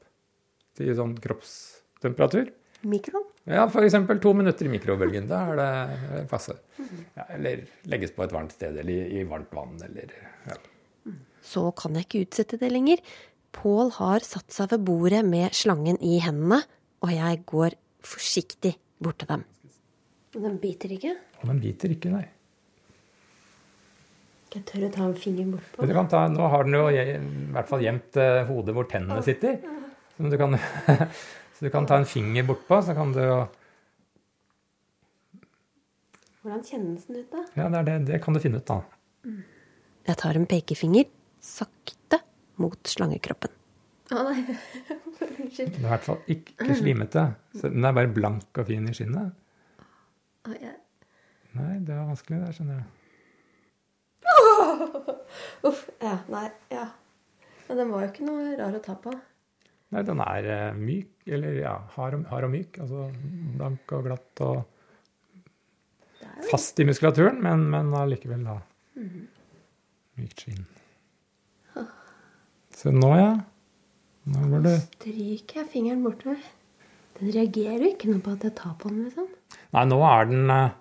til 0.76 0.90
sånn 0.98 1.14
kroppstemperatur. 1.16 2.50
Mikroen? 2.84 3.24
Ja, 3.48 3.62
f.eks. 3.64 3.96
to 4.20 4.32
minutter 4.36 4.68
i 4.68 4.72
mikrobølgen. 4.74 5.30
Da 5.30 5.38
er 5.48 5.56
det 5.62 6.26
passe. 6.28 6.58
Ja, 7.16 7.24
eller 7.38 7.62
legges 7.88 8.12
på 8.12 8.26
et 8.26 8.34
varmt 8.36 8.52
sted, 8.52 8.76
eller 8.82 8.92
i, 8.92 9.22
i 9.22 9.24
varmt 9.28 9.48
vann, 9.56 9.78
eller 9.84 10.12
ja. 10.44 10.58
Så 11.44 11.70
kan 11.76 11.96
jeg 11.96 12.04
ikke 12.04 12.22
utsette 12.26 12.60
det 12.60 12.68
lenger. 12.72 13.00
Pål 13.54 13.92
har 13.98 14.24
satt 14.26 14.52
seg 14.52 14.72
ved 14.74 14.84
bordet 14.86 15.22
med 15.26 15.54
slangen 15.56 15.98
i 16.04 16.18
hendene, 16.24 16.62
og 17.04 17.12
jeg 17.14 17.42
går 17.48 17.76
forsiktig 18.04 18.74
bort 19.02 19.20
til 19.22 19.30
dem. 19.30 19.44
Den 20.34 20.56
biter 20.58 20.90
ikke? 20.96 21.14
Den 21.44 21.60
biter 21.62 21.92
ikke, 21.94 22.10
nei. 22.10 22.24
Jeg 24.54 24.62
tør 24.68 24.86
å 24.86 24.90
ta 24.94 25.06
en 25.08 25.16
finger 25.18 25.48
bortpå. 25.50 25.86
Du 25.86 25.94
kan 25.96 26.08
ta, 26.10 26.24
nå 26.30 26.46
har 26.50 26.66
den 26.66 26.76
jo 26.78 26.84
i 26.90 27.16
hvert 27.54 27.70
fall 27.70 27.82
gjemt 27.82 28.18
eh, 28.22 28.44
hodet 28.46 28.74
hvor 28.76 28.86
tennene 28.90 29.22
sitter. 29.26 29.58
Så 30.14 30.30
du 30.30 30.36
kan, 30.38 30.54
så 31.56 31.66
du 31.66 31.70
kan 31.74 31.88
ta 31.90 31.98
en 31.98 32.06
finger 32.06 32.46
bortpå, 32.46 32.78
så 32.86 32.94
kan 32.96 33.14
du 33.14 33.22
jo 33.24 33.38
Hvordan 36.44 36.60
kjennes 36.60 37.06
den 37.08 37.22
ut, 37.22 37.28
da? 37.32 37.42
Ja, 37.56 37.66
det, 37.72 37.78
er 37.78 37.86
det, 37.88 37.92
det 38.10 38.18
kan 38.20 38.36
du 38.36 38.40
finne 38.42 38.58
ut, 38.60 38.68
da. 38.68 38.82
Jeg 40.04 40.18
tar 40.20 40.36
en 40.36 40.44
pekefinger 40.44 41.06
sakte 41.40 42.18
mot 42.62 42.78
slangekroppen. 42.90 43.50
Å 44.14 44.22
nei, 44.28 44.40
unnskyld. 45.40 45.74
Det 45.74 45.80
er 45.80 45.86
i 45.86 45.88
hvert 45.88 46.04
fall 46.06 46.20
ikke 46.34 46.74
slimete. 46.78 47.22
Den 47.62 47.84
er 47.88 47.94
bare 47.96 48.12
blank 48.14 48.60
og 48.60 48.66
fin 48.68 48.88
i 48.90 48.94
skinnet. 48.96 49.32
Å, 50.44 50.52
jeg- 50.60 50.80
Nei, 51.54 51.76
det 51.86 51.94
var 51.94 52.08
vanskelig, 52.10 52.40
der, 52.42 52.52
skjønner 52.56 52.80
jeg. 52.80 52.86
Uff. 55.68 55.84
Ja, 56.02 56.16
nei, 56.32 56.48
ja. 56.72 56.88
Men 57.68 57.78
den 57.80 57.92
var 57.94 58.02
jo 58.04 58.08
ikke 58.10 58.26
noe 58.26 58.56
rar 58.58 58.74
å 58.76 58.80
ta 58.84 58.96
på. 59.00 59.12
Nei, 59.94 60.02
den 60.08 60.20
er 60.24 60.48
eh, 60.50 60.74
myk, 60.76 61.12
eller 61.30 61.60
ja, 61.62 61.74
hard 61.94 62.16
og, 62.18 62.24
hard 62.32 62.48
og 62.48 62.52
myk. 62.56 62.78
Altså 62.82 63.06
blank 63.54 63.94
og 63.94 64.08
glatt 64.08 64.42
og 64.44 64.56
fast 66.50 66.80
i 66.82 66.86
muskulaturen, 66.88 67.38
men, 67.44 67.68
men 67.72 67.94
allikevel 67.98 68.42
da 68.50 68.58
Mhm. 68.98 69.24
mykt 70.20 70.42
skinn. 70.44 70.66
Så 72.74 72.90
nå, 72.94 73.10
ja. 73.18 73.32
Nå 74.30 74.46
var 74.50 74.62
det 74.64 74.74
Stryker 74.86 75.60
jeg 75.62 75.70
fingeren 75.72 76.02
bortover. 76.04 76.40
Den 77.18 77.30
reagerer 77.34 77.84
jo 77.84 77.90
ikke 77.92 78.10
noe 78.10 78.22
på 78.24 78.32
at 78.34 78.46
jeg 78.48 78.54
tar 78.58 78.72
på 78.80 78.90
den, 78.90 79.04
liksom. 79.06 79.28
Nei, 79.76 79.84
nå 79.90 79.98
er 80.08 80.28
den, 80.30 80.50
eh, 80.50 80.72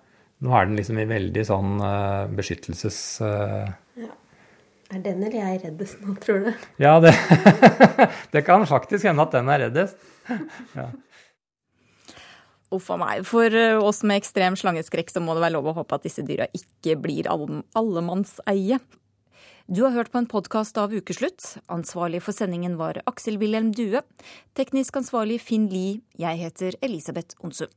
nå 0.48 0.56
er 0.58 0.66
den 0.70 0.80
liksom 0.80 1.00
i 1.04 1.08
veldig 1.12 1.44
sånn 1.50 1.76
eh, 1.86 2.34
beskyttelses... 2.40 3.00
eh, 3.28 3.72
Ja. 4.02 4.10
Er 4.94 5.00
den 5.06 5.24
eller 5.26 5.34
jeg 5.38 5.62
reddest 5.64 6.02
nå, 6.06 6.14
tror 6.22 6.44
du? 6.46 6.50
Ja, 6.82 6.96
det, 7.02 7.14
det 8.34 8.44
kan 8.46 8.66
faktisk 8.70 9.06
hende 9.10 9.24
at 9.26 9.34
den 9.38 9.50
er 9.54 9.68
reddest. 9.68 9.98
Ja. 10.78 10.90
Uff 12.74 12.88
a 12.90 12.98
meg. 12.98 13.22
For 13.30 13.54
oss 13.86 14.00
med 14.08 14.18
ekstrem 14.24 14.56
slangeskrekk 14.58 15.12
så 15.14 15.22
må 15.22 15.36
det 15.38 15.44
være 15.46 15.54
lov 15.60 15.68
å 15.70 15.76
håpe 15.78 15.94
at 16.00 16.06
disse 16.08 16.24
dyra 16.26 16.48
ikke 16.58 16.96
blir 17.04 17.28
alle- 17.30 17.62
allemannseie. 17.78 18.80
Du 19.68 19.80
har 19.86 19.94
hørt 19.96 20.12
på 20.12 20.18
en 20.20 20.26
podkast 20.28 20.76
av 20.78 20.92
Ukeslutt. 20.92 21.46
Ansvarlig 21.72 22.20
for 22.26 22.36
sendingen 22.36 22.76
var 22.76 22.98
Aksel 23.08 23.38
Wilhelm 23.40 23.70
Due. 23.72 24.02
Teknisk 24.60 24.98
ansvarlig 25.00 25.38
Finn 25.40 25.70
Lie. 25.72 26.02
Jeg 26.20 26.42
heter 26.42 26.76
Elisabeth 26.84 27.40
Onsum. 27.40 27.72